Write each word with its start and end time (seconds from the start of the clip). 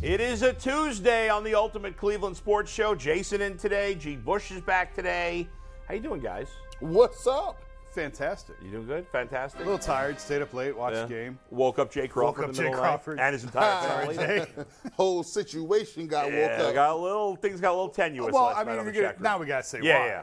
It 0.00 0.20
is 0.20 0.42
a 0.42 0.52
Tuesday 0.52 1.28
on 1.28 1.42
the 1.42 1.54
Ultimate 1.54 1.96
Cleveland 1.96 2.36
Sports 2.36 2.70
Show. 2.70 2.94
Jason 2.94 3.40
in 3.40 3.56
today. 3.58 3.94
G. 3.96 4.14
Bush 4.14 4.52
is 4.52 4.60
back 4.60 4.94
today. 4.94 5.48
How 5.88 5.94
you 5.94 6.00
doing, 6.00 6.20
guys? 6.20 6.48
What's 6.78 7.26
up? 7.26 7.60
Fantastic. 7.94 8.54
You 8.62 8.70
doing 8.70 8.86
good? 8.86 9.08
Fantastic. 9.08 9.60
A 9.62 9.64
little 9.64 9.78
tired. 9.78 10.20
Stayed 10.20 10.40
up 10.42 10.54
late. 10.54 10.76
Watched 10.76 10.94
Yeah. 10.96 11.02
the 11.02 11.08
game. 11.08 11.38
Woke 11.50 11.80
up 11.80 11.90
Jay 11.90 12.06
Crawford 12.06 12.42
Woke 12.42 12.44
up 12.44 12.50
in 12.50 12.50
the 12.52 12.56
Jay 12.56 12.62
middle 12.68 12.78
of 12.78 12.82
night, 12.84 12.88
Crawford. 12.90 13.18
and 13.18 13.32
his 13.32 13.42
entire 13.44 14.14
family. 14.14 14.64
Whole 14.92 15.24
situation 15.24 16.06
got 16.06 16.30
Yeah, 16.32 16.58
woke 16.58 16.68
up. 16.68 16.74
got 16.74 16.90
a 16.92 16.96
little 16.96 17.34
things 17.34 17.60
got 17.60 17.70
a 17.70 17.76
little 17.76 17.88
tenuous 17.88 18.32
well, 18.32 18.52
I 18.54 18.62
mean, 18.62 18.78
on 18.78 18.92
gonna, 18.92 19.14
now 19.18 19.38
we 19.38 19.46
gotta 19.46 19.64
say 19.64 19.80
Yeah, 19.82 19.98
why. 19.98 20.06
yeah. 20.06 20.22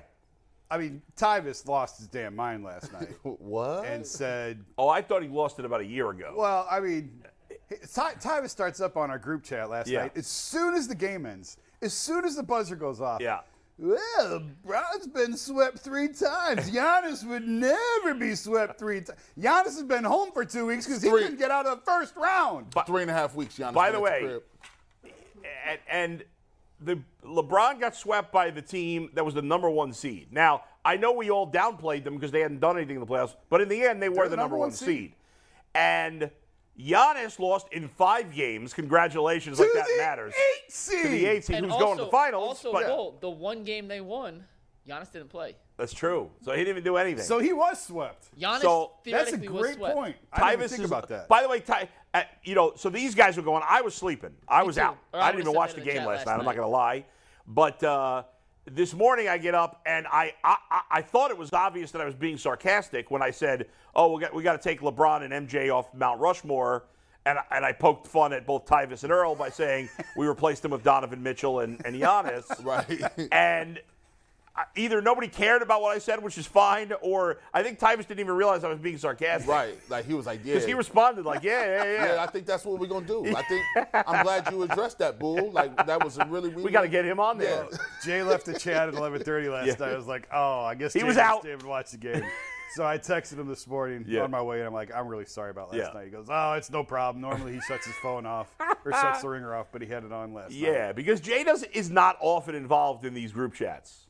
I 0.71 0.77
mean, 0.77 1.01
Tyvis 1.17 1.67
lost 1.67 1.97
his 1.97 2.07
damn 2.07 2.33
mind 2.35 2.63
last 2.63 2.93
night 2.93 3.09
what? 3.23 3.85
and 3.85 4.05
said, 4.05 4.63
Oh, 4.77 4.87
I 4.87 5.01
thought 5.01 5.21
he 5.21 5.27
lost 5.27 5.59
it 5.59 5.65
about 5.65 5.81
a 5.81 5.85
year 5.85 6.09
ago. 6.11 6.33
"Well, 6.37 6.65
I 6.71 6.79
mean, 6.79 7.21
Ty, 7.93 8.13
Tyvis 8.15 8.49
starts 8.49 8.79
up 8.79 8.95
on 8.97 9.09
our 9.09 9.17
group 9.19 9.43
chat 9.43 9.69
last 9.69 9.87
Yeah. 9.87 10.03
night. 10.03 10.17
As 10.17 10.27
soon 10.27 10.75
as 10.75 10.87
the 10.87 10.95
game 10.95 11.25
ends, 11.25 11.57
as 11.81 11.93
soon 11.93 12.25
as 12.25 12.35
the 12.35 12.43
buzzer 12.43 12.75
goes 12.75 13.01
off, 13.01 13.21
yeah. 13.21 13.39
Well, 13.77 14.43
Brown's 14.63 15.07
been 15.07 15.35
swept 15.35 15.79
three 15.79 16.07
times. 16.07 16.71
Giannis 16.71 17.27
would 17.27 17.45
never 17.45 18.13
be 18.13 18.33
swept 18.35 18.79
three 18.79 19.01
times. 19.01 19.19
Giannis 19.37 19.63
has 19.65 19.83
been 19.83 20.05
home 20.05 20.31
for 20.31 20.45
two 20.45 20.65
weeks 20.65 20.85
because 20.85 21.01
he 21.03 21.09
Three. 21.09 21.23
couldn't 21.23 21.39
get 21.39 21.51
out 21.51 21.65
of 21.65 21.79
the 21.79 21.85
first 21.85 22.15
round. 22.15 22.73
Three 22.85 23.01
and 23.01 23.11
a 23.11 23.13
half 23.13 23.35
weeks, 23.35 23.57
Giannis. 23.57 23.73
By 23.73 23.91
the 23.91 23.99
way, 23.99 24.39
and, 25.67 25.79
and 25.91 26.23
the 26.79 26.99
LeBron 27.25 27.79
got 27.81 27.95
swept 27.95 28.31
by 28.31 28.49
the 28.49 28.61
team 28.61 29.09
that 29.13 29.25
was 29.25 29.33
the 29.33 29.41
number 29.41 29.69
one 29.69 29.91
seed. 29.91 30.27
Now 30.31 30.63
I 30.85 30.95
know 30.97 31.11
we 31.11 31.29
all 31.29 31.49
downplayed 31.51 32.03
them 32.05 32.13
because 32.15 32.31
they 32.31 32.41
hadn't 32.41 32.59
done 32.61 32.77
anything 32.77 32.95
in 32.95 33.01
the 33.01 33.07
playoffs, 33.07 33.35
but 33.49 33.59
in 33.59 33.67
the 33.67 33.81
end 33.83 34.01
they 34.01 34.09
were 34.09 34.29
the, 34.29 34.35
number, 34.37 34.55
one 34.57 34.71
seed. 34.71 35.15
And 35.73 36.29
Giannis 36.79 37.39
lost 37.39 37.67
in 37.71 37.87
five 37.87 38.33
games. 38.33 38.73
Congratulations, 38.73 39.59
like 39.59 39.69
that 39.73 39.85
the 39.87 39.97
matters. 39.97 40.33
eight 40.33 40.71
seed. 40.71 41.03
To 41.03 41.09
the 41.09 41.25
eight 41.25 41.45
seed, 41.45 41.55
And 41.57 41.65
who's 41.65 41.73
also, 41.73 41.85
going 41.85 41.97
to 41.99 42.03
the 42.05 42.11
finals. 42.11 42.47
Also, 42.47 42.71
but 42.71 42.87
Bull, 42.87 43.17
the 43.21 43.29
one 43.29 43.63
game 43.63 43.87
they 43.87 44.01
won, 44.01 44.43
Giannis 44.87 45.11
didn't 45.11 45.29
play. 45.29 45.55
that's 45.77 45.93
true. 45.93 46.29
So 46.43 46.51
he 46.51 46.57
didn't 46.59 46.69
even 46.69 46.83
do 46.83 46.97
anything. 46.97 47.23
So 47.23 47.39
he 47.39 47.53
was 47.53 47.81
swept. 47.83 48.27
Giannis 48.39 48.61
So- 48.61 48.91
That's 49.05 49.31
a 49.31 49.37
great 49.37 49.75
swept. 49.75 49.95
point. 49.95 50.15
I 50.33 50.39
didn't 50.51 50.53
even 50.53 50.69
think 50.69 50.81
is, 50.83 50.91
about 50.91 51.07
that. 51.09 51.27
By 51.29 51.41
the 51.41 51.49
way, 51.49 51.59
Ty, 51.61 51.89
uh, 52.13 52.23
you 52.43 52.55
know, 52.55 52.73
so 52.75 52.89
these 52.89 53.15
guys 53.15 53.37
were 53.37 53.43
going. 53.43 53.63
I 53.67 53.81
was 53.81 53.95
sleeping. 53.95 54.33
I 54.47 54.63
was 54.63 54.75
too. 54.75 54.81
out. 54.81 54.97
Or 55.13 55.21
I 55.21 55.27
I 55.27 55.31
didn't 55.31 55.41
even 55.43 55.53
watch 55.53 55.71
the 55.73 55.75
that 55.75 55.81
in 55.81 55.87
the 55.87 55.93
game 55.93 56.07
last 56.07 56.17
last 56.17 56.27
night. 56.27 56.39
I'm 56.39 56.45
not 56.45 56.55
going 56.55 56.67
to 56.67 56.71
lie, 56.71 57.05
but 57.47 57.83
uh, 57.83 58.23
this 58.65 58.93
morning 58.93 59.27
I 59.27 59.37
get 59.37 59.53
up 59.55 59.81
and 59.85 60.07
I, 60.07 60.33
I 60.43 60.55
I 60.91 61.01
thought 61.01 61.31
it 61.31 61.37
was 61.37 61.53
obvious 61.53 61.91
that 61.91 62.01
I 62.01 62.05
was 62.05 62.15
being 62.15 62.37
sarcastic 62.37 63.11
when 63.11 63.21
I 63.21 63.31
said, 63.31 63.67
"Oh, 63.95 64.13
we 64.15 64.21
got 64.21 64.33
we 64.33 64.43
got 64.43 64.59
to 64.59 64.63
take 64.69 64.81
LeBron 64.81 65.21
and 65.29 65.47
MJ 65.47 65.69
off 65.73 65.93
Mount 65.93 66.19
Rushmore." 66.19 66.85
And, 67.27 67.39
I- 67.39 67.43
and 67.51 67.65
I 67.65 67.71
poked 67.71 68.05
fun 68.05 68.33
at 68.33 68.45
both 68.45 68.65
Tyvis 68.67 69.03
and 69.03 69.11
Earl 69.11 69.33
by 69.33 69.49
saying 69.49 69.89
we 70.15 70.27
replaced 70.27 70.61
them 70.61 70.69
with 70.71 70.83
Donovan 70.83 71.23
Mitchell 71.23 71.61
and, 71.61 71.81
and 71.83 71.95
Giannis. 71.95 72.63
right. 72.63 73.01
And 73.31 73.79
either 74.75 75.01
nobody 75.01 75.27
cared 75.27 75.61
about 75.61 75.81
what 75.81 75.95
I 75.95 75.99
said, 75.99 76.21
which 76.23 76.37
is 76.37 76.47
fine, 76.47 76.93
or 77.01 77.37
I 77.53 77.61
think 77.63 77.79
Tyvis 77.79 78.07
didn't 78.07 78.19
even 78.21 78.35
realize 78.35 78.63
I 78.63 78.69
was 78.69 78.79
being 78.79 78.97
sarcastic. 78.97 79.49
right. 79.49 79.77
Like 79.89 80.05
he 80.05 80.13
was 80.13 80.25
like, 80.25 80.39
yeah. 80.43 80.53
Because 80.53 80.65
he 80.65 80.73
responded 80.73 81.25
like, 81.25 81.43
yeah, 81.43 81.65
yeah, 81.65 81.83
yeah. 81.83 82.15
yeah, 82.15 82.23
I 82.23 82.27
think 82.27 82.45
that's 82.45 82.63
what 82.65 82.79
we're 82.79 82.87
gonna 82.87 83.05
do. 83.05 83.35
I 83.35 83.41
think 83.43 83.63
I'm 83.93 84.23
glad 84.23 84.49
you 84.51 84.63
addressed 84.63 84.99
that, 84.99 85.19
bull. 85.19 85.51
Like 85.51 85.75
that 85.85 86.03
was 86.03 86.17
a 86.17 86.25
really. 86.25 86.49
we 86.49 86.71
got 86.71 86.81
to 86.81 86.87
get 86.87 87.05
him 87.05 87.19
on 87.19 87.37
there. 87.37 87.67
Yeah. 87.71 87.77
Jay 88.03 88.23
left 88.23 88.45
the 88.45 88.57
chat 88.57 88.87
at 88.87 88.93
11:30 88.95 89.51
last 89.51 89.67
Yeah. 89.67 89.73
night. 89.85 89.93
I 89.93 89.97
was 89.97 90.07
like, 90.07 90.27
"Oh, 90.33 90.61
I 90.63 90.75
guess 90.75 90.93
He 90.93 90.99
Jay 90.99 91.05
was 91.05 91.15
just 91.15 91.25
out. 91.29 91.43
didn't 91.43 91.65
watch 91.65 91.91
the 91.91 91.97
game." 91.97 92.23
so 92.75 92.85
I 92.85 92.97
texted 92.97 93.37
him 93.39 93.47
this 93.47 93.67
morning 93.67 94.05
Yeah. 94.07 94.21
on 94.21 94.31
my 94.31 94.41
way, 94.41 94.59
and 94.59 94.67
I'm 94.67 94.73
like, 94.73 94.93
"I'm 94.93 95.07
really 95.07 95.25
sorry 95.25 95.51
about 95.51 95.71
last 95.71 95.77
Yeah. 95.77 95.91
night." 95.93 96.05
He 96.05 96.11
goes, 96.11 96.27
"Oh, 96.29 96.53
it's 96.53 96.69
no 96.69 96.83
problem. 96.83 97.21
Normally 97.21 97.53
he 97.53 97.61
shuts 97.61 97.85
his 97.85 97.95
phone 97.95 98.25
off 98.25 98.53
or 98.85 98.91
shuts 98.91 99.21
the 99.21 99.29
ringer 99.29 99.53
off, 99.55 99.67
but 99.71 99.81
he 99.81 99.87
had 99.87 100.03
it 100.03 100.11
on 100.11 100.33
last 100.33 100.51
night." 100.51 100.59
Yeah, 100.59 100.91
because 100.91 101.19
Jay 101.21 101.43
does 101.43 101.63
is 101.63 101.89
not 101.89 102.17
often 102.21 102.55
involved 102.55 103.05
in 103.05 103.13
these 103.13 103.31
group 103.31 103.53
chats. 103.53 104.04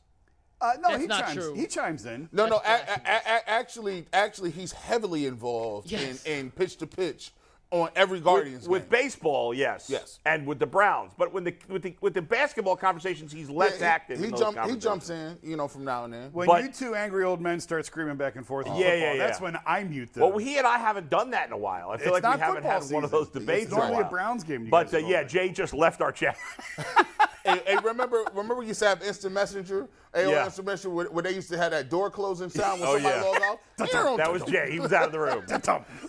Uh, 0.60 0.72
no, 0.80 0.88
That's 0.90 1.02
he 1.02 1.08
chimes. 1.08 1.34
true. 1.34 1.54
He 1.54 1.66
chimes 1.66 2.06
in. 2.06 2.28
No, 2.32 2.46
no. 2.46 2.56
A- 2.56 2.58
a- 2.58 3.00
a- 3.04 3.36
a- 3.36 3.50
actually, 3.50 4.06
actually, 4.12 4.50
he's 4.50 4.72
heavily 4.72 5.26
involved 5.26 5.90
Yes. 5.90 6.24
in, 6.24 6.32
in 6.46 6.50
pitch 6.50 6.76
to 6.78 6.86
pitch 6.86 7.32
on 7.72 7.90
every 7.96 8.20
Guardians 8.20 8.62
With, 8.68 8.82
with 8.84 8.90
game. 8.90 9.02
baseball, 9.02 9.52
yes, 9.52 9.86
Yes. 9.90 10.20
and 10.24 10.46
with 10.46 10.60
the 10.60 10.66
Browns, 10.66 11.12
but 11.18 11.32
when 11.34 11.42
the 11.42 11.52
with 11.68 11.82
the 11.82 11.96
with 12.00 12.14
the 12.14 12.22
basketball 12.22 12.76
conversations, 12.76 13.32
he's 13.32 13.50
less 13.50 13.80
Yeah, 13.80 13.88
active. 13.88 14.18
He, 14.18 14.24
in 14.24 14.30
he, 14.30 14.36
those 14.40 14.54
jump, 14.54 14.70
he 14.70 14.76
jumps 14.76 15.10
in, 15.10 15.36
you 15.42 15.56
know, 15.56 15.66
from 15.66 15.84
now 15.84 16.04
and 16.04 16.14
then. 16.14 16.30
When 16.32 16.46
But- 16.46 16.62
you 16.62 16.68
two 16.70 16.94
angry 16.94 17.24
old 17.24 17.40
men 17.40 17.58
start 17.60 17.84
screaming 17.84 18.16
back 18.16 18.36
and 18.36 18.46
forth, 18.46 18.66
in 18.68 18.76
Yeah, 18.76 18.78
football, 18.82 18.98
yeah, 18.98 19.12
yeah. 19.14 19.18
that's 19.26 19.40
when 19.40 19.58
I 19.66 19.82
mute 19.82 20.14
them. 20.14 20.22
Well, 20.22 20.38
he 20.38 20.58
and 20.58 20.66
I 20.66 20.78
haven't 20.78 21.10
done 21.10 21.32
that 21.32 21.48
in 21.48 21.52
a 21.52 21.58
while. 21.58 21.90
I 21.90 21.96
feel 21.96 22.06
It's 22.06 22.12
like 22.14 22.22
not 22.22 22.36
we 22.36 22.40
haven't 22.40 22.62
football 22.62 22.80
had 22.82 22.92
one 22.94 23.04
of 23.04 23.10
season. 23.10 23.18
those 23.24 23.28
debates. 23.30 23.64
It's 23.64 23.72
in 23.72 23.78
a 23.78 23.82
normally 23.82 24.04
a. 24.04 24.08
Browns 24.10 24.44
game 24.44 24.64
you 24.64 24.70
But 24.70 24.94
uh, 24.94 24.98
yeah. 24.98 25.24
Jay 25.24 25.48
just 25.50 25.74
left 25.74 26.00
our 26.00 26.12
chat. 26.12 26.38
hey, 27.46 27.60
hey, 27.66 27.76
remember, 27.84 28.24
remember 28.30 28.54
we 28.56 28.66
used 28.66 28.80
to 28.80 28.86
have 28.88 29.02
instant 29.02 29.32
messenger? 29.34 29.88
AOL 30.14 30.30
Yeah. 30.30 30.44
instant 30.46 30.66
messenger 30.66 30.94
where, 30.94 31.06
where 31.06 31.22
they 31.22 31.32
used 31.34 31.48
to 31.50 31.56
have 31.58 31.70
that 31.72 31.88
door 31.90 32.10
closing 32.10 32.48
sound 32.50 32.80
when 32.80 32.88
Oh, 32.88 32.94
somebody 32.94 33.16
yeah. 33.16 33.22
logged 33.22 33.42
off. 33.42 34.16
that 34.18 34.32
was 34.32 34.42
Jay. 34.44 34.70
He 34.70 34.80
was 34.80 34.92
out 34.92 35.06
of 35.06 35.12
the 35.12 35.18
room. 35.20 35.44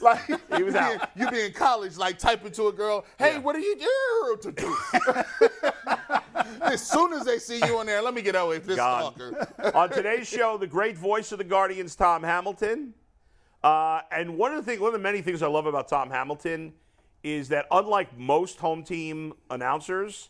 Like 0.01 0.21
He 0.55 0.63
was 0.63 0.75
out. 0.75 1.13
Be, 1.15 1.21
you 1.21 1.29
be 1.31 1.41
in 1.45 1.53
college, 1.53 1.97
like 1.97 2.17
typing 2.17 2.51
to 2.53 2.67
a 2.67 2.71
girl, 2.73 3.05
"Hey, 3.19 3.33
Yeah. 3.33 3.39
what 3.39 3.55
are 3.55 3.59
you 3.59 3.75
doing 3.75 4.39
to 4.41 4.51
do?" 4.61 4.75
as 6.61 6.81
soon 6.85 7.13
as 7.13 7.25
they 7.25 7.39
see 7.39 7.57
you 7.65 7.77
on 7.77 7.85
there, 7.85 8.01
let 8.01 8.13
me 8.13 8.21
get 8.21 8.35
away 8.35 8.59
from 8.59 8.67
this 8.67 8.75
stalker. 8.77 9.47
On 9.75 9.89
today's 9.89 10.27
show, 10.27 10.57
the 10.57 10.67
great 10.67 10.97
voice 10.97 11.31
of 11.31 11.37
the 11.37 11.43
Guardians, 11.43 11.95
Tom 11.95 12.23
Hamilton. 12.23 12.93
Uh, 13.63 14.01
and 14.11 14.37
one 14.37 14.53
of 14.53 14.57
the 14.63 14.69
things, 14.71 14.79
one 14.81 14.89
of 14.89 14.93
the 14.93 14.99
many 14.99 15.21
things 15.21 15.41
I 15.41 15.47
love 15.47 15.65
about 15.65 15.87
Tom 15.87 16.09
Hamilton 16.09 16.73
is 17.23 17.49
that 17.49 17.65
unlike 17.71 18.17
most 18.17 18.59
home 18.59 18.83
team 18.83 19.33
announcers, 19.49 20.29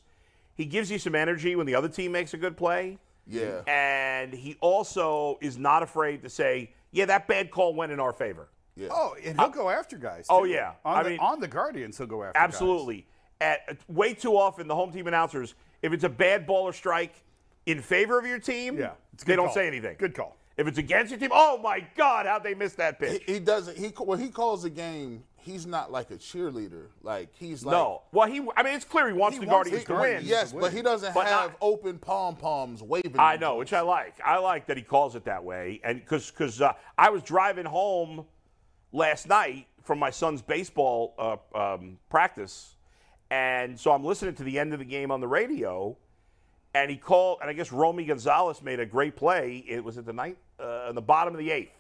he 0.57 0.65
gives 0.65 0.89
you 0.91 0.97
some 0.99 1.15
energy 1.15 1.55
when 1.55 1.65
the 1.67 1.75
other 1.75 1.87
team 1.87 2.11
makes 2.11 2.33
a 2.33 2.37
good 2.37 2.57
play. 2.57 2.97
Yeah. 3.27 3.61
And 3.67 4.33
he 4.33 4.57
also 4.59 5.37
is 5.41 5.57
not 5.57 5.83
afraid 5.83 6.23
to 6.23 6.29
say, 6.29 6.71
"Yeah, 6.91 7.05
that 7.05 7.27
bad 7.27 7.51
call 7.51 7.73
went 7.75 7.91
in 7.91 7.99
our 7.99 8.11
favor." 8.13 8.49
Yeah. 8.75 8.87
Oh, 8.91 9.15
and 9.23 9.39
he'll 9.39 9.49
go 9.49 9.69
after 9.69 9.97
guys. 9.97 10.27
oh, 10.29 10.43
yeah. 10.43 10.73
On 10.85 10.97
I 10.97 11.03
the, 11.03 11.09
mean- 11.11 11.19
on 11.19 11.39
the 11.39 11.47
Guardians, 11.47 11.97
he'll 11.97 12.07
go 12.07 12.23
after. 12.23 12.33
guys. 12.39 12.43
Absolutely. 12.43 13.07
At 13.41 13.77
way 13.87 14.13
too 14.13 14.35
often, 14.37 14.67
the 14.67 14.75
home 14.75 14.91
team 14.91 15.07
announcers, 15.07 15.55
if 15.81 15.93
it's 15.93 16.03
a 16.03 16.09
bad 16.09 16.45
ball 16.47 16.63
or 16.63 16.73
strike 16.73 17.23
in 17.65 17.81
favor 17.81 18.17
of 18.19 18.25
your 18.25 18.39
team, 18.39 18.77
Yeah, 18.77 18.91
they 19.17 19.25
good 19.25 19.35
don't 19.35 19.45
call. 19.47 19.53
say 19.55 19.67
anything. 19.67 19.95
Good 19.99 20.15
call. 20.15 20.37
If 20.57 20.65
it's 20.67 20.77
against 20.79 21.11
your 21.11 21.19
team, 21.19 21.29
oh 21.33 21.57
my 21.59 21.85
God, 21.95 22.25
how'd 22.25 22.43
they 22.43 22.55
miss 22.55 22.73
that 22.73 22.97
pitch? 22.99 23.21
He, 23.27 23.33
he 23.33 23.39
doesn't. 23.39 23.77
He 23.77 23.87
when 23.89 24.19
he 24.19 24.29
calls 24.29 24.63
a 24.63 24.69
game, 24.71 25.23
he's 25.47 25.65
not 25.65 25.91
like 25.91 26.11
a 26.11 26.17
cheerleader. 26.17 26.87
Like 27.01 27.29
he's 27.33 27.65
like 27.65 27.73
no. 27.73 28.03
Well, 28.11 28.27
he. 28.27 28.41
I 28.55 28.63
mean, 28.63 28.75
it's 28.75 28.85
clear 28.85 29.07
he 29.07 29.13
wants 29.13 29.37
He 29.37 29.45
the 29.45 29.49
wants 29.51 29.69
Guardians 29.69 29.85
to 29.85 29.93
win. 29.95 30.21
Yes, 30.25 30.51
but 30.53 30.73
he 30.73 30.81
doesn't 30.81 31.13
But 31.13 31.25
have 31.27 31.51
not- 31.51 31.57
open 31.61 31.97
pom 31.97 32.35
poms 32.35 32.83
waving. 32.83 33.15
I 33.17 33.37
know, 33.37 33.55
which. 33.55 33.73
I 33.73 33.81
like. 33.81 34.15
I 34.23 34.37
like 34.37 34.67
that 34.67 34.77
he 34.77 34.83
calls 34.83 35.15
it 35.15 35.25
that 35.25 35.43
way, 35.43 35.79
and 35.83 35.99
because 35.99 36.29
because 36.29 36.61
uh, 36.61 36.73
I 36.97 37.09
was 37.09 37.23
driving 37.23 37.65
home 37.65 38.25
last 38.91 39.27
night 39.27 39.67
from 39.83 39.99
my 39.99 40.09
son's 40.09 40.41
baseball 40.41 41.15
uh, 41.17 41.37
um, 41.57 41.97
practice, 42.09 42.75
and 43.31 43.79
so 43.79 43.91
I'm 43.91 44.03
listening 44.03 44.35
to 44.35 44.43
the 44.43 44.59
end 44.59 44.73
of 44.73 44.79
the 44.79 44.85
game 44.85 45.11
on 45.11 45.21
the 45.21 45.27
radio, 45.27 45.95
and 46.75 46.91
he 46.91 46.97
called, 46.97 47.39
and 47.41 47.49
I 47.49 47.53
guess 47.53 47.71
Romy 47.71 48.03
Gonzalez 48.05 48.61
made 48.61 48.79
a 48.79 48.85
great 48.85 49.15
play. 49.15 49.63
It 49.67 49.83
was 49.83 49.97
at 49.97 50.05
the 50.05 50.13
ninth, 50.13 50.37
uh, 50.59 50.87
in 50.89 50.95
the 50.95 51.01
bottom 51.01 51.33
of 51.33 51.39
the 51.39 51.51
eighth. 51.51 51.71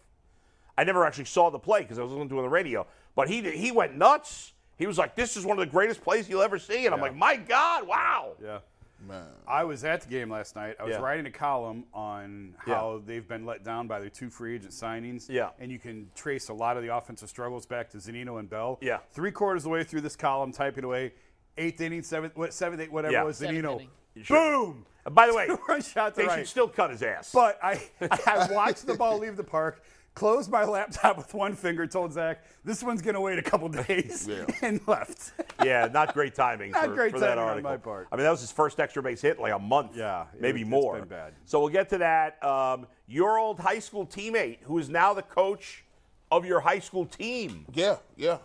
I 0.79 0.83
never 0.83 1.03
actually 1.05 1.25
saw 1.25 1.49
the 1.49 1.57
play 1.59 1.81
because 1.81 1.97
I 1.97 2.03
was 2.03 2.11
listening 2.11 2.29
to 2.29 2.35
it 2.35 2.37
on 2.37 2.43
the 2.43 2.49
radio, 2.49 2.85
but 3.17 3.27
he 3.27 3.41
he 3.51 3.71
went 3.73 3.97
nuts. 3.97 4.53
He 4.77 4.85
was 4.87 4.97
like, 4.97 5.15
"This 5.15 5.35
is 5.35 5.43
one 5.45 5.59
of 5.59 5.65
the 5.65 5.71
greatest 5.71 6.01
plays 6.01 6.29
you'll 6.29 6.41
ever 6.43 6.57
see," 6.59 6.85
and 6.85 6.93
I'm 6.93 6.99
Yeah. 6.99 7.05
like, 7.07 7.15
"My 7.15 7.35
God, 7.35 7.85
wow!" 7.87 8.35
Yeah. 8.41 8.59
Man. 9.07 9.27
I 9.47 9.63
was 9.63 9.83
at 9.83 10.01
the 10.01 10.09
game 10.09 10.29
last 10.31 10.55
night. 10.55 10.75
I 10.79 10.83
was 10.83 10.93
Yeah. 10.93 11.01
writing 11.01 11.25
a 11.27 11.31
column 11.31 11.85
on 11.93 12.55
how 12.57 13.01
they've 13.05 13.27
been 13.27 13.45
let 13.45 13.63
down 13.63 13.87
by 13.87 13.99
their 13.99 14.09
two 14.09 14.29
free 14.31 14.55
agent 14.55 14.71
signings. 14.71 15.29
Yeah. 15.29 15.49
And 15.59 15.71
you 15.71 15.77
can 15.77 16.09
trace 16.15 16.49
a 16.49 16.53
lot 16.53 16.77
of 16.77 16.83
the 16.83 16.95
offensive 16.95 17.29
struggles 17.29 17.67
back 17.67 17.89
to 17.91 17.97
Zunino 17.97 18.39
and 18.39 18.49
Bell. 18.49 18.79
Yeah. 18.81 18.99
Three 19.11 19.31
quarters 19.31 19.61
of 19.61 19.63
the 19.65 19.69
way 19.69 19.83
through 19.83 20.01
this 20.01 20.15
column, 20.15 20.51
typing 20.51 20.83
away, 20.83 21.13
eighth 21.57 21.79
inning, 21.81 22.01
seventh, 22.01 22.35
what, 22.35 22.53
seventh, 22.55 22.81
eighth, 22.81 22.89
whatever 22.91 23.13
Yeah. 23.13 23.21
it 23.21 23.25
was, 23.25 23.37
Seventh 23.37 23.59
Zunino. 23.59 23.75
inning. 23.75 23.89
Boom! 24.27 24.85
And 25.05 25.13
by 25.13 25.27
the 25.27 25.33
way, 25.35 25.47
One 25.67 25.81
shot 25.83 26.15
to 26.15 26.21
they 26.21 26.27
right. 26.27 26.39
should 26.39 26.47
still 26.47 26.67
cut 26.67 26.89
his 26.89 27.03
ass. 27.03 27.31
But 27.31 27.59
I, 27.63 27.79
I 28.01 28.47
watched 28.51 28.87
the 28.87 28.95
ball 28.95 29.19
leave 29.19 29.37
the 29.37 29.43
park, 29.43 29.83
closed 30.17 30.49
my 30.49 30.63
laptop 30.65 31.15
with 31.15 31.31
one 31.35 31.53
finger, 31.53 31.85
told 31.85 32.11
Zach, 32.11 32.43
this 32.65 32.81
one's 32.81 33.03
going 33.03 33.13
to 33.13 33.21
wait 33.21 33.37
a 33.37 33.41
couple 33.43 33.69
days, 33.69 34.27
yeah. 34.29 34.45
and 34.63 34.81
left. 34.87 35.31
yeah, 35.63 35.87
not 35.93 36.11
great 36.15 36.33
timing 36.33 36.71
Not 36.71 36.85
for, 36.85 36.95
great 36.95 37.11
for 37.11 37.19
that 37.19 37.35
timing 37.35 37.43
on 37.43 37.49
article. 37.49 37.71
my 37.71 37.77
part. 37.77 38.07
I 38.11 38.15
mean, 38.15 38.23
that 38.23 38.31
was 38.31 38.41
his 38.41 38.51
first 38.51 38.79
extra 38.79 39.03
base 39.03 39.21
hit 39.21 39.35
in 39.37 39.43
like 39.43 39.53
a 39.53 39.59
month. 39.59 39.91
Yeah, 39.95 40.23
it 40.33 40.41
maybe 40.41 40.63
was- 40.63 40.73
it's 40.73 40.83
more. 40.83 40.99
been 40.99 41.07
bad. 41.07 41.33
So 41.45 41.59
we'll 41.59 41.69
get 41.69 41.87
to 41.89 41.99
that. 41.99 42.43
Um, 42.43 42.87
your 43.07 43.37
old 43.37 43.59
high 43.59 43.77
school 43.79 44.07
teammate, 44.07 44.57
who 44.63 44.79
is 44.79 44.89
now 44.89 45.13
the 45.13 45.21
coach 45.21 45.85
of 46.31 46.45
your 46.45 46.59
high 46.61 46.79
school 46.79 47.05
team, 47.05 47.65
Yeah, 47.73 47.97
yeah. 48.15 48.39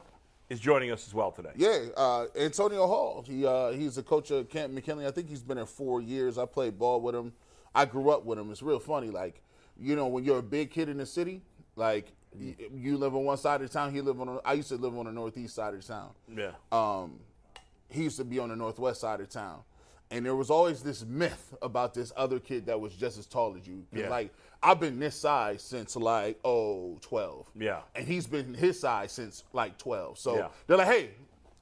is 0.51 0.61
joining 0.61 0.91
us 0.93 1.07
as 1.09 1.15
well 1.15 1.33
today. 1.33 1.53
Yeah, 1.57 1.87
uh, 1.97 2.27
Antonio 2.39 2.87
Hall. 2.87 3.25
He 3.27 3.47
uh, 3.47 3.71
he's 3.71 3.95
the 3.97 4.03
coach 4.03 4.31
of 4.31 4.51
Canton 4.51 4.75
McKinley. 4.75 5.07
I 5.07 5.11
think 5.11 5.29
he's 5.31 5.43
been 5.43 5.57
there 5.57 5.65
four 5.67 6.03
years. 6.03 6.37
I 6.37 6.45
played 6.45 6.79
ball 6.79 7.01
with 7.01 7.15
him. 7.15 7.33
I 7.75 7.87
grew 7.87 8.11
up 8.11 8.27
with 8.27 8.39
him. 8.39 8.51
It's 8.51 8.63
real 8.63 8.79
funny. 8.79 9.09
Like, 9.09 9.41
you 9.81 9.97
know, 9.97 10.07
when 10.07 10.23
you're 10.25 10.39
a 10.39 10.43
big 10.43 10.71
kid 10.71 10.91
in 10.91 10.99
the 10.99 11.07
city, 11.07 11.41
like 11.77 12.13
y- 12.39 12.57
you 12.75 12.97
live 12.97 13.15
on 13.15 13.25
one 13.25 13.37
side 13.37 13.63
of 13.63 13.71
town, 13.71 13.93
he 13.93 14.01
live 14.01 14.21
on. 14.21 14.27
The, 14.27 14.41
I 14.45 14.55
used 14.55 14.69
to 14.71 14.77
live 14.77 14.97
on 14.97 15.07
the 15.07 15.13
northeast 15.13 15.55
side 15.55 15.75
of 15.75 15.87
town. 15.87 16.11
Yeah. 16.35 16.53
Um, 16.71 17.21
he 17.89 18.05
used 18.05 18.17
to 18.19 18.25
be 18.25 18.39
on 18.39 18.49
the 18.49 18.57
northwest 18.57 19.01
side 19.03 19.21
of 19.21 19.29
town. 19.29 19.61
And 20.11 20.27
there 20.27 20.37
was 20.37 20.51
always 20.51 20.83
this 20.83 21.05
myth 21.07 21.55
about 21.63 21.95
this 21.95 22.13
other 22.17 22.39
kid 22.39 22.67
that 22.67 22.79
was 22.79 22.93
just 22.95 23.19
as 23.19 23.27
tall 23.27 23.57
as 23.59 23.67
you. 23.67 23.85
Yeah. 23.95 24.11
Like, 24.11 24.31
I've 24.63 24.79
been 24.79 24.99
this 24.99 25.17
size 25.17 25.63
since 25.63 25.97
like, 25.97 26.39
oh, 26.45 26.99
12. 27.01 27.47
Yeah. 27.59 27.81
And 27.95 28.07
he's 28.07 28.27
been 28.27 28.53
his 28.53 28.79
size 28.79 29.13
since 29.13 29.45
like 29.55 29.79
12. 29.79 30.19
So 30.19 30.37
Yeah. 30.37 30.49
they're 30.67 30.77
like, 30.77 30.89
hey, 30.89 31.11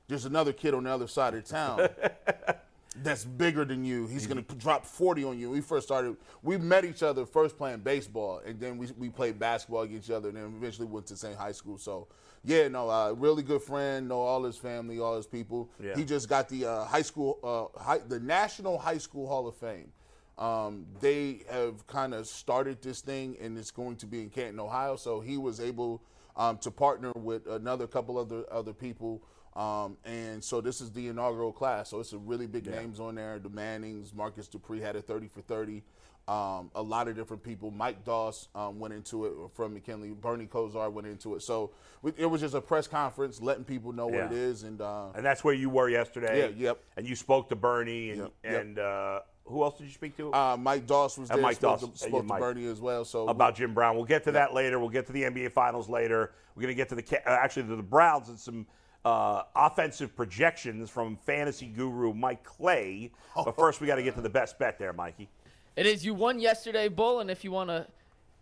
there's 0.09 0.25
another 0.25 0.53
kid 0.53 0.75
on 0.75 0.83
the 0.85 0.91
other 0.91 1.07
side 1.07 1.35
of 1.35 1.45
town 1.45 1.89
that's 2.97 3.25
bigger 3.25 3.65
than 3.65 3.85
you. 3.85 4.07
He's 4.07 4.27
going 4.27 4.43
to 4.45 4.55
drop 4.57 4.85
40 4.85 5.25
on 5.25 5.39
you. 5.39 5.51
We 5.51 5.61
first 5.61 5.87
started, 5.87 6.17
we 6.43 6.59
met 6.59 6.85
each 6.85 7.03
other 7.03 7.25
first 7.25 7.57
playing 7.57 7.81
baseball, 7.81 8.43
and 8.45 8.59
then 8.59 8.79
we, 8.79 8.89
we 8.99 9.09
played 9.09 9.39
basketball 9.39 9.83
against 9.83 10.09
each 10.09 10.15
other, 10.15 10.29
and 10.29 10.37
then 10.37 10.55
eventually 10.57 10.87
went 10.87 11.07
to 11.07 11.15
the 11.15 11.19
same 11.19 11.37
high 11.37 11.53
school. 11.53 11.79
So, 11.79 12.09
yeah, 12.43 12.67
no, 12.69 12.91
uh, 12.91 13.13
really 13.13 13.43
good 13.45 13.63
friend, 13.63 14.09
know 14.09 14.21
all 14.21 14.43
his 14.43 14.57
family, 14.57 14.99
all 14.99 15.17
his 15.17 15.27
people. 15.27 15.71
Yeah. 15.81 15.95
He 15.95 16.05
just 16.05 16.29
got 16.29 16.49
the 16.49 16.67
uh, 16.67 16.85
high 16.85 17.03
school, 17.03 17.39
uh, 17.77 17.81
high, 17.81 17.99
the 17.99 18.19
National 18.19 18.77
High 18.77 18.99
School 18.99 19.29
Hall 19.29 19.47
of 19.47 19.57
Fame. 19.57 19.93
Um, 20.37 20.87
they 21.01 21.43
have 21.51 21.87
kind 21.87 22.15
of 22.15 22.27
started 22.27 22.83
this 22.83 23.03
thing, 23.03 23.37
and 23.41 23.57
it's 23.57 23.71
going 23.71 23.97
to 23.97 24.07
be 24.07 24.23
in 24.23 24.31
Canton, 24.31 24.59
Ohio. 24.59 24.97
So 24.97 25.21
he 25.21 25.37
was 25.37 25.61
able 25.61 26.03
um, 26.37 26.57
to 26.59 26.71
partner 26.71 27.13
with 27.15 27.47
another 27.47 27.87
couple 27.87 28.19
other 28.19 28.45
other 28.51 28.73
people, 28.73 29.23
um, 29.57 29.97
and 30.05 30.43
so 30.43 30.61
this 30.61 30.81
is 30.81 30.91
the 30.93 31.09
inaugural 31.09 31.53
class. 31.53 31.89
So 31.91 32.01
it's 32.01 32.13
a 32.13 32.19
really 32.19 32.47
big 32.47 32.67
names 32.67 33.01
on 33.01 33.15
there. 33.17 33.39
The 33.39 33.49
Mannings, 33.51 34.15
Marcus 34.15 34.47
Dupree 34.49 34.81
had 34.81 34.97
a 34.97 35.03
30 35.03 35.29
for 35.29 35.41
30. 35.43 35.83
Um, 36.29 36.71
a 36.77 36.83
lot 36.83 37.09
of 37.09 37.17
different 37.17 37.43
people. 37.43 37.73
Mike 37.73 38.05
Doss 38.05 38.47
um, 38.55 38.79
went 38.79 38.95
into 38.95 39.25
it 39.27 39.33
from 39.55 39.75
McKinley. 39.75 40.11
Bernie 40.11 40.47
Kosar 40.47 40.93
went 40.93 41.09
into 41.09 41.35
it. 41.35 41.43
So 41.43 41.73
we- 42.03 42.13
it 42.17 42.27
was 42.27 42.41
just 42.41 42.55
a 42.55 42.61
press 42.61 42.87
conference, 42.87 43.41
letting 43.41 43.65
people 43.65 43.93
know 43.93 44.09
Yeah. 44.09 44.25
what 44.25 44.33
it 44.33 44.39
is, 44.39 44.63
and 44.63 44.81
uh, 44.81 45.09
And 45.15 45.25
that's 45.25 45.43
where 45.43 45.55
you 45.55 45.69
were 45.71 45.89
yesterday. 45.89 46.39
Yeah, 46.51 46.69
yep. 46.69 46.85
And 46.97 47.09
you 47.09 47.17
spoke 47.17 47.49
to 47.49 47.57
Bernie 47.57 48.11
and, 48.11 48.19
Yep, 48.21 48.33
yep. 48.45 48.61
and 48.61 48.79
uh, 48.79 49.21
who 49.47 49.65
else 49.65 49.77
did 49.79 49.85
you 49.89 49.93
speak 49.93 50.17
to? 50.19 50.33
uh, 50.33 50.57
Mike 50.57 50.87
Doss 50.87 51.19
was 51.19 51.31
And 51.31 51.39
there. 51.39 51.43
Mike 51.43 51.57
spoke 51.57 51.81
Doss. 51.81 51.89
to, 51.89 51.95
Uh, 52.07 52.09
spoke 52.11 52.25
yeah, 52.29 52.35
to. 52.37 52.41
Bernie 52.41 52.67
as 52.67 52.81
well. 52.81 53.05
So 53.05 53.27
about 53.27 53.57
Jim 53.57 53.75
Brown. 53.75 53.97
We'll 53.97 54.05
get 54.05 54.23
to 54.25 54.33
that 54.33 54.55
later. 54.55 54.79
We'll 54.79 54.89
get 54.91 55.07
to 55.07 55.13
the 55.13 55.25
NBA 55.25 55.49
Finals 55.51 55.89
later. 55.89 56.33
We're 56.55 56.63
going 56.63 56.75
to 56.75 56.77
get 56.77 56.91
to 56.91 56.95
the 56.95 57.19
uh, 57.29 57.33
actually 57.33 57.65
to 57.65 57.75
the 57.77 57.83
Browns 57.83 58.29
and 58.29 58.39
some 58.39 58.67
uh, 59.05 59.43
offensive 59.57 60.15
projections 60.15 60.91
from 60.91 61.17
fantasy 61.17 61.67
guru 61.67 62.13
Mike 62.13 62.45
Clay. 62.45 63.11
But 63.35 63.57
first, 63.57 63.81
we 63.81 63.87
got 63.87 63.97
to 63.97 64.03
get 64.03 64.15
to 64.17 64.21
the 64.21 64.31
best 64.31 64.59
bet 64.59 64.79
there, 64.79 64.93
Mikey. 64.93 65.29
It 65.77 65.87
is. 65.87 66.05
You 66.05 66.15
won 66.15 66.39
yesterday, 66.39 66.89
Bull, 66.89 67.21
and 67.21 67.31
if 67.31 67.45
you 67.45 67.51
want 67.51 67.71
to 67.71 67.87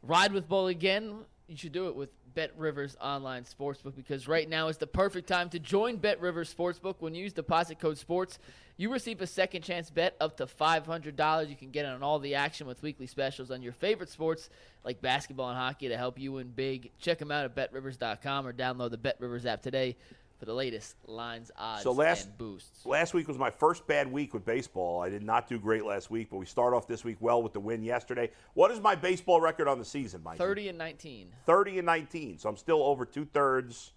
ride 0.03 0.33
with 0.33 0.49
Bull 0.49 0.69
again, 0.69 1.19
you 1.47 1.57
should 1.57 1.73
do 1.73 1.89
it 1.89 1.95
with 1.95 2.11
Bet 2.35 2.53
Rivers 2.57 2.97
Online 3.01 3.45
Sportsbook 3.45 3.97
because 3.97 4.29
right 4.29 4.49
now 4.49 4.69
is 4.69 4.77
the 4.77 4.87
perfect 4.87 5.29
time 5.29 5.49
to 5.51 5.59
join 5.59 5.97
Bet 5.97 6.21
Rivers 6.21 6.53
Sportsbook. 6.53 6.97
When 7.01 7.15
you 7.15 7.23
use 7.23 7.33
deposit 7.33 7.79
code 7.79 7.99
SPORTS, 7.99 8.39
you 8.77 8.93
receive 8.93 9.21
a 9.21 9.27
second 9.27 9.63
chance 9.63 9.91
bet 9.91 10.15
up 10.21 10.37
to 10.37 10.47
$500. 10.47 11.49
You 11.49 11.57
can 11.57 11.71
get 11.71 11.85
in 11.85 11.91
on 11.91 12.03
all 12.03 12.19
the 12.19 12.35
action 12.37 12.67
with 12.67 12.83
weekly 12.83 13.07
specials 13.07 13.51
on 13.51 13.63
your 13.63 13.73
favorite 13.73 14.09
sports 14.09 14.51
like 14.85 15.01
basketball 15.01 15.49
and 15.49 15.59
hockey 15.59 15.89
to 15.89 15.97
help 15.97 16.19
you 16.19 16.33
win 16.33 16.53
big. 16.55 16.91
Check 17.01 17.19
them 17.19 17.33
out 17.33 17.45
at 17.45 17.55
betrivers.com 17.55 18.47
or 18.47 18.53
download 18.53 18.91
the 18.91 18.99
Bet 18.99 19.17
Rivers 19.19 19.45
app 19.47 19.63
today 19.63 19.97
for 20.39 20.45
the 20.45 20.55
latest 20.55 20.95
lines, 21.07 21.51
odds, 21.57 21.83
So 21.83 21.91
last 21.93 22.27
and 22.27 22.39
boosts. 22.39 22.87
last 22.87 23.13
week 23.13 23.27
was 23.27 23.39
my 23.39 23.51
first 23.51 23.87
bad 23.87 24.11
week 24.11 24.33
with 24.33 24.45
baseball. 24.45 25.03
I 25.03 25.09
did 25.09 25.23
not 25.23 25.49
do 25.49 25.59
great 25.59 25.85
last 25.85 26.11
week, 26.11 26.29
but 26.31 26.37
we 26.37 26.47
start 26.47 26.75
off 26.75 26.87
this 26.87 27.05
week 27.05 27.17
well 27.21 27.43
with 27.43 27.53
the 27.53 27.61
win 27.61 27.83
yesterday. 27.83 28.31
What 28.55 28.71
is 28.71 28.81
my 28.81 28.95
baseball 28.95 29.41
record 29.41 29.67
on 29.67 29.79
the 29.79 29.85
season, 29.85 30.23
Mike? 30.23 30.39
30 30.39 30.69
and 30.69 30.79
19. 30.79 31.29
30 31.45 31.79
and 31.79 31.87
19. 31.87 32.39
So 32.39 32.49
I'm 32.49 32.57
still 32.57 32.83
over 32.83 33.05
two 33.05 33.25
thirds 33.25 33.93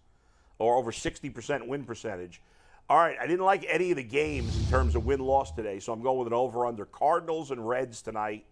or 0.57 0.75
over 0.77 0.91
60% 0.91 1.67
win 1.67 1.83
percentage. 1.83 2.41
All 2.89 2.97
right, 2.97 3.15
I 3.21 3.27
didn't 3.27 3.45
like 3.45 3.63
any 3.69 3.91
of 3.91 3.97
the 3.97 4.03
games 4.03 4.57
in 4.57 4.65
terms 4.65 4.95
of 4.95 5.05
win 5.05 5.19
loss 5.19 5.51
today, 5.51 5.79
so 5.79 5.93
I'm 5.93 6.01
going 6.01 6.17
with 6.17 6.27
an 6.27 6.33
over 6.33 6.65
under 6.65 6.85
Cardinals 6.85 7.51
and 7.51 7.65
Reds 7.65 8.01
tonight. 8.01 8.45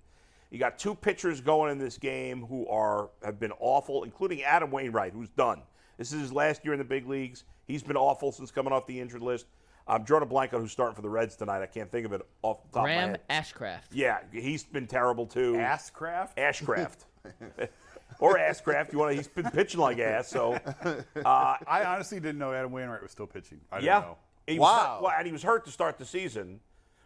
You 0.52 0.60
got 0.60 0.80
two 0.80 0.96
pitchers 0.96 1.42
going 1.42 1.72
in 1.72 1.78
this 1.78 1.98
game 1.98 2.46
who 2.46 2.68
are 2.68 3.10
have 3.24 3.40
been 3.40 3.52
awful, 3.60 4.04
including 4.04 4.44
Adam 4.44 4.72
Wainwright, 4.72 5.14
who's 5.14 5.30
done. 5.30 5.62
This 6.00 6.14
is 6.14 6.22
his 6.22 6.34
last 6.34 6.64
year 6.64 6.74
in 6.74 6.80
the 6.80 6.86
big 6.86 7.08
leagues. 7.08 7.44
He's 7.68 7.84
been 7.84 7.98
awful 7.98 8.32
since 8.32 8.52
coming 8.52 8.72
off 8.72 8.88
the 8.88 9.00
injured 9.00 9.22
list. 9.22 9.48
Um, 9.86 9.98
I'm 9.98 10.04
drawing 10.06 10.24
a 10.24 10.26
blank 10.26 10.54
on 10.54 10.62
who's 10.62 10.72
starting 10.72 10.96
for 10.96 11.02
the 11.02 11.10
Reds 11.10 11.36
tonight. 11.36 11.62
I 11.62 11.66
can't 11.66 11.92
think 11.92 12.06
of 12.06 12.14
it 12.14 12.22
off 12.42 12.64
the 12.64 12.78
top 12.80 12.86
Graham 12.86 13.16
of 13.16 13.20
my 13.28 13.34
head. 13.36 13.44
Ashcraft. 13.46 13.82
Yeah, 13.92 14.20
he's 14.32 14.64
been 14.64 14.88
terrible 14.88 15.26
too. 15.26 15.54
Ashcraft. 15.56 16.36
Ashcraft. 16.38 17.04
or 18.20 18.38
Asscraft. 18.38 18.94
You 18.94 19.00
want 19.00 19.12
to? 19.12 19.18
He's 19.18 19.28
been 19.28 19.52
pitching 19.52 19.82
like 19.82 20.00
ass. 20.00 20.30
So 20.30 20.54
uh, 20.84 21.58
I 21.68 21.84
honestly 21.86 22.22
didn't 22.22 22.40
know 22.40 22.54
Adam 22.54 22.72
Wainwright 22.72 23.02
was 23.02 23.12
still 23.12 23.28
pitching. 23.28 23.60
I 23.70 23.78
didn't 23.78 23.88
yeah. 23.88 24.00
know. 24.00 24.18
He 24.48 24.58
Wow. 24.58 24.94
hurt- 24.96 25.04
well, 25.04 25.14
and 25.18 25.26
he 25.28 25.34
was 25.34 25.44
hurt 25.44 25.66
to 25.66 25.72
start 25.72 25.98
the 25.98 26.06
season. 26.06 26.62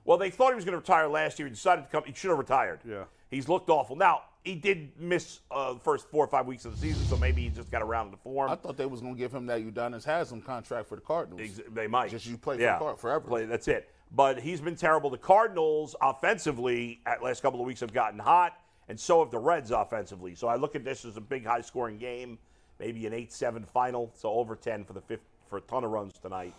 Well, 0.06 0.20
they 0.20 0.30
thought 0.30 0.50
he 0.50 0.56
was 0.56 0.66
going 0.66 0.74
to 0.74 0.80
retire 0.80 1.08
last 1.08 1.40
year. 1.40 1.48
He 1.48 1.54
decided 1.54 1.84
to 1.86 1.88
come. 1.90 2.04
He 2.06 2.14
should 2.14 2.30
have 2.30 2.38
retired. 2.38 2.82
Yeah. 2.88 3.06
He's 3.32 3.50
looked 3.50 3.70
awful. 3.70 3.96
Now 3.96 4.22
he 4.44 4.56
did 4.56 4.92
miss 5.00 5.40
uh, 5.52 5.74
the 5.74 5.80
first 5.80 6.10
four 6.10 6.24
or 6.24 6.28
five 6.28 6.46
weeks 6.46 6.66
of 6.66 6.74
the 6.74 6.78
season, 6.78 7.06
so 7.06 7.16
maybe 7.18 7.44
he 7.44 7.50
just 7.50 7.72
got 7.72 7.82
around 7.82 8.12
to 8.12 8.18
form. 8.18 8.52
I 8.52 8.56
thought 8.56 8.78
they 8.78 8.86
was 8.86 9.02
gonna 9.02 9.16
give 9.16 9.34
him 9.34 9.46
that 9.48 9.62
Udonis 9.62 10.04
Haslem 10.04 10.42
contract 10.42 10.88
for 10.88 10.96
the 10.96 11.02
Cardinals. 11.02 11.42
Ex- 11.42 11.62
They 11.74 11.88
might. 11.88 12.10
Just 12.12 12.26
you 12.26 12.38
play 12.38 12.56
for 12.58 12.62
the 12.62 12.78
Card 12.78 13.00
forever. 13.00 13.28
Play, 13.28 13.46
that's 13.46 13.68
it. 13.68 13.90
But 14.12 14.40
he's 14.40 14.62
been 14.62 14.76
terrible. 14.76 15.10
The 15.10 15.18
Cardinals 15.18 15.96
offensively 16.02 17.00
at 17.06 17.24
last 17.24 17.42
couple 17.42 17.60
of 17.60 17.66
weeks 17.66 17.80
have 17.80 17.94
gotten 17.94 18.20
hot, 18.20 18.54
and 18.90 19.00
so 19.00 19.20
have 19.24 19.32
the 19.32 19.40
Reds 19.40 19.72
offensively. 19.72 20.36
So 20.36 20.48
I 20.48 20.56
look 20.56 20.76
at 20.76 20.84
this 20.84 21.06
as 21.06 21.18
a 21.18 21.22
big 21.22 21.46
high 21.46 21.62
scoring 21.62 21.98
game, 21.98 22.38
maybe 22.80 23.08
an 23.08 23.14
8-7 23.14 23.66
final. 23.68 24.12
So 24.14 24.30
over 24.30 24.56
10 24.56 24.84
for 24.84 24.94
the 24.94 25.02
fifth, 25.02 25.24
for 25.50 25.58
a 25.58 25.62
ton 25.62 25.84
of 25.84 25.92
runs 25.92 26.20
tonight. 26.20 26.54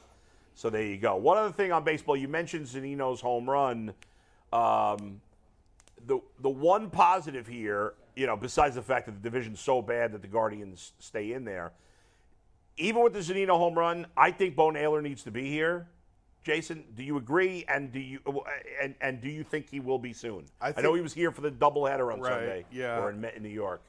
So 0.55 0.71
there 0.71 0.83
you 0.83 0.97
go. 0.97 1.17
One 1.17 1.37
other 1.39 1.53
thing 1.53 1.71
on 1.71 1.85
baseball, 1.85 2.17
you 2.17 2.29
mentioned 2.29 2.67
Zunino's 2.67 3.21
home 3.21 3.49
run. 3.49 3.93
Um, 4.53 5.21
the 6.07 6.21
the 6.41 6.51
one 6.51 6.91
positive 6.91 7.47
here, 7.47 7.95
you 8.17 8.27
know, 8.27 8.37
besides 8.37 8.75
the 8.75 8.83
fact 8.83 9.07
that 9.07 9.13
the 9.13 9.21
division's 9.31 9.61
so 9.61 9.83
bad 9.83 10.13
that 10.13 10.23
the 10.23 10.29
Guardians 10.29 10.93
stay 10.99 11.33
in 11.33 11.45
there, 11.45 11.73
even 12.77 13.03
with 13.03 13.13
the 13.13 13.21
Zunino 13.21 13.51
home 13.59 13.75
run, 13.79 14.07
I 14.17 14.31
think 14.31 14.57
Bo 14.57 14.71
Naylor 14.71 15.03
needs 15.03 15.23
to 15.25 15.31
be 15.31 15.51
here. 15.51 15.89
Jason, 16.43 16.85
do 16.95 17.03
you 17.03 17.17
agree? 17.17 17.65
And 17.69 17.91
do 17.91 17.99
you 17.99 18.21
and, 18.83 18.95
and 19.01 19.21
do 19.21 19.29
you 19.31 19.43
think 19.45 19.71
he 19.71 19.81
will 19.81 19.99
be 19.99 20.13
soon? 20.13 20.45
I 20.61 20.79
know 20.83 20.93
he 20.95 21.01
was 21.01 21.15
here 21.15 21.31
for 21.33 21.41
the 21.41 21.51
doubleheader 21.51 22.13
on 22.13 22.21
Right, 22.21 22.33
Sunday, 22.33 22.65
yeah. 22.71 22.99
or 23.01 23.11
in, 23.11 23.25
in 23.25 23.43
New 23.43 23.49
York. 23.49 23.83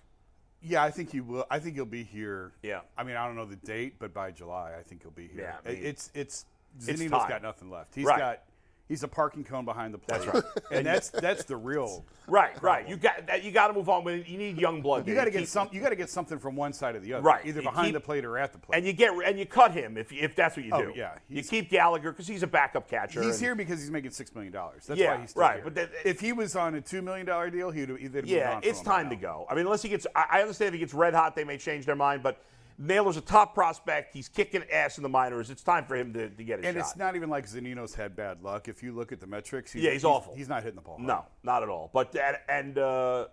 Yeah, 0.62 0.82
I 0.82 0.90
think 0.90 1.12
he 1.12 1.20
will. 1.20 1.46
I 1.52 1.60
think 1.60 1.76
he'll 1.76 1.86
be 1.86 2.04
here. 2.04 2.54
Yeah. 2.64 2.80
I 2.98 3.04
mean, 3.04 3.18
I 3.18 3.28
don't 3.28 3.36
know 3.36 3.46
the 3.46 3.58
date, 3.58 3.96
but 4.00 4.14
by 4.14 4.32
July, 4.32 4.72
I 4.80 4.84
think 4.84 5.02
he'll 5.02 5.12
be 5.12 5.28
here. 5.28 5.44
Yeah, 5.64 5.70
I 5.70 5.74
mean, 5.76 5.84
it's 5.86 6.10
it's 6.16 6.46
it's 6.80 7.02
Zunino's 7.02 7.12
time. 7.12 7.30
got 7.30 7.42
nothing 7.44 7.70
left. 7.70 7.94
He's 7.94 8.06
Right. 8.06 8.18
got 8.18 8.40
he's 8.88 9.04
a 9.04 9.08
parking 9.08 9.44
cone 9.44 9.66
behind 9.66 9.94
the 9.94 9.98
plate. 9.98 10.22
That's 10.22 10.34
right. 10.34 10.44
and 10.72 10.86
that's 10.86 11.10
that's 11.10 11.44
the 11.44 11.56
real. 11.56 12.06
Right, 12.28 12.60
right. 12.64 12.88
You 12.90 12.98
got 12.98 13.28
that. 13.28 13.44
You 13.44 13.52
got 13.52 13.68
to 13.68 13.74
move 13.74 13.88
on 13.90 14.04
with. 14.04 14.22
It. 14.22 14.28
You 14.28 14.38
need 14.38 14.58
young 14.58 14.82
blood. 14.82 15.08
You 15.08 15.14
got 15.14 15.26
to 15.26 15.32
get 15.32 15.48
some. 15.48 15.70
You 15.72 15.80
got 15.82 15.90
to 15.90 15.96
get 15.96 16.10
something 16.10 16.40
from 16.40 16.56
one 16.56 16.74
side 16.74 16.96
or 16.96 17.00
the 17.00 17.14
other. 17.14 17.24
Right. 17.24 17.46
Either 17.46 17.62
You 17.62 17.68
behind 17.70 17.88
keep- 17.88 17.94
the 17.94 18.00
plate 18.00 18.26
or 18.26 18.38
at 18.38 18.52
the 18.54 18.58
plate. 18.60 18.78
and 18.78 18.86
you 18.86 18.94
get 18.94 19.12
and 19.26 19.38
you 19.38 19.46
cut 19.46 19.72
him 19.72 19.98
if 19.98 20.12
if 20.12 20.36
that's 20.36 20.56
what 20.58 20.66
you 20.66 20.72
Oh, 20.74 20.82
do. 20.86 20.94
yeah. 20.96 21.12
You 21.30 21.44
keep 21.44 21.70
Gallagher 21.70 22.12
because 22.12 22.28
he's 22.28 22.42
a 22.44 22.48
backup 22.48 22.90
catcher. 22.90 23.22
He's 23.22 23.36
and- 23.36 23.44
here 23.46 23.56
because 23.56 23.80
he's 23.80 23.92
making 23.92 24.12
six 24.12 24.34
million 24.34 24.52
dollars. 24.54 24.86
That's 24.88 25.00
Yeah, 25.00 25.16
why 25.16 25.22
he's 25.22 25.30
still 25.32 25.42
right, 25.42 25.56
here. 25.56 25.64
but 25.64 25.76
that- 25.76 25.92
if 26.04 26.20
he 26.20 26.34
was 26.34 26.56
on 26.56 26.74
a 26.76 26.82
two 26.82 27.02
million 27.02 27.26
dollar 27.26 27.50
deal, 27.50 27.70
he'd 27.72 27.90
have 27.90 28.00
either 28.00 28.22
Yeah, 28.26 28.60
it's 28.64 28.82
time 28.82 29.10
to 29.12 29.16
go. 29.16 29.46
I 29.50 29.54
mean, 29.56 29.66
unless 29.66 29.82
he 29.84 29.90
gets, 29.90 30.08
I 30.16 30.26
I 30.36 30.42
understand 30.42 30.70
if 30.70 30.74
he 30.74 30.80
gets 30.80 30.94
red 30.94 31.14
hot, 31.14 31.36
they 31.36 31.44
may 31.44 31.58
change 31.58 31.86
their 31.86 31.96
mind. 31.96 32.24
But 32.24 32.42
Naylor's 32.78 33.18
a 33.18 33.22
top 33.22 33.54
prospect. 33.54 34.14
He's 34.14 34.28
kicking 34.28 34.64
ass 34.72 34.98
in 34.98 35.04
the 35.04 35.10
minors. 35.10 35.50
It's 35.50 35.64
time 35.64 35.86
for 35.86 35.96
him 35.96 36.12
to, 36.14 36.30
to 36.30 36.44
get 36.44 36.54
a 36.54 36.56
And 36.58 36.64
shot. 36.64 36.70
And 36.70 36.78
it's 36.78 36.96
not 36.98 37.16
even 37.16 37.30
like 37.30 37.48
Zunino's 37.48 37.96
had 37.96 38.16
bad 38.16 38.42
luck. 38.44 38.68
If 38.68 38.84
you 38.84 38.92
look 38.94 39.12
at 39.12 39.20
the 39.20 39.28
metrics, 39.28 39.72
he's, 39.72 39.84
Yeah, 39.84 39.92
he's 39.92 40.04
awful. 40.04 40.36
He's 40.36 40.50
not 40.50 40.64
hitting 40.64 40.76
the 40.76 40.82
ball. 40.82 40.96
hard. 40.98 41.08
No, 41.08 41.26
not 41.44 41.64
at 41.64 41.70
all. 41.70 41.90
But 41.94 42.16
and, 42.16 42.38
and 42.50 42.78
uh, 42.78 43.28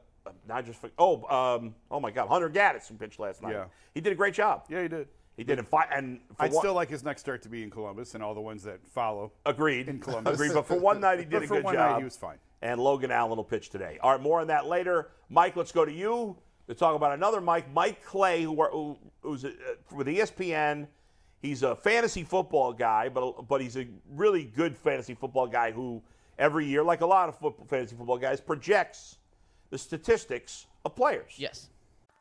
I 0.51 0.63
just 0.63 0.79
oh 0.99 1.25
um, 1.59 1.75
oh 1.91 1.99
my 1.99 2.11
God, 2.13 2.29
Hunter 2.29 2.49
Gaddis 2.51 2.87
who 2.89 2.95
pitched 2.95 3.19
last 3.19 3.43
night. 3.43 3.53
Yeah. 3.53 3.65
he 3.95 4.01
did 4.01 4.13
a 4.13 4.17
great 4.17 4.35
job. 4.35 4.65
Yeah, 4.69 4.83
he 4.83 4.89
did. 4.89 5.09
He 5.37 5.45
did. 5.45 5.59
And, 5.59 5.67
fi- 5.67 5.89
and 5.93 6.21
for 6.37 6.45
I'd 6.45 6.53
one- 6.53 6.61
still 6.63 6.75
like 6.75 6.91
his 6.91 7.03
next 7.03 7.23
start 7.23 7.43
to 7.43 7.49
be 7.49 7.63
in 7.63 7.71
Columbus 7.71 8.15
and 8.15 8.23
all 8.23 8.35
the 8.35 8.41
ones 8.41 8.63
that 8.65 8.87
follow. 8.87 9.33
agreed. 9.47 9.89
in 9.89 9.99
Columbus. 10.01 10.35
Agreed. 10.35 10.53
But 10.55 10.67
for 10.67 10.77
one 10.79 11.01
night, 11.01 11.19
he 11.19 11.25
did 11.27 11.33
But 11.33 11.43
a 11.45 11.47
for 11.49 11.55
good 11.57 11.65
one 11.65 11.75
job. 11.75 11.91
night, 11.93 11.99
he 11.99 12.05
was 12.05 12.17
fine. 12.17 12.37
And 12.61 12.79
Logan 12.81 13.11
Allen 13.11 13.37
will 13.37 13.43
pitch 13.43 13.71
today. 13.71 13.99
All 14.03 14.13
right, 14.13 14.21
more 14.21 14.41
on 14.41 14.47
that 14.49 14.67
later. 14.67 15.09
Mike, 15.31 15.57
let's 15.57 15.73
go 15.73 15.85
to 15.85 15.91
you 15.93 16.37
to 16.69 16.75
talk 16.75 16.95
about 16.95 17.13
another 17.13 17.41
Mike, 17.41 17.73
Mike 17.73 18.05
Clay, 18.05 18.43
who, 18.43 18.63
who 18.63 18.99
who's 19.21 19.45
uh, 19.45 19.51
with 19.91 20.07
ESPN. 20.07 20.87
He's 21.41 21.63
a 21.65 21.75
fantasy 21.75 22.23
football 22.23 22.73
guy, 22.73 23.09
but 23.09 23.49
but 23.49 23.61
he's 23.61 23.77
a 23.77 23.87
really 24.11 24.45
good 24.45 24.77
fantasy 24.77 25.15
football 25.15 25.47
guy 25.47 25.73
who 25.73 26.03
every 26.39 26.67
year, 26.67 26.83
like 26.83 27.01
a 27.01 27.07
lot 27.07 27.29
of 27.29 27.39
football, 27.39 27.67
fantasy 27.67 27.97
football 27.97 28.19
guys, 28.19 28.41
projects 28.41 29.19
the 29.71 29.79
statistics 29.79 30.67
of 30.85 30.95
players. 30.95 31.33
Yes. 31.37 31.69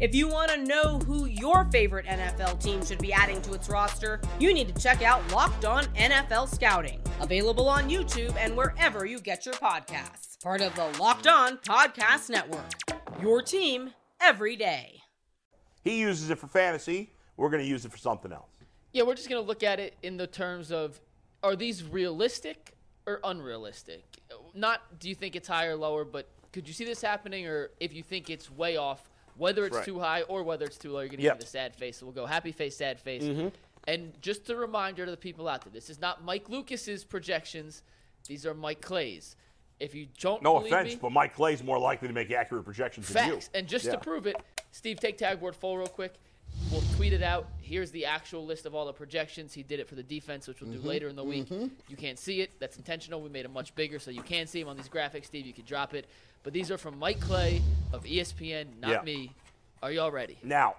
If 0.00 0.12
you 0.12 0.26
want 0.26 0.50
to 0.50 0.56
know 0.56 0.98
who 0.98 1.26
your 1.26 1.66
favorite 1.66 2.06
NFL 2.06 2.60
team 2.60 2.84
should 2.84 2.98
be 2.98 3.12
adding 3.12 3.40
to 3.42 3.54
its 3.54 3.68
roster, 3.68 4.20
you 4.40 4.52
need 4.52 4.74
to 4.74 4.82
check 4.82 5.02
out 5.02 5.22
Locked 5.30 5.64
On 5.64 5.84
NFL 5.94 6.52
Scouting, 6.52 7.00
available 7.20 7.68
on 7.68 7.88
YouTube 7.88 8.34
and 8.36 8.56
wherever 8.56 9.06
you 9.06 9.20
get 9.20 9.46
your 9.46 9.54
podcasts. 9.54 10.42
Part 10.42 10.62
of 10.62 10.74
the 10.74 10.86
Locked 11.00 11.28
On 11.28 11.58
Podcast 11.58 12.28
Network. 12.28 12.64
Your 13.22 13.40
team 13.40 13.90
every 14.20 14.56
day. 14.56 15.00
He 15.84 16.00
uses 16.00 16.28
it 16.28 16.38
for 16.38 16.48
fantasy. 16.48 17.12
We're 17.36 17.50
going 17.50 17.62
to 17.62 17.68
use 17.68 17.84
it 17.84 17.92
for 17.92 17.98
something 17.98 18.32
else. 18.32 18.50
Yeah, 18.92 19.04
we're 19.04 19.14
just 19.14 19.28
going 19.28 19.40
to 19.40 19.46
look 19.46 19.62
at 19.62 19.78
it 19.78 19.94
in 20.02 20.16
the 20.16 20.26
terms 20.26 20.72
of 20.72 21.00
are 21.44 21.54
these 21.54 21.84
realistic 21.84 22.74
or 23.06 23.20
unrealistic? 23.22 24.02
Not 24.54 24.98
do 24.98 25.08
you 25.08 25.14
think 25.14 25.36
it's 25.36 25.46
high 25.46 25.66
or 25.66 25.76
lower, 25.76 26.04
but 26.04 26.28
could 26.52 26.66
you 26.66 26.74
see 26.74 26.84
this 26.84 27.00
happening 27.00 27.46
or 27.46 27.70
if 27.78 27.94
you 27.94 28.02
think 28.02 28.28
it's 28.28 28.50
way 28.50 28.76
off, 28.76 29.08
whether 29.36 29.64
it's 29.64 29.76
Right. 29.76 29.84
too 29.84 29.98
high 30.00 30.22
or 30.22 30.42
whether 30.42 30.64
it's 30.66 30.78
too 30.78 30.90
low, 30.92 31.00
you're 31.00 31.08
going 31.08 31.18
to 31.18 31.24
Yep. 31.24 31.32
give 31.34 31.40
me 31.40 31.44
the 31.44 31.50
sad 31.50 31.74
face. 31.76 31.98
So 31.98 32.06
we'll 32.06 32.14
go 32.14 32.26
happy 32.26 32.52
face, 32.52 32.76
sad 32.76 33.00
face. 33.00 33.22
Mm-hmm. 33.22 33.48
And 33.86 34.12
just 34.22 34.48
a 34.50 34.56
reminder 34.56 35.04
to 35.04 35.10
the 35.10 35.16
people 35.16 35.48
out 35.48 35.62
there, 35.62 35.72
this 35.72 35.90
is 35.90 36.00
not 36.00 36.24
Mike 36.24 36.48
Lucas's 36.48 37.04
projections. 37.04 37.82
These 38.26 38.46
are 38.46 38.54
Mike 38.54 38.80
Clay's. 38.80 39.36
If 39.80 39.94
you 39.94 40.06
don't 40.20 40.42
No 40.42 40.58
believe 40.58 40.72
offense, 40.72 40.90
me, 40.94 40.98
but 41.02 41.10
Mike 41.12 41.34
Clay's 41.34 41.62
more 41.62 41.78
likely 41.78 42.08
to 42.08 42.14
make 42.14 42.30
accurate 42.30 42.64
projections 42.64 43.08
than 43.08 43.26
you. 43.26 43.32
Facts. 43.34 43.50
And 43.52 43.68
just 43.68 43.84
Yeah. 43.86 43.92
to 43.92 43.98
prove 43.98 44.26
it, 44.26 44.36
Steve, 44.70 45.00
take 45.00 45.18
tagboard 45.18 45.54
full 45.56 45.76
real 45.76 45.86
quick. 45.88 46.14
We'll 46.70 46.82
tweet 46.96 47.12
it 47.12 47.22
out. 47.22 47.48
Here's 47.60 47.90
the 47.90 48.06
actual 48.06 48.44
list 48.44 48.66
of 48.66 48.74
all 48.74 48.86
the 48.86 48.92
projections. 48.92 49.52
He 49.52 49.62
did 49.62 49.80
it 49.80 49.88
for 49.88 49.94
the 49.94 50.02
defense, 50.02 50.48
which 50.48 50.60
we'll 50.60 50.70
do 50.70 50.78
mm-hmm. 50.78 50.88
later 50.88 51.08
in 51.08 51.16
the 51.16 51.24
week. 51.24 51.48
Mm-hmm. 51.48 51.68
You 51.88 51.96
can't 51.96 52.18
see 52.18 52.40
it. 52.40 52.58
That's 52.58 52.76
intentional. 52.76 53.20
We 53.20 53.28
made 53.28 53.44
it 53.44 53.52
much 53.52 53.74
bigger 53.74 53.98
so 53.98 54.10
you 54.10 54.22
can 54.22 54.46
see 54.46 54.60
him 54.60 54.68
on 54.68 54.76
these 54.76 54.88
graphics. 54.88 55.26
Steve, 55.26 55.46
you 55.46 55.52
can 55.52 55.64
drop 55.64 55.94
it. 55.94 56.06
But 56.42 56.52
these 56.52 56.70
are 56.70 56.78
from 56.78 56.98
Mike 56.98 57.20
Clay 57.20 57.62
of 57.92 58.04
ESPN, 58.04 58.80
not 58.80 58.90
Yeah. 58.90 59.02
me. 59.02 59.32
Are 59.82 59.92
y'all 59.92 60.10
ready? 60.10 60.38
Now, 60.42 60.76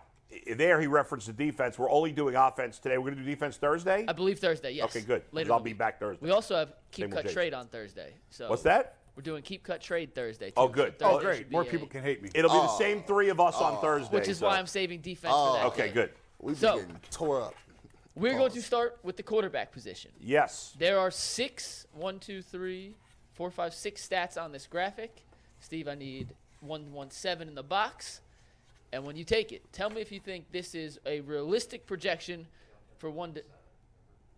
there 0.55 0.82
he 0.82 0.88
referenced 0.88 1.27
the 1.27 1.34
defense. 1.34 1.77
We're 1.77 1.89
only 1.91 2.12
doing 2.12 2.36
offense 2.36 2.79
today. 2.79 2.98
We're 2.98 3.12
going 3.12 3.17
to 3.17 3.24
do 3.24 3.29
defense 3.29 3.58
Thursday. 3.58 4.05
I 4.08 4.13
believe 4.13 4.39
Thursday, 4.39 4.72
yes. 4.72 4.96
Okay, 4.96 5.05
good. 5.05 5.24
Later 5.32 5.53
I'll 5.53 5.60
be 5.60 5.72
week. 5.72 5.77
back 5.77 6.00
Thursday. 6.00 6.25
We 6.25 6.32
also 6.32 6.55
have 6.55 6.70
Same 6.70 6.77
Keep 6.91 7.15
with 7.15 7.25
Cut 7.25 7.34
Trade 7.34 7.53
on 7.53 7.67
Thursday. 7.67 8.13
So 8.29 8.50
What's 8.50 8.63
that? 8.63 8.98
We're 9.15 9.24
doing 9.24 9.43
Keep 9.43 9.63
Cut 9.63 9.81
Trade 9.81 10.13
Thursday. 10.13 10.51
Oh, 10.57 10.67
too. 10.67 10.74
Oh, 10.74 10.84
So 10.84 10.84
good. 10.84 11.00
Thursday 11.00 11.05
Oh, 11.05 11.17
Oh, 11.17 11.19
great. 11.22 11.50
be 11.50 11.53
More 11.53 11.62
a- 11.62 11.65
people 11.65 11.88
can 11.88 12.03
hate 12.03 12.22
me. 12.22 12.29
It'll 12.36 12.51
be 12.51 12.57
the 12.57 12.74
oh. 12.74 12.77
same 12.77 13.03
three 13.03 13.29
of 13.29 13.39
us 13.39 13.55
on 13.55 13.75
oh. 13.77 13.81
Thursday. 13.81 14.13
Which 14.15 14.27
is 14.27 14.39
so- 14.39 14.48
why 14.48 14.57
I'm 14.60 14.67
saving 14.67 15.01
defense 15.01 15.34
for 15.34 15.53
that. 15.53 15.65
Okay, 15.67 15.88
day. 15.88 15.93
good. 15.93 16.12
We 16.39 16.53
be 16.53 16.60
So- 16.60 16.79
getting 16.79 17.00
tore 17.12 17.41
up. 17.41 17.55
We're 18.15 18.38
going 18.38 18.51
to 18.53 18.62
start 18.62 18.98
with 19.03 19.17
the 19.17 19.24
quarterback 19.24 19.74
position. 19.74 20.12
Yes. 20.22 20.74
There 20.79 21.00
are 21.00 21.12
six, 21.12 21.86
one, 21.91 22.19
two, 22.19 22.41
three, 22.41 22.95
four, 23.34 23.51
five, 23.51 23.74
six 23.74 24.07
stats 24.07 24.41
on 24.41 24.53
this 24.53 24.67
graphic. 24.67 25.25
Steve, 25.60 25.89
I 25.89 25.95
need 25.95 26.29
one, 26.62 26.93
one, 26.93 27.12
seven 27.12 27.50
in 27.50 27.55
the 27.55 27.63
box. 27.63 28.22
And 28.93 29.03
when 29.03 29.17
you 29.17 29.25
take 29.25 29.51
it, 29.51 29.63
tell 29.74 29.89
me 29.89 30.00
if 30.00 30.13
you 30.13 30.22
think 30.22 30.50
this 30.51 30.75
is 30.75 30.98
a 31.05 31.19
realistic 31.22 31.86
projection 31.86 32.48
for 33.00 33.10
one. 33.10 33.34
To, 33.34 33.43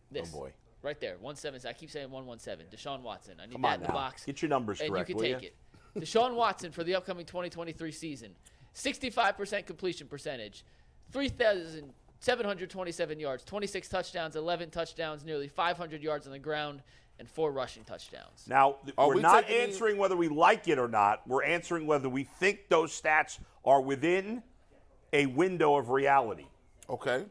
this. 0.09 0.31
Oh, 0.33 0.39
boy. 0.39 0.53
Right 0.83 0.99
there, 0.99 1.15
one 1.19 1.35
seven. 1.35 1.59
I 1.67 1.73
keep 1.73 1.89
saying 1.89 2.09
one 2.11 2.25
one 2.25 2.39
seven. 2.39 2.65
Deshaun 2.73 3.01
Watson. 3.01 3.35
I 3.41 3.45
need 3.45 3.53
Come 3.53 3.61
that 3.63 3.67
on 3.69 3.73
in 3.75 3.81
the 3.81 3.87
now. 3.87 3.93
box. 3.93 4.25
Get 4.25 4.41
your 4.41 4.49
numbers 4.49 4.79
and 4.79 4.89
correct, 4.91 5.09
you 5.09 5.15
will 5.15 5.23
can 5.23 5.31
ya? 5.31 5.39
take 5.39 5.49
it. 5.49 5.55
Deshaun 5.99 6.35
Watson 6.35 6.71
for 6.71 6.83
the 6.83 6.93
upcoming 6.95 7.25
2023 7.25 7.91
season, 7.91 8.35
65% 8.75 9.65
completion 9.65 10.07
percentage, 10.07 10.63
3,727 11.11 13.19
yards, 13.19 13.43
26 13.43 13.89
touchdowns, 13.89 14.35
11 14.35 14.69
touchdowns, 14.69 15.25
nearly 15.25 15.47
500 15.47 16.03
yards 16.03 16.27
on 16.27 16.33
the 16.33 16.39
ground, 16.39 16.81
and 17.19 17.27
four 17.27 17.51
rushing 17.51 17.83
touchdowns. 17.83 18.45
Now, 18.47 18.75
Are 18.97 19.07
we're 19.07 19.15
we 19.15 19.21
not 19.21 19.47
taking- 19.47 19.69
answering 19.69 19.97
whether 19.97 20.15
we 20.15 20.27
like 20.27 20.67
it 20.67 20.77
or 20.77 20.87
not. 20.87 21.27
We're 21.27 21.43
answering 21.43 21.87
whether 21.87 22.09
we 22.09 22.23
think 22.25 22.69
those 22.69 22.91
stats 22.99 23.39
are 23.65 23.81
within 23.81 24.43
a 25.13 25.25
window 25.25 25.77
of 25.77 25.89
reality. 25.89 26.45
Okay. 26.87 27.25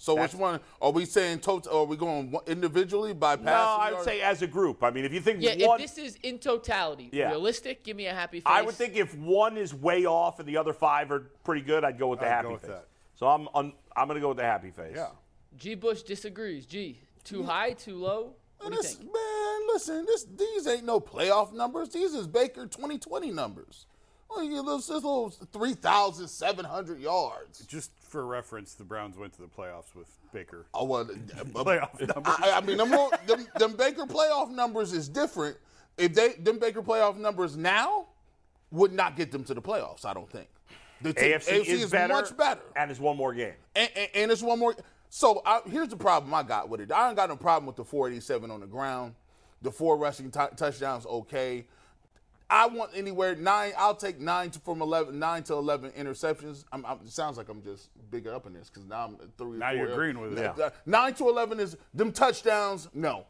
So 0.00 0.14
That's- 0.14 0.32
which 0.32 0.40
one 0.40 0.60
are 0.80 0.92
we 0.92 1.04
saying? 1.04 1.40
Total? 1.40 1.80
Are 1.80 1.84
we 1.84 1.94
going 1.94 2.34
individually 2.46 3.12
by 3.12 3.36
passing? 3.36 3.44
No, 3.44 3.52
I 3.52 3.92
would 3.92 4.02
say 4.02 4.22
as 4.22 4.40
a 4.40 4.46
group. 4.46 4.82
I 4.82 4.90
mean, 4.90 5.04
if 5.04 5.12
you 5.12 5.20
think 5.20 5.42
Yeah, 5.42 5.66
one, 5.68 5.78
if 5.78 5.94
this 5.94 5.98
is 6.02 6.18
in 6.22 6.38
totality 6.38 7.10
Yeah. 7.12 7.28
realistic, 7.28 7.84
give 7.84 7.98
me 7.98 8.06
a 8.06 8.14
happy 8.14 8.38
face. 8.40 8.44
I 8.46 8.62
would 8.62 8.74
think 8.74 8.96
if 8.96 9.14
one 9.14 9.58
is 9.58 9.74
way 9.74 10.06
off 10.06 10.38
and 10.40 10.48
the 10.48 10.56
other 10.56 10.72
five 10.72 11.10
are 11.10 11.30
pretty 11.44 11.60
good, 11.60 11.84
I'd 11.84 11.98
go 11.98 12.08
with 12.08 12.20
the 12.20 12.26
I'd 12.26 12.30
happy 12.30 12.46
go 12.48 12.52
with 12.54 12.62
face. 12.62 12.70
that. 12.70 12.86
So 13.16 13.26
I'm 13.28 13.46
un, 13.54 13.74
I'm 13.94 14.06
going 14.08 14.14
to 14.16 14.22
go 14.22 14.28
with 14.28 14.38
the 14.38 14.42
happy 14.44 14.70
face. 14.70 14.94
Yeah. 14.96 15.08
G. 15.58 15.74
Bush 15.74 16.00
disagrees. 16.02 16.64
G. 16.64 16.98
Too 17.24 17.42
high, 17.42 17.74
too 17.74 17.96
low. 17.96 18.36
What 18.56 18.70
Man, 18.70 18.70
do 18.70 18.76
you 18.76 18.82
this- 18.82 18.94
think? 18.94 19.12
man, 19.12 19.66
listen, 19.68 20.06
this 20.06 20.24
these 20.24 20.66
ain't 20.66 20.84
no 20.84 20.98
playoff 20.98 21.52
numbers. 21.52 21.90
These 21.90 22.14
is 22.14 22.26
Baker 22.26 22.66
2020 22.66 23.30
numbers. 23.32 23.84
Well, 24.30 24.44
you 24.44 24.56
little, 24.62 24.78
this 24.78 24.88
little 24.88 25.28
3,700 25.28 27.00
yards. 27.00 27.66
Just 27.66 27.90
for 28.10 28.26
reference, 28.26 28.74
the 28.74 28.84
Browns 28.84 29.16
went 29.16 29.32
to 29.34 29.40
the 29.40 29.48
playoffs 29.48 29.94
with 29.94 30.08
Baker. 30.32 30.66
Oh, 30.74 30.80
uh, 30.82 30.84
well, 30.84 31.00
uh, 31.02 31.44
Playoff 31.64 32.00
numbers. 32.14 32.34
I, 32.38 32.52
I 32.56 32.60
mean, 32.60 32.76
them, 32.76 32.90
them, 33.26 33.46
them 33.56 33.72
Baker 33.76 34.04
playoff 34.04 34.50
numbers 34.50 34.92
is 34.92 35.08
different. 35.08 35.56
If 35.96 36.14
they 36.14 36.32
them 36.34 36.58
Baker 36.58 36.82
playoff 36.82 37.16
numbers 37.16 37.56
now 37.56 38.06
would 38.72 38.92
not 38.92 39.16
get 39.16 39.30
them 39.30 39.44
to 39.44 39.54
the 39.54 39.62
playoffs, 39.62 40.04
I 40.04 40.12
don't 40.12 40.30
think. 40.30 40.48
The 41.02 41.12
t- 41.12 41.20
AFC, 41.20 41.64
is, 41.66 41.90
better, 41.90 42.12
much 42.12 42.36
better. 42.36 42.60
and 42.76 42.90
it's 42.90 43.00
one 43.00 43.16
more 43.16 43.32
game. 43.32 43.54
And, 43.74 43.88
and, 43.96 44.08
and 44.14 44.30
it's 44.30 44.42
one 44.42 44.58
more. 44.58 44.74
So 45.08 45.40
I, 45.46 45.60
here's 45.66 45.88
the 45.88 45.96
problem 45.96 46.32
I 46.34 46.42
got 46.42 46.68
with 46.68 46.80
it. 46.80 46.92
I 46.92 47.08
ain't 47.08 47.16
got 47.16 47.28
no 47.30 47.36
problem 47.36 47.66
with 47.66 47.76
the 47.76 47.84
487 47.84 48.50
on 48.50 48.60
the 48.60 48.66
ground. 48.66 49.14
The 49.62 49.70
four 49.70 49.96
rushing 49.96 50.30
t- 50.30 50.40
touchdowns, 50.56 51.06
okay. 51.06 51.66
I 52.50 52.66
want 52.66 52.90
anywhere 52.94 53.34
nine. 53.36 53.72
I'll 53.78 53.94
take 53.94 54.20
nine 54.20 54.50
to, 54.50 54.58
from 54.58 54.82
11, 54.82 55.18
nine 55.18 55.44
to 55.44 55.54
11 55.54 55.92
interceptions. 55.92 56.64
I'm, 56.72 56.84
I'm, 56.84 56.98
it 57.04 57.10
sounds 57.10 57.36
like 57.36 57.48
I'm 57.48 57.62
just 57.62 57.88
bigger 58.10 58.34
up 58.34 58.46
in 58.46 58.52
this 58.52 58.68
because 58.68 58.88
now 58.88 59.06
I'm 59.06 59.16
three. 59.38 59.58
Now 59.58 59.68
four. 59.68 59.76
you're 59.76 59.92
agreeing 59.92 60.20
with 60.20 60.38
it. 60.38 60.60
Uh, 60.60 60.70
Nine 60.84 61.14
to 61.14 61.28
11 61.28 61.60
is 61.60 61.76
them 61.94 62.12
touchdowns. 62.12 62.88
No, 62.92 63.26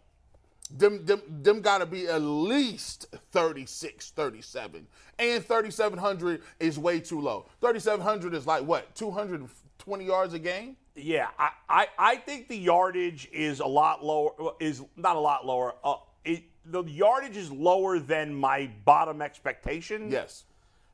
them 0.71 1.05
them 1.05 1.21
them 1.43 1.61
got 1.61 1.79
to 1.79 1.87
be 1.87 2.09
at 2.09 2.23
least 2.23 3.07
36 3.33 4.11
37 4.11 4.87
and 5.19 5.45
3700 5.45 6.43
is 6.61 6.79
way 6.79 7.01
too 7.01 7.21
low 7.21 7.47
3700 7.61 8.35
is 8.35 8.47
like 8.47 8.63
what 8.63 8.95
220 8.95 10.05
yards 10.05 10.33
a 10.33 10.39
game 10.39 10.77
Yeah, 10.97 11.29
I, 11.39 11.51
I, 11.69 11.87
I 11.99 12.17
think 12.17 12.49
the 12.49 12.57
yardage 12.57 13.29
is 13.33 13.61
a 13.61 13.67
lot 13.67 14.05
lower. 14.05 14.33
Is 14.59 14.83
not 14.97 15.17
a 15.17 15.21
lot 15.21 15.47
lower. 15.47 15.75
Uh, 15.85 15.97
it, 16.25 16.43
the 16.71 16.83
yardage 16.85 17.37
is 17.37 17.51
lower 17.51 17.99
than 17.99 18.35
my 18.35 18.71
bottom 18.85 19.21
expectation. 19.23 20.11
yes 20.11 20.45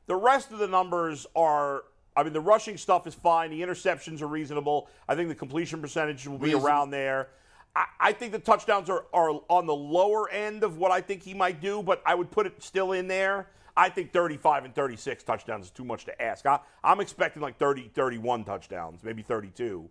The 0.07 0.15
rest 0.15 0.51
of 0.51 0.59
the 0.59 0.67
numbers 0.67 1.25
are. 1.35 1.83
I 2.15 2.23
mean, 2.23 2.33
the 2.33 2.41
rushing 2.41 2.77
stuff 2.77 3.05
is 3.05 3.13
fine. 3.13 3.51
The 3.51 3.61
interceptions 3.61 4.21
are 4.23 4.27
reasonable. 4.27 4.87
I 5.07 5.13
think 5.13 5.29
the 5.29 5.35
completion 5.35 5.79
percentage 5.81 6.27
will 6.27 6.39
be 6.39 6.53
Reason- 6.53 6.61
around 6.63 6.89
there. 6.89 7.27
I, 7.75 7.85
I 7.99 8.11
think 8.11 8.31
the 8.31 8.39
touchdowns 8.39 8.89
are, 8.89 9.05
are 9.13 9.39
on 9.49 9.67
the 9.67 9.75
lower 9.75 10.27
end 10.31 10.63
of 10.63 10.77
what 10.77 10.89
I 10.91 10.99
think 11.01 11.21
he 11.21 11.35
might 11.35 11.61
do, 11.61 11.83
but 11.83 12.01
I 12.07 12.15
would 12.15 12.31
put 12.31 12.47
it 12.47 12.61
still 12.63 12.93
in 12.93 13.07
there. 13.07 13.47
I 13.75 13.89
think 13.89 14.11
35 14.11 14.65
and 14.65 14.73
36 14.73 15.23
touchdowns 15.23 15.65
is 15.65 15.71
too 15.71 15.85
much 15.85 16.05
to 16.05 16.19
ask. 16.19 16.47
I, 16.47 16.59
I'm 16.83 16.99
expecting 16.99 17.43
like 17.43 17.59
30, 17.59 17.91
31 17.93 18.45
touchdowns, 18.45 19.03
maybe 19.03 19.21
32. 19.21 19.87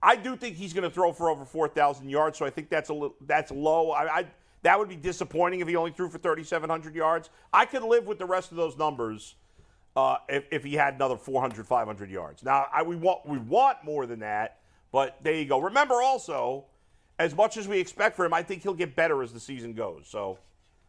I 0.00 0.14
do 0.14 0.36
think 0.36 0.54
he's 0.54 0.72
going 0.72 0.84
to 0.88 0.94
throw 0.94 1.12
for 1.12 1.30
over 1.30 1.44
4,000 1.44 2.08
yards, 2.08 2.38
so 2.38 2.46
I 2.46 2.50
think 2.50 2.68
that's 2.68 2.90
a 2.90 2.92
little, 2.92 3.16
that's 3.22 3.50
low. 3.50 3.90
I, 3.90 4.18
I 4.20 4.26
That 4.66 4.80
would 4.80 4.88
be 4.88 4.96
disappointing 4.96 5.60
if 5.60 5.68
he 5.68 5.76
only 5.76 5.92
threw 5.92 6.08
for 6.08 6.18
3,700 6.18 6.92
yards. 6.92 7.30
I 7.52 7.66
could 7.66 7.84
live 7.84 8.04
with 8.08 8.18
the 8.18 8.24
rest 8.24 8.50
of 8.50 8.56
those 8.56 8.76
numbers 8.76 9.36
uh, 9.94 10.16
if, 10.28 10.44
if 10.50 10.64
he 10.64 10.74
had 10.74 10.94
another 10.94 11.16
400, 11.16 11.64
500 11.64 12.10
yards. 12.10 12.42
Now, 12.42 12.66
I, 12.72 12.82
we 12.82 12.96
want 12.96 13.24
we 13.24 13.38
want 13.38 13.84
more 13.84 14.06
than 14.06 14.18
that, 14.20 14.58
but 14.90 15.18
there 15.22 15.34
you 15.34 15.44
go. 15.44 15.60
Remember 15.60 16.02
also, 16.02 16.64
as 17.20 17.32
much 17.32 17.56
as 17.56 17.68
we 17.68 17.78
expect 17.78 18.16
for 18.16 18.24
him, 18.24 18.34
I 18.34 18.42
think 18.42 18.64
he'll 18.64 18.74
get 18.74 18.96
better 18.96 19.22
as 19.22 19.32
the 19.32 19.38
season 19.38 19.72
goes. 19.72 20.08
So 20.08 20.40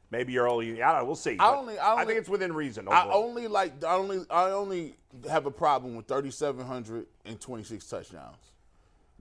maybe 0.09 0.39
early. 0.39 0.81
I 0.81 0.93
don't 0.93 1.01
know. 1.01 1.05
We'll 1.05 1.15
see. 1.15 1.37
I 1.37 1.53
only- 1.53 1.77
I 1.77 1.91
only- 1.91 2.05
think 2.05 2.17
it's 2.17 2.29
within 2.29 2.53
reason. 2.53 2.87
I 2.89 3.07
only 3.11 3.45
like 3.47 3.83
I 3.83 3.93
only 3.93 4.25
I 4.31 4.49
only 4.49 4.95
have 5.29 5.45
a 5.45 5.51
problem 5.51 5.95
with 5.95 6.07
3,700 6.07 7.05
and 7.25 7.39
26 7.39 7.85
touchdowns. 7.85 8.37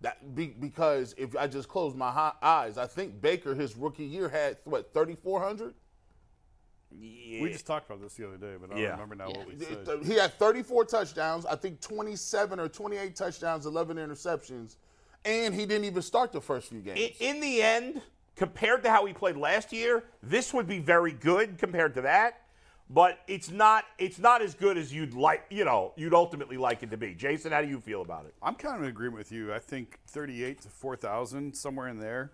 That 0.02 0.34
be, 0.34 0.48
because 0.48 1.14
if 1.16 1.34
I 1.36 1.46
just 1.46 1.68
close 1.68 1.94
my 1.94 2.10
hi- 2.10 2.34
eyes, 2.42 2.76
I 2.76 2.86
think 2.86 3.20
Baker 3.20 3.54
his 3.54 3.76
rookie 3.76 4.04
year 4.04 4.28
had 4.28 4.58
what 4.64 4.92
3,400. 4.92 5.74
We 6.92 7.48
just 7.50 7.66
talked 7.66 7.90
about 7.90 8.00
this 8.00 8.14
the 8.14 8.26
other 8.28 8.36
day, 8.36 8.54
but 8.60 8.70
I 8.70 8.74
don't 8.74 8.82
Yeah. 8.82 8.90
remember 8.92 9.14
now 9.16 9.28
what 9.28 9.46
we 9.48 9.58
said. 9.58 10.04
He 10.04 10.14
had 10.14 10.34
34 10.34 10.84
touchdowns, 10.84 11.44
I 11.44 11.56
think 11.56 11.80
27 11.80 12.60
or 12.60 12.68
28 12.68 13.16
touchdowns, 13.16 13.66
11 13.66 13.96
interceptions, 13.96 14.76
and 15.24 15.54
he 15.54 15.66
didn't 15.66 15.84
even 15.84 16.02
start 16.02 16.32
the 16.32 16.40
first 16.40 16.68
few 16.68 16.80
games. 16.80 17.00
in, 17.18 17.36
in 17.36 17.40
the 17.40 17.60
end, 17.62 18.02
compared 18.36 18.82
to 18.84 18.90
how 18.90 19.04
he 19.04 19.12
played 19.12 19.36
last 19.36 19.72
year, 19.72 20.04
this 20.22 20.54
would 20.54 20.66
be 20.66 20.78
very 20.78 21.12
good 21.12 21.58
compared 21.58 21.94
to 21.94 22.02
that. 22.02 22.42
But 22.88 23.19
it's 23.26 23.50
not. 23.50 23.85
It's 23.99 24.19
not 24.19 24.43
as 24.43 24.55
good 24.55 24.78
as 24.78 24.93
you'd 24.93 25.12
like. 25.14 25.45
You 25.50 25.64
know, 25.64 25.93
you'd 25.97 26.14
ultimately 26.14 26.57
like 26.57 26.83
it 26.85 26.90
to 26.93 26.97
be. 26.97 27.14
Jason, 27.14 27.50
how 27.50 27.61
do 27.61 27.69
you 27.69 27.81
feel 27.81 28.00
about 28.00 28.26
it? 28.26 28.35
I'm 28.40 28.55
kind 28.55 28.76
of 28.76 28.83
in 28.83 28.88
agreement 28.88 29.19
with 29.19 29.33
you. 29.33 29.52
I 29.52 29.59
think 29.59 29.99
38 30.07 30.61
to 30.62 30.69
4,000, 30.69 31.57
somewhere 31.57 31.88
in 31.88 31.99
there, 31.99 32.31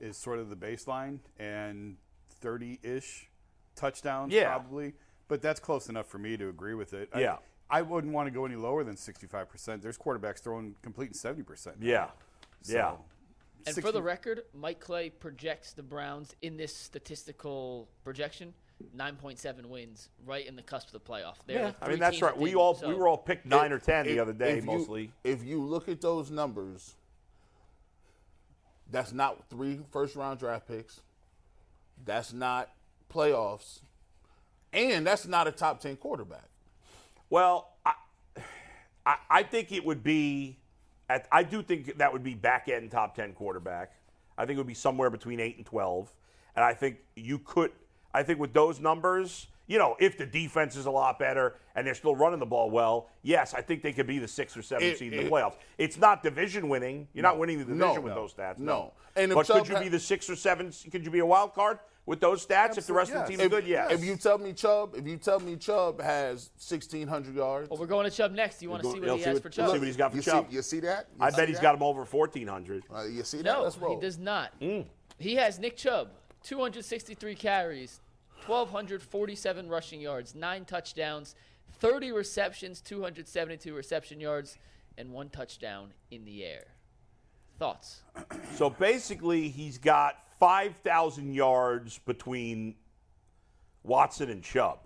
is 0.00 0.18
sort 0.18 0.38
of 0.38 0.50
the 0.50 0.56
baseline, 0.56 1.20
and 1.38 1.96
30 2.40 2.78
ish 2.82 3.30
touchdowns 3.74 4.32
Yeah. 4.34 4.44
probably. 4.50 4.92
But 5.28 5.40
that's 5.40 5.60
close 5.60 5.88
enough 5.88 6.06
for 6.06 6.18
me 6.18 6.36
to 6.36 6.48
agree 6.50 6.74
with 6.74 6.92
it. 6.92 7.08
I- 7.14 7.20
Yeah. 7.20 7.38
I, 7.68 7.82
wouldn't 7.82 8.12
want 8.12 8.26
to 8.28 8.30
go 8.30 8.44
any 8.44 8.54
lower 8.54 8.84
than 8.84 8.96
65%. 8.96 9.82
There's 9.82 9.98
quarterbacks 9.98 10.38
throwing 10.40 10.76
complete 10.82 11.14
70%. 11.16 11.80
now. 11.80 11.86
Yeah, 11.86 12.10
So, 12.62 12.72
yeah. 12.74 12.90
And 13.66 13.74
60 13.74 13.80
for 13.80 13.90
the 13.92 14.02
record, 14.02 14.44
Mike 14.54 14.78
Clay 14.78 15.10
projects 15.10 15.72
the 15.72 15.82
Browns 15.82 16.36
in 16.42 16.56
this 16.56 16.72
statistical 16.76 17.88
projection 18.04 18.54
9.7 18.96 19.66
wins, 19.66 20.08
right 20.26 20.46
in 20.46 20.56
the 20.56 20.62
cusp 20.62 20.88
of 20.88 20.92
the 20.92 21.00
playoff. 21.00 21.36
They're 21.46 21.56
Yeah, 21.58 21.70
the 21.78 21.84
I 21.84 21.88
mean 21.88 21.98
that's 21.98 22.20
right. 22.20 22.36
We 22.36 22.54
all 22.54 22.74
so- 22.74 22.88
we 22.88 22.94
were 22.94 23.08
all 23.08 23.16
picked 23.18 23.46
nine 23.46 23.72
or 23.72 23.76
If- 23.76 23.84
ten 23.84 24.06
the 24.06 24.18
other 24.18 24.32
day 24.32 24.58
if 24.58 24.64
you- 24.64 24.70
mostly. 24.70 25.12
If 25.24 25.42
you 25.44 25.62
look 25.62 25.88
at 25.88 26.00
those 26.00 26.30
numbers, 26.30 26.94
that's 28.90 29.12
not 29.12 29.48
three 29.48 29.80
first 29.90 30.14
round 30.14 30.38
draft 30.38 30.68
picks. 30.68 31.00
That's 32.04 32.32
not 32.32 32.70
playoffs. 33.12 33.80
And 34.72 35.06
that's 35.06 35.26
not 35.26 35.46
a 35.48 35.52
top 35.52 35.80
10 35.80 35.96
quarterback. 35.96 36.48
Well, 37.30 37.70
I, 37.84 37.94
I, 39.06 39.16
I 39.30 39.42
think 39.42 39.72
it 39.72 39.84
would 39.84 40.02
be. 40.02 40.58
At, 41.08 41.28
I 41.30 41.44
do 41.44 41.62
think 41.62 41.98
that 41.98 42.12
would 42.12 42.24
be 42.24 42.34
back 42.34 42.68
end 42.68 42.90
top 42.90 43.14
ten 43.14 43.32
quarterback. 43.32 43.92
I 44.36 44.44
think 44.44 44.56
it 44.56 44.58
would 44.58 44.66
be 44.66 44.74
somewhere 44.74 45.08
between 45.08 45.38
eight 45.38 45.56
and 45.56 45.64
twelve, 45.64 46.12
and 46.56 46.64
I 46.64 46.74
think 46.74 46.98
you 47.14 47.38
could. 47.38 47.70
I 48.16 48.22
think 48.22 48.38
with 48.40 48.54
those 48.54 48.80
numbers, 48.80 49.46
you 49.66 49.78
know, 49.78 49.94
if 50.00 50.16
the 50.16 50.24
defense 50.24 50.74
is 50.74 50.86
a 50.86 50.90
lot 50.90 51.18
better 51.18 51.56
and 51.74 51.86
they're 51.86 51.94
still 51.94 52.16
running 52.16 52.38
the 52.38 52.46
ball 52.46 52.70
well, 52.70 53.10
yes, 53.22 53.52
I 53.52 53.60
think 53.60 53.82
they 53.82 53.92
could 53.92 54.06
be 54.06 54.18
the 54.18 54.26
sixth 54.28 54.56
or 54.56 54.62
seventh 54.62 54.92
It- 54.94 54.98
seed 54.98 55.12
in 55.12 55.18
the 55.20 55.26
it- 55.26 55.30
playoffs. 55.30 55.56
It's 55.76 55.98
not 55.98 56.22
division 56.22 56.70
winning. 56.70 57.08
You're 57.12 57.24
not 57.24 57.38
winning 57.38 57.58
the 57.58 57.64
division 57.64 57.94
No. 57.94 58.00
with 58.00 58.14
No. 58.14 58.22
those 58.22 58.32
stats. 58.32 58.58
No. 58.58 58.94
And 59.16 59.32
if 59.32 59.36
but 59.36 59.46
could 59.46 59.68
you 59.68 59.78
be 59.78 59.88
the 59.90 59.98
sixth 59.98 60.30
or 60.30 60.36
seventh? 60.36 60.90
Could 60.90 61.04
you 61.04 61.10
be 61.10 61.18
a 61.18 61.26
wild 61.26 61.52
card 61.52 61.78
with 62.06 62.20
those 62.20 62.46
stats 62.46 62.78
if 62.78 62.86
the 62.86 62.94
rest 62.94 63.10
of 63.10 63.16
the 63.16 63.20
Absolutely, 63.22 63.36
team 63.36 63.38
yes. 63.38 63.44
is 63.44 63.50
good? 63.50 63.66
Yes. 63.68 63.92
If 63.92 64.04
you 64.04 64.16
tell 64.16 64.38
me 64.38 64.52
Chubb, 64.54 64.94
if 64.96 65.06
you 65.06 65.16
tell 65.18 65.40
me 65.40 65.56
Chubb 65.56 66.00
has 66.00 66.50
1,600 66.58 67.34
yards, 67.34 67.68
Well, 67.68 67.78
we're 67.78 67.86
going 67.86 68.08
to 68.08 68.16
Chubb 68.16 68.32
next. 68.32 68.60
Do 68.60 68.64
you 68.64 68.70
want 68.70 68.82
to 68.82 68.90
see 68.92 69.00
what 69.00 69.10
he 69.10 69.18
see 69.18 69.24
has 69.24 69.34
what- 69.34 69.42
for 69.42 69.48
we'll 69.60 69.66
Chubb? 69.68 69.74
see 69.74 69.78
what 69.80 69.86
he's 69.88 69.96
got 69.98 70.10
for 70.12 70.16
you 70.16 70.22
Chubb. 70.22 70.48
see, 70.48 70.54
you 70.56 70.62
see 70.62 70.80
that? 70.80 71.08
You 71.18 71.26
I 71.26 71.30
see 71.30 71.36
bet 71.36 71.48
he's 71.50 71.60
got 71.60 71.74
him 71.74 71.82
over 71.82 72.06
fourteen 72.06 72.46
hundred. 72.48 72.84
Uh, 72.94 73.02
you 73.04 73.24
see 73.24 73.38
that? 73.38 73.44
No, 73.44 73.62
Let's 73.64 73.76
roll. 73.76 73.94
he 73.96 74.00
does 74.00 74.16
not. 74.16 74.58
Mm. 74.60 74.86
He 75.18 75.34
has 75.34 75.58
Nick 75.58 75.76
Chubb, 75.76 76.10
263 76.44 77.34
carries, 77.34 78.00
1,247 78.48 79.68
rushing 79.68 80.00
yards, 80.00 80.34
nine 80.34 80.64
touchdowns, 80.64 81.34
30 81.78 82.12
receptions, 82.12 82.80
272 82.80 83.74
reception 83.74 84.20
yards, 84.20 84.58
and 84.98 85.12
one 85.12 85.28
touchdown 85.28 85.92
in 86.10 86.24
the 86.24 86.44
air. 86.44 86.64
Thoughts? 87.58 88.02
So 88.54 88.70
basically, 88.70 89.48
he's 89.48 89.78
got 89.78 90.16
5,000 90.38 91.32
yards 91.34 91.98
between 92.00 92.74
Watson 93.82 94.30
and 94.30 94.42
Chubb. 94.42 94.80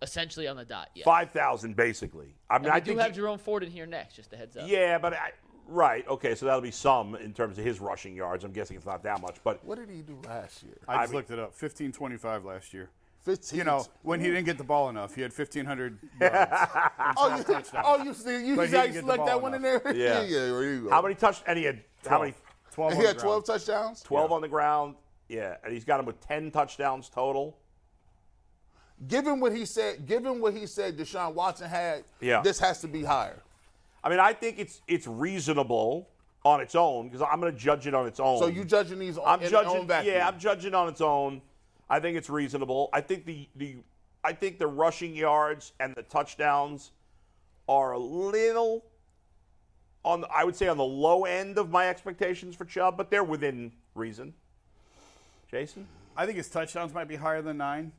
Essentially 0.00 0.46
on 0.46 0.56
the 0.56 0.64
dot, 0.64 0.90
yeah. 0.94 1.04
5,000 1.04 1.74
basically. 1.74 2.36
I 2.48 2.58
mean, 2.58 2.66
And 2.66 2.74
we 2.74 2.76
I 2.76 2.80
do 2.80 2.96
have 2.98 3.10
he- 3.10 3.16
Jerome 3.16 3.38
Ford 3.38 3.64
in 3.64 3.70
here 3.70 3.86
next, 3.86 4.14
just 4.14 4.32
a 4.32 4.36
heads 4.36 4.56
up. 4.56 4.68
yeah, 4.68 4.96
but 4.98 5.12
I, 5.14 5.32
right. 5.68 6.06
Okay, 6.08 6.34
so 6.34 6.46
that'll 6.46 6.60
be 6.60 6.70
some 6.70 7.14
in 7.14 7.32
terms 7.32 7.58
of 7.58 7.64
his 7.64 7.78
rushing 7.80 8.14
yards. 8.16 8.42
I'm 8.44 8.52
guessing 8.52 8.76
it's 8.76 8.86
not 8.86 9.02
that 9.04 9.20
much, 9.20 9.36
but 9.44 9.64
What 9.64 9.78
did 9.78 9.88
he 9.90 10.02
do 10.02 10.18
last 10.26 10.62
year? 10.62 10.76
I 10.88 11.02
just 11.02 11.12
mean- 11.12 11.16
looked 11.18 11.30
it 11.30 11.38
up. 11.38 11.50
1525 11.50 12.44
last 12.44 12.74
year. 12.74 12.90
15. 13.24 13.58
You 13.58 13.64
know, 13.64 13.84
when 14.02 14.20
he 14.20 14.26
didn't 14.28 14.46
get 14.46 14.56
the 14.58 14.64
ball 14.64 14.88
enough, 14.88 15.14
he 15.14 15.20
had 15.20 15.32
1,500 15.36 15.98
yards. 16.20 16.50
oh, 17.16 17.36
you, 17.48 17.62
oh, 17.84 18.02
you 18.02 18.14
see, 18.14 18.46
you 18.46 18.56
But 18.56 18.66
he 18.68 18.72
guys 18.72 18.92
didn't 18.92 18.94
get 18.94 18.94
the 18.94 19.00
select 19.00 19.26
that 19.26 19.32
ball 19.32 19.40
one 19.42 19.54
in 19.54 19.64
enough. 19.64 19.82
there? 19.82 19.94
Yeah. 19.94 20.22
yeah, 20.22 20.38
there 20.46 20.64
you 20.64 20.80
go. 20.84 20.90
how 20.90 21.02
many 21.02 21.14
touch? 21.14 21.42
And 21.46 21.58
he 21.58 21.64
had 21.64 21.82
how 22.08 22.20
many? 22.20 22.32
12 22.72 22.92
And 22.92 22.96
on 22.98 23.00
he 23.04 23.06
the 23.06 23.12
had 23.14 23.18
12 23.20 23.44
touchdowns? 23.44 24.02
12 24.02 24.32
on 24.32 24.40
the 24.40 24.48
ground. 24.48 24.94
Yeah, 25.28 25.56
and 25.62 25.72
he's 25.74 25.84
got 25.84 26.00
him 26.00 26.06
with 26.06 26.20
10 26.26 26.50
touchdowns 26.52 27.08
total. 27.10 27.58
Given 29.06 29.40
what 29.40 29.54
he 29.54 29.64
said, 29.64 30.06
given 30.06 30.40
what 30.40 30.54
he 30.54 30.66
said 30.66 30.96
Deshaun 30.96 31.34
Watson 31.34 31.68
had, 31.68 32.04
Yeah. 32.20 32.40
this 32.40 32.58
has 32.60 32.80
to 32.80 32.88
be 32.88 33.04
higher. 33.04 33.42
I 34.02 34.08
mean, 34.08 34.20
I 34.20 34.32
think 34.32 34.58
it's 34.58 34.80
it's 34.86 35.06
reasonable 35.06 36.08
on 36.44 36.60
its 36.60 36.74
own 36.74 37.08
because 37.08 37.20
I'm 37.30 37.40
going 37.40 37.52
to 37.52 37.58
judge 37.58 37.86
it 37.86 37.94
on 37.94 38.06
its 38.06 38.20
own. 38.20 38.38
So 38.38 38.46
you 38.46 38.64
judging 38.64 38.98
these 38.98 39.18
on, 39.18 39.26
I'm 39.42 39.48
judging. 39.48 39.86
their 39.86 40.00
own? 40.00 40.06
Yeah, 40.06 40.26
I'm 40.28 40.38
judging 40.38 40.74
on 40.74 40.88
its 40.88 41.00
own. 41.00 41.42
I 41.90 42.00
think 42.00 42.16
it's 42.16 42.30
reasonable. 42.30 42.90
I 42.92 43.00
think 43.00 43.24
the 43.26 43.48
the 43.56 43.76
I 44.24 44.32
think 44.32 44.58
the 44.58 44.66
rushing 44.66 45.14
yards 45.14 45.72
and 45.80 45.94
the 45.94 46.02
touchdowns 46.02 46.92
are 47.68 47.92
a 47.92 47.98
little 47.98 48.84
on. 50.04 50.20
the- 50.22 50.28
I 50.28 50.44
would 50.44 50.56
say 50.56 50.68
on 50.68 50.76
the 50.76 50.84
low 50.84 51.24
end 51.24 51.58
of 51.58 51.70
my 51.70 51.88
expectations 51.88 52.54
for 52.54 52.64
Chubb, 52.64 52.96
but 52.96 53.10
they're 53.10 53.24
within 53.24 53.72
reason. 53.94 54.34
Jason. 55.50 55.86
I 56.16 56.26
think 56.26 56.36
his 56.36 56.48
touchdowns 56.48 56.92
might 56.92 57.08
be 57.08 57.16
higher 57.16 57.40
than 57.42 57.56
nine, 57.58 57.92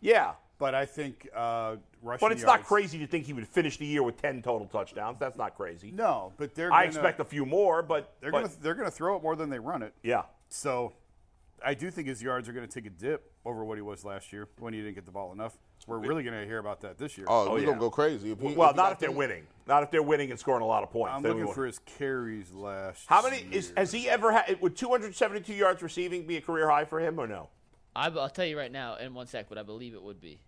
Yeah, 0.00 0.32
but 0.58 0.74
I 0.74 0.84
think 0.84 1.28
uh, 1.34 1.76
rushing 2.02 2.26
but 2.28 2.32
it's 2.32 2.42
not 2.42 2.64
crazy 2.64 2.98
to 2.98 3.06
think 3.06 3.26
he 3.26 3.32
would 3.32 3.46
finish 3.46 3.76
the 3.78 3.86
year 3.86 4.02
with 4.02 4.20
10 4.20 4.42
total 4.42 4.66
touchdowns. 4.66 5.18
That's 5.18 5.38
not 5.38 5.56
crazy. 5.56 5.90
No, 5.90 6.32
but 6.36 6.54
they're. 6.54 6.72
I 6.72 6.86
gonna, 6.86 6.88
expect 6.88 7.20
a 7.20 7.24
few 7.24 7.46
more, 7.46 7.82
but 7.82 8.14
They're 8.20 8.32
but- 8.32 8.42
gonna 8.42 8.54
they're 8.60 8.74
gonna 8.74 8.90
throw 8.90 9.16
it 9.16 9.22
more 9.22 9.36
than 9.36 9.50
they 9.50 9.58
run 9.58 9.82
it. 9.82 9.94
yeah. 10.02 10.22
So, 10.50 10.94
I 11.62 11.74
do 11.74 11.90
think 11.90 12.08
his 12.08 12.22
yards 12.22 12.48
are 12.48 12.54
going 12.54 12.66
to 12.66 12.72
take 12.72 12.86
a 12.86 12.94
dip 12.94 13.30
over 13.44 13.62
what 13.64 13.76
he 13.76 13.82
was 13.82 14.02
last 14.02 14.32
year 14.32 14.48
when 14.58 14.72
he 14.72 14.80
didn't 14.80 14.94
get 14.94 15.04
the 15.04 15.10
ball 15.10 15.30
enough. 15.32 15.58
We're 15.86 15.98
really 15.98 16.22
going 16.22 16.38
to 16.38 16.46
hear 16.46 16.58
about 16.58 16.80
that 16.82 16.96
this 16.98 17.18
year. 17.18 17.26
Oh, 17.28 17.52
we're 17.52 17.60
yeah. 17.60 17.66
gonna 17.66 17.80
go 17.80 17.90
crazy. 17.90 18.32
If 18.32 18.40
he, 18.40 18.54
Well, 18.54 18.70
if 18.70 18.76
not 18.76 18.92
if 18.92 18.98
they're 18.98 19.08
10 19.10 19.16
winning. 19.16 19.46
Not 19.66 19.82
if 19.82 19.90
they're 19.90 20.02
winning 20.02 20.30
and 20.30 20.40
scoring 20.40 20.62
a 20.62 20.66
lot 20.66 20.82
of 20.82 20.90
points. 20.90 21.14
I'm 21.14 21.22
Then 21.22 21.32
looking 21.38 21.52
for 21.52 21.66
his 21.66 21.78
carries 21.80 22.50
last. 22.52 23.04
How 23.06 23.22
many 23.22 23.42
year. 23.42 23.48
is 23.52 23.72
has 23.76 23.92
he 23.92 24.08
ever 24.08 24.32
had? 24.32 24.60
Would 24.60 24.76
272 24.76 25.52
yards 25.54 25.82
receiving 25.82 26.26
be 26.26 26.36
a 26.38 26.40
career 26.40 26.68
high 26.68 26.84
for 26.84 27.00
him 27.00 27.18
or 27.18 27.26
no? 27.26 27.50
I, 27.94 28.08
will 28.08 28.28
tell 28.28 28.44
you 28.46 28.56
right 28.56 28.70
now 28.72 28.96
in 28.96 29.12
one 29.12 29.26
sec, 29.26 29.48
but 29.48 29.58
I 29.58 29.62
believe 29.62 29.94
it 29.94 30.02
would 30.02 30.20
be. 30.20 30.40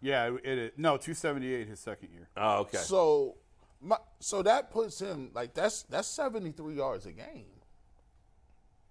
Yeah, 0.00 0.30
it, 0.44 0.58
it 0.58 0.78
no 0.78 0.96
278 0.96 1.68
his 1.68 1.80
second 1.80 2.10
year. 2.12 2.28
Oh, 2.36 2.60
okay. 2.60 2.78
So, 2.78 3.36
my, 3.80 3.96
so 4.20 4.42
that 4.42 4.70
puts 4.70 5.00
him 5.00 5.30
like 5.34 5.54
that's 5.54 5.82
that's 5.84 6.08
73 6.08 6.74
yards 6.76 7.06
a 7.06 7.12
game. 7.12 7.46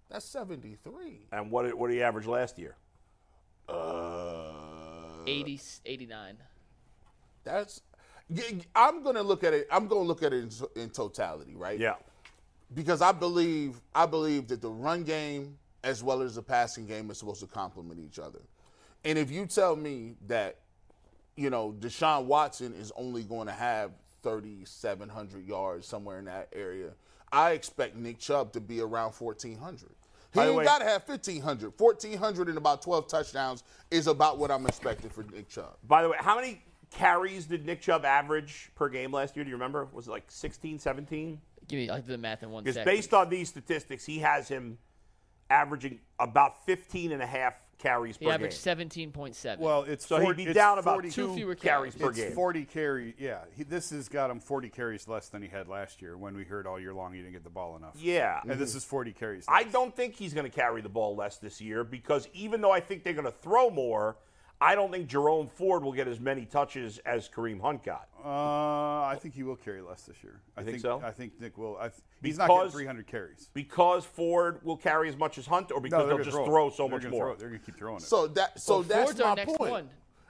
That's 0.10 0.26
73. 0.26 1.28
and 1.34 1.52
what 1.52 1.64
did, 1.64 1.74
what 1.74 1.88
did 1.90 1.96
he 1.96 2.04
average 2.04 2.28
last 2.28 2.58
year? 2.58 2.76
Uh, 3.68 5.24
80, 5.26 5.60
89. 5.86 6.38
that's. 7.44 7.82
I'm 8.76 9.04
gonna 9.04 9.24
look 9.24 9.44
at 9.46 9.54
it. 9.54 9.68
I'm 9.72 9.88
gonna 9.88 10.02
look 10.02 10.24
at 10.24 10.34
it 10.34 10.44
in, 10.76 10.82
in 10.82 10.90
totality, 10.90 11.56
right? 11.56 11.80
Yeah. 11.80 11.96
because 12.74 13.02
I 13.02 13.12
believe 13.14 13.80
I 13.96 14.06
believe 14.06 14.48
that 14.50 14.62
the 14.62 14.70
run 14.70 15.04
game 15.04 15.58
as 15.84 16.04
well 16.04 16.22
as 16.22 16.36
the 16.36 16.42
passing 16.42 16.86
game 16.86 17.10
is 17.12 17.18
supposed 17.18 17.40
to 17.42 17.48
complement 17.48 18.00
each 18.00 18.20
other. 18.20 18.40
And 19.06 19.18
if 19.18 19.32
you 19.32 19.46
tell 19.46 19.76
me 19.78 20.16
that, 20.28 20.58
you 21.38 21.50
know, 21.50 21.74
Deshaun 21.80 22.26
Watson 22.26 22.74
is 22.74 22.92
only 22.98 23.24
going 23.24 23.48
to 23.48 23.54
have 23.54 23.92
3,700 24.24 25.48
yards 25.48 25.88
somewhere 25.88 26.20
in 26.20 26.26
that 26.26 26.50
area, 26.54 26.90
I 27.32 27.52
expect 27.52 27.96
Nick 27.96 28.20
Chubb 28.20 28.52
to 28.54 28.60
be 28.60 28.82
around 28.82 29.14
1,400. 29.14 29.90
He 30.34 30.40
By 30.40 30.48
ain't 30.48 30.64
got 30.64 30.80
to 30.80 30.86
have 30.86 31.08
1,500. 31.08 31.74
1,400 31.78 32.50
and 32.50 32.58
about 32.58 32.82
12 32.82 33.08
touchdowns 33.08 33.64
is 33.92 34.08
about 34.08 34.38
what 34.38 34.52
I'm 34.52 34.66
expecting 34.66 35.10
for 35.10 35.24
Nick 35.24 35.48
Chubb. 35.48 35.78
By 35.88 36.02
the 36.02 36.10
way, 36.10 36.18
how 36.20 36.36
many 36.36 36.62
carries 36.92 37.46
did 37.46 37.66
Nick 37.66 37.82
Chubb 37.82 38.04
average 38.04 38.72
per 38.76 38.90
game 38.90 39.12
last 39.12 39.36
year? 39.36 39.46
Do 39.46 39.50
you 39.50 39.56
remember? 39.56 39.88
Was 39.94 40.08
it 40.08 40.12
like 40.12 40.26
16, 40.28 40.80
17? 40.80 41.40
Give 41.68 41.78
me, 41.78 41.90
I'll 41.90 42.02
do 42.02 42.12
the 42.12 42.18
math 42.18 42.44
in 42.44 42.50
one 42.50 42.64
Because 42.64 42.84
based 42.84 43.14
on 43.14 43.30
these 43.30 43.50
statistics, 43.50 44.06
he 44.06 44.20
has 44.20 44.48
him 44.48 44.78
averaging 45.50 46.00
about 46.20 46.66
15 46.66 47.12
and 47.12 47.22
a 47.22 47.26
half 47.26 47.54
carries 47.78 48.18
He 48.18 48.26
per 48.26 48.32
averaged 48.32 48.64
game. 48.64 48.78
17.7. 48.78 49.60
Well, 49.60 49.84
it's 49.84 50.08
So 50.08 50.20
40, 50.20 50.28
he'd 50.28 50.46
be 50.46 50.50
it's 50.52 50.56
down 50.56 50.80
about 50.80 50.96
40 50.96 51.12
two 51.12 51.36
fewer 51.36 51.56
carries 51.56 51.96
carries. 51.96 51.96
per 51.96 52.10
it's 52.10 52.20
game. 52.20 52.32
40 52.34 52.66
carry. 52.66 53.16
Yeah, 53.18 53.40
he, 53.56 53.64
this 53.64 53.92
has 53.92 54.10
got 54.10 54.30
him 54.30 54.40
40 54.40 54.70
carries 54.70 55.08
less 55.08 55.30
than 55.30 55.42
he 55.42 55.48
had 55.48 55.68
last 55.68 56.02
year 56.02 56.18
when 56.18 56.36
we 56.36 56.44
heard 56.44 56.68
all 56.68 56.80
year 56.80 56.94
long 56.94 57.14
he 57.14 57.20
didn't 57.20 57.34
get 57.34 57.44
the 57.44 57.50
ball 57.50 57.76
enough. 57.76 57.96
Yeah. 57.98 58.42
and 58.44 58.60
this 58.60 58.70
mm-hmm. 58.70 58.78
is 58.78 58.84
40 58.84 59.14
carries. 59.14 59.46
I 59.48 59.64
don't 59.64 59.96
think 59.96 60.16
he's 60.16 60.34
going 60.34 60.50
to 60.50 60.56
carry 60.56 60.82
the 60.82 60.90
ball 60.90 61.16
less 61.16 61.38
this 61.38 61.62
year 61.62 61.84
because 61.84 62.28
even 62.34 62.62
though 62.62 62.72
I 62.72 62.80
think 62.80 63.04
they're 63.04 63.14
going 63.14 63.26
to 63.26 63.32
throw 63.32 63.70
more, 63.70 64.18
I 64.60 64.74
don't 64.74 64.92
think 64.92 65.08
Jerome 65.08 65.48
Ford 65.48 65.84
will 65.84 65.92
get 65.94 66.08
as 66.08 66.20
many 66.20 66.46
touches 66.46 66.98
as 67.06 67.30
Kareem 67.30 67.62
Hunt 67.62 67.84
got. 67.84 68.08
Uh, 68.26 68.28
I 69.06 69.16
think 69.22 69.36
he 69.36 69.44
will 69.44 69.56
carry 69.56 69.82
less 69.82 70.02
this 70.04 70.18
year. 70.24 70.42
I 70.58 70.64
think 70.64 70.80
so? 70.80 71.00
I 71.04 71.12
think 71.12 71.40
Nick 71.40 71.58
will. 71.58 71.78
I 71.78 71.90
th- 71.90 72.02
he's 72.24 72.38
not 72.40 72.48
getting 72.48 72.62
Because- 72.64 72.74
300 72.74 73.08
carries. 73.08 73.50
Because 73.54 74.04
Ford 74.04 74.60
will 74.64 74.78
carry 74.78 75.10
as 75.10 75.16
much 75.16 75.38
as 75.38 75.46
Hunt, 75.46 75.72
or 75.72 75.80
because 75.80 76.00
they're 76.00 76.08
they'll 76.08 76.16
gonna 76.18 76.24
just 76.24 76.36
throw, 76.38 76.46
throw 76.46 76.70
so 76.72 76.88
They're 76.88 76.98
much 77.00 77.08
more. 77.08 77.26
Throw. 77.28 77.36
They're 77.36 77.50
going 77.50 77.60
to 77.60 77.66
keep 77.66 77.78
throwing 77.78 77.98
it. 77.98 78.02
So 78.04 78.26
that 78.28 78.60
so 78.60 78.76
Well, 78.76 78.84
that's 78.84 79.04
Ford's 79.12 79.22
our 79.22 79.30
my 79.30 79.36
next 79.36 79.56
point. 79.58 79.72
one. 79.72 79.90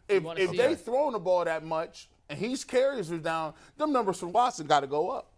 If, 0.09 0.23
if 0.37 0.51
they 0.51 0.57
that. 0.57 0.79
throwing 0.81 1.13
the 1.13 1.19
ball 1.19 1.45
that 1.45 1.63
much 1.65 2.09
and 2.29 2.37
he's 2.37 2.63
carries 2.65 3.11
are 3.11 3.17
down, 3.17 3.53
them 3.77 3.91
numbers 3.93 4.19
from 4.19 4.31
Watson 4.33 4.67
got 4.67 4.81
to 4.81 4.87
go 4.87 5.09
up. 5.09 5.31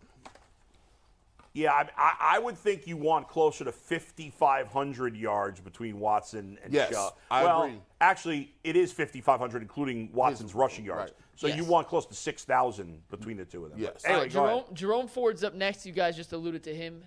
Yeah, 1.60 1.74
I, 1.74 1.90
I, 1.98 2.14
I 2.36 2.40
would 2.40 2.58
think 2.58 2.88
you 2.88 2.96
want 2.96 3.28
closer 3.28 3.66
to 3.66 3.72
5,500 3.72 5.16
yards 5.18 5.60
between 5.60 6.00
Watson 6.00 6.58
and 6.64 6.74
Yes, 6.74 6.92
Chubb. 6.92 7.16
I 7.30 7.44
well, 7.44 7.64
agree. 7.64 7.82
actually, 8.00 8.54
it 8.64 8.76
is 8.76 8.94
5,500, 8.94 9.62
including 9.62 10.10
Watson's 10.14 10.56
rushing 10.56 10.86
yards. 10.86 11.12
right. 11.12 11.20
So 11.36 11.48
Yes. 11.48 11.58
you 11.58 11.64
want 11.66 11.88
close 11.88 12.06
to 12.06 12.14
6,000 12.14 13.02
between 13.10 13.38
the 13.38 13.46
two 13.46 13.64
of 13.66 13.72
them. 13.72 13.80
Yes. 13.80 14.04
Anyway, 14.06 14.22
right. 14.24 14.32
Jerome, 14.32 14.64
Jerome 14.74 15.08
Ford's 15.08 15.44
up 15.44 15.54
next. 15.54 15.86
You 15.86 15.92
guys 15.94 16.16
just 16.16 16.32
alluded 16.34 16.64
to 16.64 16.74
him. 16.76 17.04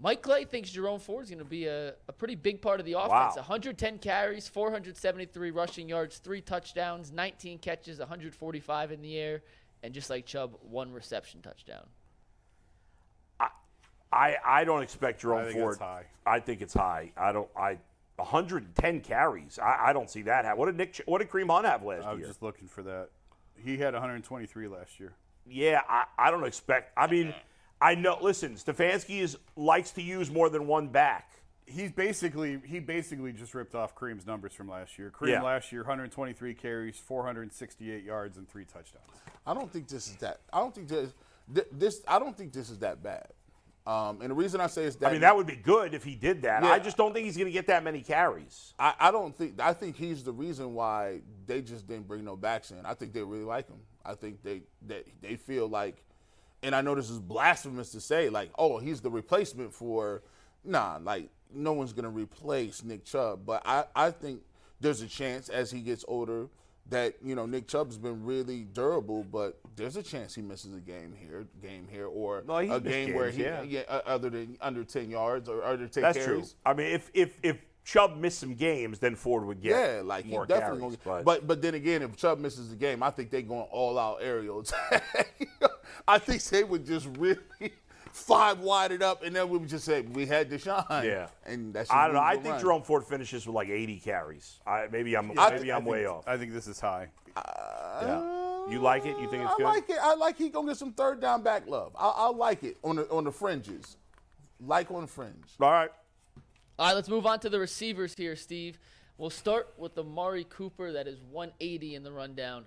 Mike 0.00 0.22
Clay 0.22 0.44
thinks 0.44 0.70
Jerome 0.70 0.98
Ford's 0.98 1.30
going 1.30 1.38
to 1.38 1.44
be 1.44 1.66
a, 1.66 1.94
a 2.08 2.12
pretty 2.12 2.34
big 2.34 2.60
part 2.60 2.80
of 2.80 2.86
the 2.86 2.92
offense. 2.94 3.36
Wow. 3.36 3.42
110 3.42 3.98
carries, 3.98 4.48
473 4.48 5.50
rushing 5.50 5.88
yards, 5.88 6.18
three 6.18 6.40
touchdowns, 6.40 7.12
19 7.12 7.58
catches, 7.58 8.00
145 8.00 8.92
in 8.92 9.02
the 9.02 9.16
air, 9.16 9.42
and 9.82 9.94
just 9.94 10.10
like 10.10 10.26
Chubb, 10.26 10.56
one 10.62 10.90
reception 10.92 11.40
touchdown. 11.42 11.86
I, 14.14 14.36
I 14.44 14.64
don't 14.64 14.82
expect 14.82 15.20
Jerome 15.20 15.40
I 15.40 15.44
think 15.44 15.58
Ford. 15.58 15.72
it's 15.72 15.80
high. 15.82 16.04
I 16.24 16.40
think 16.40 16.62
it's 16.62 16.74
high. 16.74 17.12
I 17.16 17.32
don't. 17.32 17.48
I 17.56 17.78
110 18.16 19.00
carries. 19.00 19.58
I, 19.58 19.86
I 19.88 19.92
don't 19.92 20.08
see 20.08 20.22
that. 20.22 20.44
happen. 20.44 20.58
What 20.58 20.66
did 20.66 20.76
Nick? 20.76 21.02
What 21.06 21.18
did 21.18 21.28
Kareem 21.30 21.50
Hunt 21.50 21.66
have 21.66 21.82
last 21.82 22.00
year? 22.02 22.08
I 22.08 22.12
was 22.12 22.18
year? 22.20 22.28
just 22.28 22.42
looking 22.42 22.68
for 22.68 22.82
that. 22.84 23.08
He 23.62 23.76
had 23.76 23.92
123 23.94 24.68
last 24.68 25.00
year. 25.00 25.12
Yeah, 25.46 25.80
I, 25.88 26.04
I 26.18 26.30
don't 26.30 26.44
expect. 26.44 26.92
I 26.96 27.06
mean, 27.08 27.34
I 27.80 27.94
know. 27.94 28.18
Listen, 28.20 28.54
Stefanski 28.54 29.20
is 29.20 29.36
likes 29.56 29.90
to 29.92 30.02
use 30.02 30.30
more 30.30 30.48
than 30.48 30.66
one 30.66 30.88
back. 30.88 31.30
He's 31.66 31.90
basically 31.90 32.60
he 32.64 32.78
basically 32.78 33.32
just 33.32 33.54
ripped 33.54 33.74
off 33.74 33.94
Kareem's 33.96 34.26
numbers 34.26 34.52
from 34.52 34.68
last 34.68 34.96
year. 34.98 35.10
Kareem 35.10 35.30
Yeah. 35.30 35.42
last 35.42 35.72
year 35.72 35.80
123 35.82 36.54
carries, 36.54 36.98
468 36.98 38.04
yards, 38.04 38.36
and 38.36 38.48
three 38.48 38.64
touchdowns. 38.64 39.04
I 39.46 39.54
don't 39.54 39.72
think 39.72 39.88
this 39.88 40.08
is 40.08 40.16
that. 40.16 40.40
I 40.52 40.60
don't 40.60 40.74
think 40.74 40.88
this. 40.88 41.12
This 41.72 42.00
I 42.06 42.18
don't 42.18 42.36
think 42.36 42.52
this 42.52 42.70
is 42.70 42.78
that 42.78 43.02
bad. 43.02 43.28
Um, 43.86 44.22
and 44.22 44.30
the 44.30 44.34
reason 44.34 44.62
I 44.62 44.66
say 44.66 44.84
it's 44.84 44.96
that. 44.96 45.08
I 45.08 45.12
mean, 45.12 45.20
that 45.20 45.36
would 45.36 45.46
be 45.46 45.56
good 45.56 45.92
if 45.92 46.04
he 46.04 46.14
did 46.14 46.42
that. 46.42 46.62
Yeah. 46.62 46.70
I 46.70 46.78
just 46.78 46.96
don't 46.96 47.12
think 47.12 47.26
he's 47.26 47.36
going 47.36 47.48
to 47.48 47.52
get 47.52 47.66
that 47.66 47.84
many 47.84 48.00
carries. 48.00 48.72
I, 48.78 48.94
I 48.98 49.10
don't 49.10 49.36
think. 49.36 49.60
I 49.60 49.74
think 49.74 49.96
he's 49.96 50.24
the 50.24 50.32
reason 50.32 50.72
why 50.72 51.20
they 51.46 51.60
just 51.60 51.86
didn't 51.86 52.08
bring 52.08 52.24
no 52.24 52.34
backs 52.34 52.70
in. 52.70 52.84
I 52.86 52.94
think 52.94 53.12
they 53.12 53.22
really 53.22 53.44
like 53.44 53.68
him. 53.68 53.80
I 54.04 54.14
think 54.14 54.42
they 54.42 54.62
they, 54.80 55.02
they 55.20 55.36
feel 55.36 55.68
like, 55.68 56.02
and 56.62 56.74
I 56.74 56.80
know 56.80 56.94
this 56.94 57.10
is 57.10 57.18
blasphemous 57.18 57.90
to 57.90 58.00
say, 58.00 58.30
like, 58.30 58.50
oh, 58.58 58.78
he's 58.78 59.00
the 59.00 59.10
replacement 59.10 59.72
for. 59.74 60.22
Nah, 60.66 60.98
like 61.02 61.28
no 61.52 61.74
one's 61.74 61.92
gonna 61.92 62.08
replace 62.08 62.82
Nick 62.82 63.04
Chubb, 63.04 63.44
but 63.44 63.60
I 63.66 63.84
I 63.94 64.10
think 64.10 64.40
there's 64.80 65.02
a 65.02 65.06
chance 65.06 65.50
as 65.50 65.70
he 65.70 65.80
gets 65.80 66.06
older 66.08 66.48
that 66.90 67.14
you 67.24 67.34
know 67.34 67.46
Nick 67.46 67.66
Chubb's 67.68 67.96
been 67.98 68.24
really 68.24 68.64
durable, 68.72 69.24
but 69.24 69.58
there's 69.76 69.96
a 69.96 70.02
chance 70.02 70.34
he 70.34 70.42
misses 70.42 70.74
a 70.76 70.80
game 70.80 71.14
here, 71.18 71.46
game 71.62 71.86
here, 71.90 72.06
or 72.06 72.42
No, 72.46 72.58
he's 72.58 72.70
a 72.72 72.80
game 72.80 73.14
where 73.14 73.30
he 73.30 73.42
yeah. 73.42 73.82
uh, 73.88 74.00
other 74.06 74.30
than 74.30 74.56
under 74.60 74.84
ten 74.84 75.10
yards 75.10 75.48
or 75.48 75.64
under 75.64 75.88
ten 75.88 76.02
That's 76.02 76.18
carries. 76.18 76.50
true. 76.50 76.58
I 76.66 76.74
mean, 76.74 76.92
if 76.92 77.10
if 77.14 77.38
if 77.42 77.58
Chubb 77.84 78.16
missed 78.16 78.38
some 78.38 78.54
games, 78.54 78.98
then 78.98 79.14
Ford 79.14 79.44
would 79.46 79.60
get 79.62 79.70
Yeah, 79.96 80.02
like 80.02 80.24
he 80.24 80.30
more 80.32 80.46
definitely 80.46 80.80
carries. 80.80 80.96
gonna. 81.04 81.22
but, 81.22 81.24
But 81.24 81.46
but 81.46 81.62
then 81.62 81.74
again, 81.74 82.02
if 82.02 82.16
Chubb 82.16 82.38
misses 82.38 82.70
the 82.70 82.76
game, 82.76 83.02
I 83.02 83.10
think 83.10 83.30
they're 83.30 83.42
going 83.42 83.66
all 83.70 83.98
out 83.98 84.18
aerial 84.22 84.60
attack. 84.60 85.36
I 86.08 86.18
think 86.18 86.42
they 86.44 86.64
would 86.64 86.84
just 86.86 87.08
really 87.18 87.38
five 88.14 88.60
wide 88.60 88.92
it 88.92 89.02
up, 89.02 89.22
and 89.24 89.34
then 89.34 89.48
we 89.48 89.58
would 89.58 89.68
just 89.68 89.84
say 89.84 90.00
we 90.02 90.24
had 90.24 90.48
Deshaun. 90.48 91.04
yeah, 91.04 91.26
and 91.44 91.74
that's. 91.74 91.90
I 91.90 92.06
don't 92.06 92.14
know. 92.14 92.22
I 92.22 92.36
think 92.36 92.58
Jerome 92.60 92.82
Ford 92.82 93.04
finishes 93.04 93.46
with 93.46 93.54
like 93.54 93.68
80 93.68 93.98
carries. 94.00 94.60
I, 94.66 94.86
maybe 94.90 95.16
I'm 95.16 95.36
I- 95.38 95.50
maybe 95.50 95.72
I 95.72 95.76
I'm 95.76 95.82
think- 95.82 95.92
way 95.92 96.06
off. 96.06 96.26
I 96.26 96.36
think 96.38 96.52
this 96.52 96.66
is 96.66 96.80
high. 96.80 97.08
yeah. 97.36 98.40
You 98.70 98.78
like 98.78 99.04
it? 99.04 99.18
You 99.20 99.28
think 99.28 99.42
it's 99.42 99.52
I 99.52 99.56
good? 99.58 99.66
I 99.66 99.70
like 99.74 99.90
it. 99.90 99.98
I 100.00 100.14
like 100.14 100.38
he 100.38 100.48
gonna 100.48 100.68
get 100.68 100.78
some 100.78 100.92
third 100.92 101.20
down 101.20 101.42
back 101.42 101.66
love. 101.66 101.94
I, 101.98 102.08
I 102.08 102.28
like 102.30 102.62
it 102.62 102.78
on 102.82 102.96
the 102.96 103.08
on 103.10 103.24
the 103.24 103.32
fringes, 103.32 103.96
like 104.58 104.90
on 104.90 105.02
the 105.02 105.06
fringe. 105.06 105.44
All 105.60 105.70
right. 105.70 105.90
All 106.78 106.86
right, 106.86 106.94
let's 106.94 107.08
move 107.08 107.26
on 107.26 107.38
to 107.40 107.50
the 107.50 107.58
receivers 107.58 108.14
here, 108.16 108.34
Steve. 108.36 108.78
We'll 109.18 109.30
start 109.30 109.72
with 109.78 109.94
the 109.94 110.02
Amari 110.02 110.44
Cooper, 110.48 110.90
that 110.92 111.06
is 111.06 111.20
180 111.30 111.94
in 111.94 112.02
the 112.02 112.10
rundown. 112.10 112.64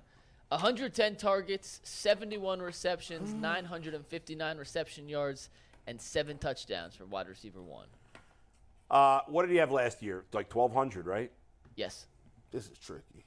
110 0.49 1.15
targets, 1.17 1.81
71 1.83 2.61
receptions, 2.61 3.33
959 3.33 4.57
reception 4.57 5.09
yards, 5.09 5.49
and 5.87 5.99
seven 5.99 6.37
touchdowns 6.37 6.95
for 6.95 7.05
wide 7.05 7.27
receiver 7.27 7.61
one. 7.61 7.87
Uh, 8.89 9.19
what 9.27 9.41
did 9.41 9.51
he 9.51 9.57
have 9.57 9.71
last 9.71 10.01
year? 10.01 10.23
Like 10.31 10.53
1,200, 10.53 11.05
right? 11.05 11.31
Yes. 11.75 12.05
This 12.51 12.69
is 12.69 12.77
tricky. 12.77 13.25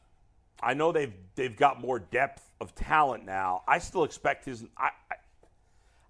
I 0.62 0.74
know 0.74 0.92
they've 0.92 1.12
they've 1.36 1.56
got 1.56 1.80
more 1.80 1.98
depth 1.98 2.50
of 2.60 2.74
talent 2.74 3.24
now. 3.24 3.62
I 3.66 3.78
still 3.78 4.04
expect 4.04 4.44
his. 4.44 4.64
I, 4.76 4.90
I 5.10 5.14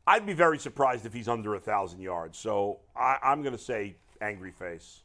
I'd 0.06 0.26
be 0.26 0.32
very 0.32 0.58
surprised 0.58 1.06
if 1.06 1.12
he's 1.12 1.28
under 1.28 1.54
a 1.54 1.60
thousand 1.60 2.00
yards. 2.00 2.36
So 2.36 2.80
I, 2.96 3.16
I'm 3.22 3.42
going 3.42 3.56
to 3.56 3.62
say 3.62 3.94
angry 4.20 4.50
face. 4.50 5.02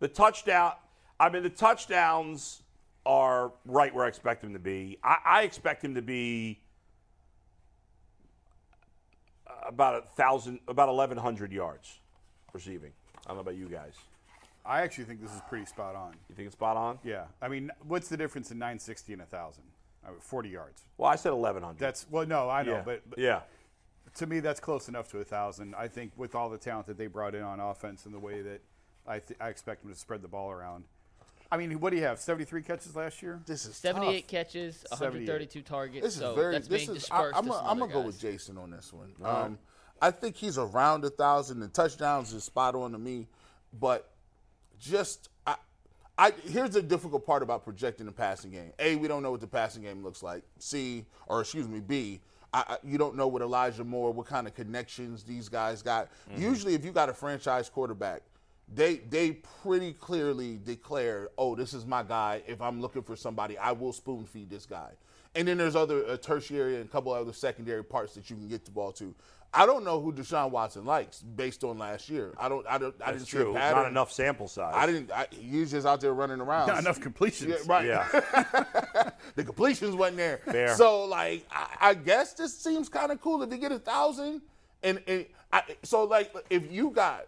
The 0.00 0.08
touchdown. 0.08 0.72
I 1.18 1.30
mean, 1.30 1.42
the 1.42 1.50
touchdowns 1.50 2.62
are 3.06 3.52
right 3.64 3.94
where 3.94 4.04
I 4.04 4.08
expect 4.08 4.44
him 4.44 4.52
to 4.52 4.58
be. 4.58 4.98
I, 5.02 5.16
I 5.24 5.42
expect 5.42 5.82
him 5.82 5.94
to 5.94 6.02
be 6.02 6.60
about 9.66 10.02
a 10.02 10.06
thousand, 10.16 10.60
about 10.68 10.88
1,100 10.88 11.52
yards 11.52 11.98
receiving. 12.52 12.92
I 13.24 13.28
don't 13.28 13.36
know 13.36 13.40
about 13.42 13.56
you 13.56 13.68
guys. 13.68 13.94
I 14.64 14.82
actually 14.82 15.04
think 15.04 15.22
this 15.22 15.32
is 15.32 15.40
pretty 15.48 15.66
spot 15.66 15.94
on. 15.94 16.12
You 16.28 16.34
think 16.34 16.46
it's 16.46 16.56
spot 16.56 16.76
on? 16.76 16.98
Yeah. 17.04 17.24
I 17.40 17.48
mean, 17.48 17.70
what's 17.86 18.08
the 18.08 18.16
difference 18.16 18.50
in 18.50 18.58
960 18.58 19.12
and 19.12 19.22
1,000? 19.22 19.62
I 20.04 20.10
mean, 20.10 20.18
40 20.20 20.48
yards. 20.48 20.82
Well, 20.98 21.08
I 21.08 21.16
said 21.16 21.30
1,100. 21.30 21.78
That's 21.78 22.06
well, 22.10 22.26
no, 22.26 22.50
I 22.50 22.62
know, 22.62 22.72
yeah. 22.72 22.82
but, 22.84 23.02
but 23.08 23.18
yeah. 23.18 23.40
to 24.16 24.26
me, 24.26 24.40
that's 24.40 24.60
close 24.60 24.88
enough 24.88 25.08
to 25.12 25.18
a 25.18 25.24
thousand. 25.24 25.74
I 25.76 25.88
think 25.88 26.12
with 26.16 26.34
all 26.34 26.48
the 26.48 26.58
talent 26.58 26.86
that 26.88 26.98
they 26.98 27.06
brought 27.06 27.34
in 27.34 27.42
on 27.42 27.60
offense 27.60 28.06
and 28.06 28.14
the 28.14 28.18
way 28.18 28.42
that 28.42 28.60
I, 29.06 29.20
th- 29.20 29.38
I 29.40 29.48
expect 29.48 29.82
them 29.82 29.92
to 29.92 29.98
spread 29.98 30.22
the 30.22 30.28
ball 30.28 30.50
around. 30.50 30.84
I 31.50 31.56
mean, 31.56 31.80
what 31.80 31.90
do 31.90 31.96
you 31.96 32.02
have? 32.02 32.18
Seventy-three 32.18 32.62
catches 32.62 32.96
last 32.96 33.22
year. 33.22 33.40
This 33.46 33.66
is 33.66 33.76
78 33.76 34.22
tough. 34.22 34.28
catches, 34.28 34.84
132 34.90 35.62
targets. 35.62 36.04
This 36.04 36.14
is 36.14 36.20
so 36.20 36.34
very. 36.34 36.52
that's 36.52 36.68
This 36.68 36.86
being 36.86 36.96
is. 36.96 37.02
dispersed 37.04 37.36
I, 37.36 37.38
I'm 37.38 37.78
gonna 37.78 37.92
go 37.92 38.00
with 38.00 38.20
Jason 38.20 38.58
on 38.58 38.70
this 38.70 38.92
one. 38.92 39.12
Um, 39.22 39.58
I 40.00 40.10
think 40.10 40.36
he's 40.36 40.58
around 40.58 41.04
a 41.04 41.10
thousand. 41.10 41.60
The 41.60 41.68
touchdowns 41.68 42.32
is 42.32 42.44
spot 42.44 42.74
on 42.74 42.92
to 42.92 42.98
me, 42.98 43.28
but 43.78 44.10
just 44.78 45.30
I, 45.46 45.56
I 46.18 46.32
here's 46.48 46.70
the 46.70 46.82
difficult 46.82 47.24
part 47.24 47.42
about 47.42 47.64
projecting 47.64 48.06
the 48.06 48.12
passing 48.12 48.50
game. 48.50 48.72
A, 48.78 48.96
we 48.96 49.08
don't 49.08 49.22
know 49.22 49.30
what 49.30 49.40
the 49.40 49.46
passing 49.46 49.82
game 49.82 50.02
looks 50.02 50.22
like. 50.22 50.42
C, 50.58 51.04
or 51.26 51.40
excuse 51.40 51.68
me, 51.68 51.80
B, 51.80 52.20
I, 52.52 52.64
I, 52.68 52.76
you 52.84 52.98
don't 52.98 53.16
know 53.16 53.28
what 53.28 53.42
Elijah 53.42 53.84
Moore, 53.84 54.12
what 54.12 54.26
kind 54.26 54.46
of 54.46 54.54
connections 54.54 55.22
these 55.22 55.48
guys 55.48 55.82
got. 55.82 56.08
Usually, 56.36 56.74
if 56.74 56.84
you 56.84 56.92
got 56.92 57.08
a 57.08 57.14
franchise 57.14 57.68
quarterback, 57.68 58.22
they 58.72 58.96
they 58.96 59.32
pretty 59.62 59.92
clearly 59.92 60.58
declare, 60.64 61.28
oh, 61.38 61.54
this 61.54 61.72
is 61.72 61.86
my 61.86 62.02
guy. 62.02 62.42
If 62.46 62.60
I'm 62.60 62.80
looking 62.80 63.02
for 63.02 63.16
somebody, 63.16 63.56
I 63.56 63.72
will 63.72 63.92
spoon 63.92 64.24
feed 64.24 64.50
this 64.50 64.66
guy. 64.66 64.90
And 65.34 65.46
then 65.46 65.58
there's 65.58 65.76
other 65.76 66.04
uh, 66.06 66.16
tertiary 66.16 66.76
and 66.76 66.86
a 66.86 66.88
couple 66.88 67.12
other 67.12 67.32
secondary 67.32 67.84
parts 67.84 68.14
that 68.14 68.30
you 68.30 68.36
can 68.36 68.48
get 68.48 68.64
the 68.64 68.70
ball 68.70 68.90
to. 68.92 69.14
I 69.52 69.64
don't 69.64 69.84
know 69.84 70.00
who 70.00 70.12
Deshaun 70.12 70.50
Watson 70.50 70.84
likes 70.84 71.22
based 71.22 71.64
on 71.64 71.78
last 71.78 72.10
year. 72.10 72.34
I 72.38 72.48
don't. 72.48 72.66
I 72.66 72.78
don't. 72.78 72.94
I 73.02 73.12
didn't 73.12 73.26
see 73.26 73.38
true. 73.38 73.52
a 73.52 73.54
pattern. 73.54 73.82
Not 73.82 73.90
enough 73.90 74.12
sample 74.12 74.48
size. 74.48 74.74
I 74.76 74.86
didn't. 74.86 75.10
I, 75.10 75.26
he 75.30 75.60
was 75.60 75.70
just 75.70 75.86
out 75.86 76.00
there 76.00 76.12
running 76.12 76.40
around. 76.40 76.68
Not 76.68 76.80
enough 76.80 77.00
completions. 77.00 77.50
Yeah, 77.50 77.72
right. 77.72 77.86
Yeah. 77.86 79.10
the 79.34 79.44
completions 79.44 79.94
wasn't 79.94 80.18
there. 80.18 80.38
Fair. 80.38 80.74
So 80.76 81.04
like, 81.04 81.46
I, 81.50 81.76
I 81.80 81.94
guess 81.94 82.34
this 82.34 82.56
seems 82.58 82.88
kind 82.88 83.12
of 83.12 83.20
cool 83.20 83.42
if 83.42 83.50
you 83.50 83.58
get 83.58 83.72
a 83.72 83.78
thousand. 83.78 84.42
And, 84.82 85.02
and 85.06 85.26
I, 85.52 85.62
so 85.82 86.04
like, 86.04 86.34
if 86.50 86.70
you 86.70 86.90
got, 86.90 87.26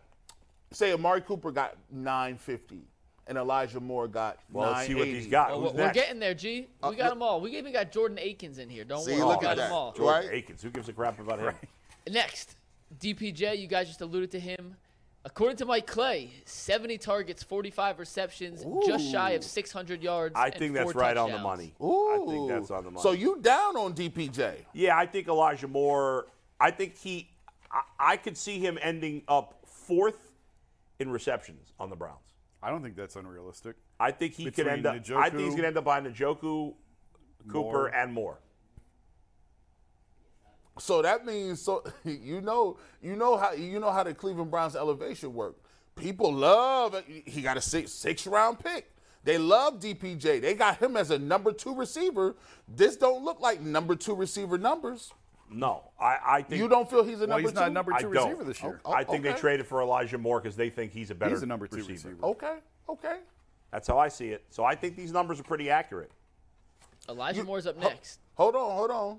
say, 0.72 0.92
Amari 0.92 1.20
Cooper 1.20 1.50
got 1.50 1.76
nine 1.90 2.36
fifty, 2.36 2.82
and 3.26 3.38
Elijah 3.38 3.80
Moore 3.80 4.08
got 4.08 4.38
well, 4.52 4.72
let's 4.72 4.86
see 4.86 4.94
what 4.94 5.06
he's 5.06 5.26
got. 5.26 5.50
Well, 5.50 5.72
we're 5.72 5.84
next? 5.84 5.94
getting 5.94 6.18
there, 6.18 6.34
G. 6.34 6.60
We 6.82 6.88
Uh, 6.88 6.90
got 6.92 7.10
them 7.10 7.22
all. 7.22 7.40
We 7.40 7.56
even 7.56 7.72
got 7.72 7.92
Jordan 7.92 8.18
Akins 8.20 8.58
in 8.58 8.68
here. 8.68 8.84
Don't 8.84 9.02
See, 9.02 9.12
worry. 9.12 9.22
look 9.22 9.40
we 9.42 9.46
at 9.46 9.50
got 9.50 9.56
them 9.56 9.68
that. 9.70 9.74
all. 9.74 9.92
Jordan 9.92 10.28
right? 10.28 10.38
Akins. 10.38 10.62
Who 10.62 10.70
gives 10.70 10.88
a 10.88 10.92
crap 10.92 11.18
about 11.18 11.38
him? 11.40 11.54
Next, 12.10 12.56
DPJ. 13.00 13.58
You 13.58 13.66
guys 13.66 13.86
just 13.88 14.00
alluded 14.00 14.30
to 14.32 14.40
him. 14.40 14.76
According 15.24 15.56
to 15.58 15.66
Mike 15.66 15.86
Clay, 15.86 16.30
70 16.46 16.96
targets, 16.96 17.42
45 17.42 17.98
receptions, 17.98 18.64
just 18.86 19.10
shy 19.10 19.30
of 19.32 19.44
600 19.44 20.02
yards. 20.02 20.34
I 20.36 20.46
and 20.46 20.54
think 20.54 20.74
that's 20.74 20.92
four 20.92 21.00
right 21.02 21.16
on 21.16 21.30
the 21.32 21.38
money. 21.38 21.74
Ooh. 21.82 22.14
I 22.14 22.26
think 22.26 22.48
that's 22.48 22.70
on 22.70 22.84
the 22.84 22.90
money. 22.92 23.02
So 23.02 23.10
you 23.12 23.38
down 23.42 23.76
on 23.76 23.92
DPJ? 23.94 24.54
Yeah, 24.72 24.96
I 24.96 25.04
think 25.06 25.28
Elijah 25.28 25.68
Moore. 25.68 26.26
I 26.60 26.70
think 26.70 26.96
he. 26.96 27.28
I, 27.70 27.82
I 27.98 28.16
could 28.16 28.38
see 28.38 28.58
him 28.58 28.78
ending 28.80 29.22
up 29.28 29.54
fourth 29.66 30.27
in 30.98 31.10
receptions 31.10 31.72
on 31.78 31.90
the 31.90 31.96
Browns. 31.96 32.34
I 32.62 32.70
don't 32.70 32.82
think 32.82 32.96
that's 32.96 33.16
unrealistic. 33.16 33.76
I 34.00 34.10
think 34.10 34.34
he 34.34 34.50
could 34.50 34.66
end 34.66 34.86
up. 34.86 34.96
I 35.16 35.30
think 35.30 35.42
he's 35.42 35.50
going 35.50 35.62
to 35.62 35.68
end 35.68 35.78
up 35.78 35.84
behind 35.84 36.06
Njoku, 36.06 36.74
Cooper, 37.46 37.52
Moore. 37.52 37.88
and 37.94 38.12
more. 38.12 38.40
So 40.78 41.02
that 41.02 41.24
means 41.24 41.60
so 41.60 41.84
you 42.04 42.40
know 42.40 42.78
you 43.02 43.16
know 43.16 43.36
how 43.36 43.52
you 43.52 43.78
know 43.80 43.90
how 43.90 44.02
the 44.02 44.14
Cleveland 44.14 44.50
Browns 44.50 44.76
elevation 44.76 45.34
work. 45.34 45.56
People 45.96 46.32
love 46.32 47.00
he 47.06 47.42
got 47.42 47.56
a 47.56 47.60
six 47.60 47.92
six 47.92 48.26
round 48.26 48.58
pick. 48.58 48.90
They 49.24 49.36
love 49.38 49.80
DPJ. 49.80 50.40
They 50.40 50.54
got 50.54 50.78
him 50.78 50.96
as 50.96 51.10
a 51.10 51.18
number 51.18 51.52
two 51.52 51.74
receiver. 51.74 52.36
This 52.68 52.96
don't 52.96 53.24
look 53.24 53.40
like 53.40 53.60
number 53.60 53.96
two 53.96 54.14
receiver 54.14 54.56
numbers. 54.56 55.12
No, 55.50 55.90
I, 56.00 56.18
I 56.26 56.42
think 56.42 56.60
You 56.60 56.68
don't 56.68 56.88
feel 56.88 57.02
he's 57.04 57.16
a 57.16 57.20
Well, 57.20 57.28
number 57.28 57.40
he's 57.42 57.52
two? 57.52 57.60
not 57.60 57.72
number 57.72 57.92
I 57.94 58.02
two 58.02 58.12
don't. 58.12 58.28
receiver 58.28 58.44
this 58.44 58.62
year. 58.62 58.80
Oh, 58.84 58.90
oh 58.90 58.94
I 58.94 59.04
think 59.04 59.22
they 59.22 59.32
traded 59.32 59.66
for 59.66 59.80
Elijah 59.80 60.18
Moore 60.18 60.40
because 60.40 60.56
they 60.56 60.68
think 60.70 60.92
he's 60.92 61.10
a 61.10 61.14
better 61.14 61.30
He's 61.34 61.42
a 61.42 61.46
number 61.46 61.66
two 61.66 61.84
receiver. 61.84 62.16
Okay, 62.22 62.56
okay. 62.88 63.16
That's 63.70 63.86
how 63.88 63.98
I 63.98 64.08
see 64.08 64.28
it. 64.28 64.44
So 64.50 64.64
I 64.64 64.74
think 64.74 64.96
these 64.96 65.12
numbers 65.12 65.40
are 65.40 65.44
pretty 65.44 65.70
accurate. 65.70 66.10
Elijah 67.08 67.38
You- 67.40 67.44
Moore's 67.44 67.66
up 67.66 67.80
ho- 67.82 67.88
next. 67.88 68.20
Hold 68.34 68.54
on, 68.54 68.70
hold 68.76 68.90
on. 68.90 69.18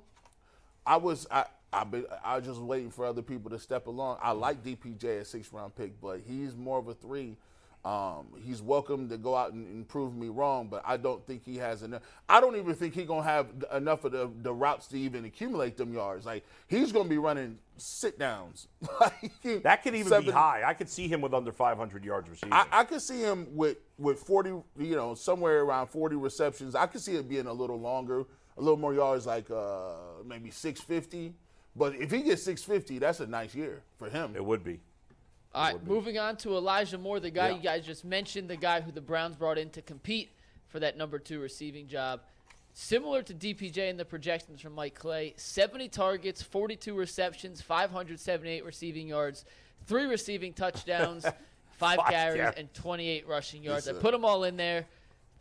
I 0.85 0.97
was 0.97 1.27
I 1.31 1.45
I 1.73 1.83
been 1.83 2.05
I 2.23 2.37
was 2.37 2.45
just 2.45 2.59
waiting 2.61 2.89
for 2.91 3.05
other 3.05 3.21
people 3.21 3.49
to 3.51 3.59
step 3.59 3.87
along. 3.87 4.17
I 4.21 4.31
like 4.31 4.63
DPJ 4.63 5.21
a 5.21 5.25
six 5.25 5.51
round 5.53 5.75
pick, 5.75 5.99
but 6.01 6.19
he's 6.27 6.55
more 6.55 6.79
of 6.79 6.87
a 6.87 6.93
three. 6.93 7.35
Um, 7.85 8.27
he's 8.43 8.61
welcome 8.61 9.07
to 9.07 9.17
go 9.17 9.35
out 9.35 9.53
and, 9.53 9.65
and 9.67 9.87
prove 9.87 10.13
me 10.13 10.27
wrong, 10.27 10.67
but 10.67 10.83
I 10.85 10.97
don't 10.97 11.25
think 11.25 11.43
he 11.45 11.55
has 11.57 11.81
enough. 11.81 12.01
I 12.27 12.41
don't 12.41 12.57
even 12.57 12.75
think 12.75 12.93
he's 12.93 13.07
gonna 13.07 13.23
have 13.23 13.47
enough 13.73 14.03
of 14.03 14.11
the, 14.11 14.29
the 14.41 14.53
routes 14.53 14.87
to 14.87 14.99
even 14.99 15.23
accumulate 15.23 15.77
them 15.77 15.93
yards. 15.93 16.25
Like 16.25 16.43
he's 16.67 16.91
gonna 16.91 17.07
be 17.07 17.17
running 17.17 17.57
sit 17.77 18.19
downs. 18.19 18.67
That 19.63 19.83
could 19.83 19.95
even 19.95 20.25
be 20.25 20.31
high. 20.31 20.63
I 20.65 20.73
could 20.73 20.89
see 20.89 21.07
him 21.07 21.21
with 21.21 21.33
under 21.33 21.51
500 21.51 22.03
yards 22.03 22.29
receiving. 22.29 22.53
I, 22.53 22.65
I 22.71 22.83
could 22.83 23.01
see 23.01 23.21
him 23.21 23.47
with 23.55 23.77
with 23.97 24.19
40, 24.19 24.49
you 24.49 24.95
know, 24.95 25.15
somewhere 25.15 25.61
around 25.63 25.87
40 25.87 26.17
receptions. 26.17 26.75
I 26.75 26.85
could 26.85 27.01
see 27.01 27.15
it 27.15 27.29
being 27.29 27.47
a 27.47 27.53
little 27.53 27.79
longer, 27.79 28.25
a 28.57 28.61
little 28.61 28.77
more 28.77 28.93
yards, 28.93 29.25
like 29.25 29.49
uh, 29.49 29.93
maybe 30.25 30.51
650. 30.51 31.33
But 31.75 31.95
if 31.95 32.11
he 32.11 32.21
gets 32.21 32.43
650, 32.43 32.99
that's 32.99 33.21
a 33.21 33.27
nice 33.27 33.55
year 33.55 33.81
for 33.97 34.09
him. 34.09 34.35
it 34.35 34.43
would 34.43 34.63
be. 34.63 34.81
All 35.53 35.63
right, 35.63 35.83
moving 35.87 36.19
on 36.19 36.37
to 36.37 36.55
Elijah 36.55 36.97
Moore, 36.97 37.19
the 37.19 37.31
guy 37.31 37.49
Yeah. 37.49 37.55
you 37.55 37.61
guys 37.61 37.85
just 37.85 38.05
mentioned, 38.05 38.49
the 38.49 38.55
guy 38.55 38.81
who 38.81 38.91
the 38.91 39.01
Browns 39.01 39.35
brought 39.35 39.57
in 39.57 39.69
to 39.71 39.81
compete 39.81 40.29
for 40.67 40.79
that 40.79 40.95
number 40.95 41.17
two 41.17 41.39
receiving 41.39 41.87
job. 41.87 42.21
Similar 42.73 43.23
to 43.23 43.33
DPJ 43.33 43.89
in 43.89 43.97
the 43.97 44.05
projections 44.05 44.61
from 44.61 44.73
Mike 44.73 44.93
Clay, 44.93 45.33
70 45.37 45.89
targets, 45.89 46.41
42 46.43 46.93
receptions, 46.93 47.61
578 47.61 48.63
receiving 48.63 49.07
yards, 49.07 49.43
three 49.87 50.05
receiving 50.05 50.53
touchdowns, 50.53 51.23
five 51.71 51.97
Five 51.97 52.09
carries, 52.11 52.39
carries. 52.41 52.57
and 52.57 52.73
28 52.75 53.27
rushing 53.27 53.63
yards. 53.63 53.87
I 53.87 53.91
It's 53.91 53.99
a- 53.99 54.01
put 54.01 54.11
them 54.11 54.23
all 54.23 54.43
in 54.43 54.55
there. 54.55 54.85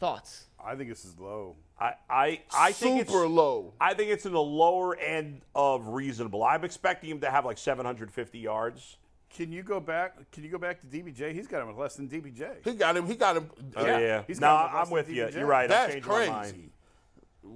Thoughts? 0.00 0.46
I 0.64 0.74
think 0.74 0.88
this 0.88 1.04
is 1.04 1.18
low. 1.18 1.54
I 1.78 1.94
I, 2.08 2.42
I 2.52 2.72
think 2.72 3.06
Super 3.06 3.24
it's, 3.24 3.30
low. 3.32 3.74
I 3.80 3.94
think 3.94 4.10
it's 4.10 4.24
in 4.26 4.32
the 4.32 4.40
lower 4.40 4.96
end 4.96 5.42
of 5.54 5.88
reasonable. 5.88 6.42
I'm 6.42 6.64
expecting 6.64 7.10
him 7.10 7.20
to 7.20 7.30
have 7.30 7.44
like 7.44 7.58
750 7.58 8.38
yards. 8.38 8.96
Can 9.34 9.52
you 9.52 9.62
go 9.62 9.78
back? 9.78 10.30
Can 10.32 10.42
you 10.42 10.50
go 10.50 10.58
back 10.58 10.80
to 10.80 10.86
DPJ? 10.86 11.32
He's 11.32 11.46
got 11.46 11.62
him 11.62 11.68
with 11.68 11.76
less 11.76 11.96
than 11.96 12.08
DPJ. 12.08 12.64
He 12.64 12.72
got 12.74 12.96
him. 12.96 13.06
He 13.06 13.14
got 13.14 13.36
him. 13.36 13.50
Oh, 13.76 13.84
Yeah, 13.84 13.98
yeah. 13.98 14.22
he's 14.26 14.40
no, 14.40 14.46
got 14.46 14.74
I'm 14.74 14.90
with 14.90 15.08
you. 15.10 15.24
DPJ. 15.24 15.34
You're 15.36 15.46
right. 15.46 15.64
I'm 15.64 15.68
That's 15.68 16.06
my 16.06 16.26
mind. 16.26 16.52
crazy. 16.52 16.70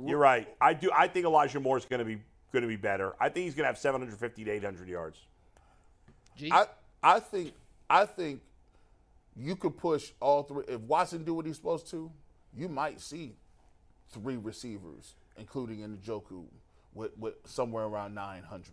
You're 0.06 0.18
right. 0.18 0.48
I 0.61 0.74
do. 0.74 0.90
I 0.94 1.08
think 1.08 1.26
Elijah 1.26 1.61
Moore 1.61 1.78
is 1.78 1.85
going 1.85 1.98
to 1.98 2.04
be 2.04 2.18
going 2.52 2.62
to 2.62 2.68
be 2.68 2.76
better. 2.76 3.14
I 3.18 3.28
think 3.30 3.44
he's 3.44 3.54
going 3.54 3.64
to 3.64 3.68
have 3.68 3.78
750 3.78 4.44
to 4.44 4.50
800 4.50 4.88
yards. 4.88 5.18
G? 6.37 6.50
I 6.52 6.66
I 7.02 7.20
think 7.20 7.54
I 7.88 8.04
think 8.06 8.40
you 9.35 9.56
could 9.56 9.76
push 9.76 10.12
all 10.20 10.42
three. 10.42 10.64
If 10.68 10.80
Watson 10.82 11.24
do 11.24 11.35
what 11.35 11.46
he's 11.46 11.56
supposed 11.56 11.88
to, 11.90 12.11
you 12.54 12.68
might 12.68 13.00
see 13.00 13.35
three 14.11 14.37
receivers, 14.37 15.14
including 15.38 15.78
Njoku, 15.80 16.44
with, 16.94 17.16
with 17.18 17.35
somewhere 17.46 17.85
around 17.85 18.14
900. 18.14 18.66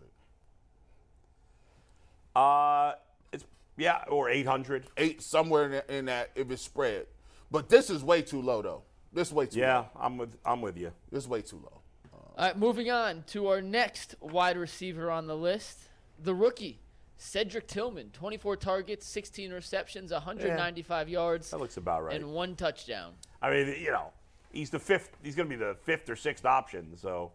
Uh, 2.35 2.93
it's 3.31 3.45
yeah, 3.77 4.03
or 4.09 4.29
800. 4.29 4.87
eight 4.97 5.21
somewhere 5.21 5.65
in, 5.65 5.71
that- 5.71 5.89
in 5.89 6.05
that 6.05 6.29
if 6.35 6.49
it's 6.51 6.61
spread. 6.63 7.07
But 7.51 7.69
this 7.69 7.89
is 7.89 8.03
way 8.03 8.21
too 8.21 8.41
low 8.41 8.61
though. 8.61 8.83
This 9.11 9.29
is 9.29 9.33
way 9.33 9.47
too 9.47 9.59
Yeah, 9.59 9.77
low. 9.79 9.87
I'm 9.99 10.17
with 10.17 10.35
I'm 10.45 10.61
with 10.61 10.77
you. 10.77 10.91
This 11.11 11.23
is 11.23 11.29
way 11.29 11.41
too 11.41 11.57
low. 11.57 11.81
All 12.13 12.45
right, 12.45 12.57
moving 12.57 12.89
on 12.91 13.23
to 13.27 13.47
our 13.47 13.61
next 13.61 14.15
wide 14.21 14.55
receiver 14.57 15.09
on 15.11 15.27
the 15.27 15.35
list, 15.35 15.79
the 16.23 16.33
rookie, 16.33 16.79
Cedric 17.17 17.67
Tillman. 17.67 18.11
24 18.13 18.55
targets, 18.55 19.05
16 19.07 19.51
receptions, 19.51 20.11
195 20.13 21.09
yards, 21.09 21.49
That 21.51 21.59
looks 21.59 21.75
about 21.75 22.03
right. 22.05 22.15
and 22.15 22.31
one 22.31 22.55
touchdown. 22.55 23.13
I 23.41 23.49
mean, 23.51 23.67
you 23.81 23.91
know, 23.91 24.13
he's 24.53 24.69
the 24.69 24.79
fifth. 24.79 25.09
He's 25.21 25.35
going 25.35 25.49
to 25.49 25.57
be 25.57 25.61
the 25.61 25.75
fifth 25.83 26.09
or 26.09 26.15
sixth 26.15 26.45
option. 26.45 26.95
So, 26.95 27.31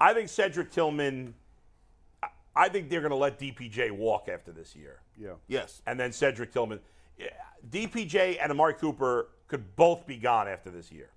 I 0.00 0.12
think 0.12 0.28
Cedric 0.28 0.70
Tillman. 0.70 1.34
I- 2.56 2.64
I 2.66 2.68
think 2.68 2.88
they're 2.88 3.00
going 3.00 3.10
to 3.10 3.16
let 3.16 3.38
DPJ 3.38 3.90
walk 3.90 4.28
after 4.28 4.52
this 4.52 4.74
year, 4.76 5.00
Yeah. 5.18 5.34
Yes. 5.48 5.82
and 5.86 5.98
then 5.98 6.12
Cedric 6.12 6.52
Tillman, 6.52 6.80
yeah, 7.18 7.28
DPJ 7.68 8.38
and 8.40 8.50
Amari 8.52 8.74
Cooper 8.74 9.28
could 9.48 9.74
both 9.76 10.06
be 10.06 10.16
gone 10.16 10.48
after 10.48 10.70
this 10.70 10.90
year, 10.92 11.10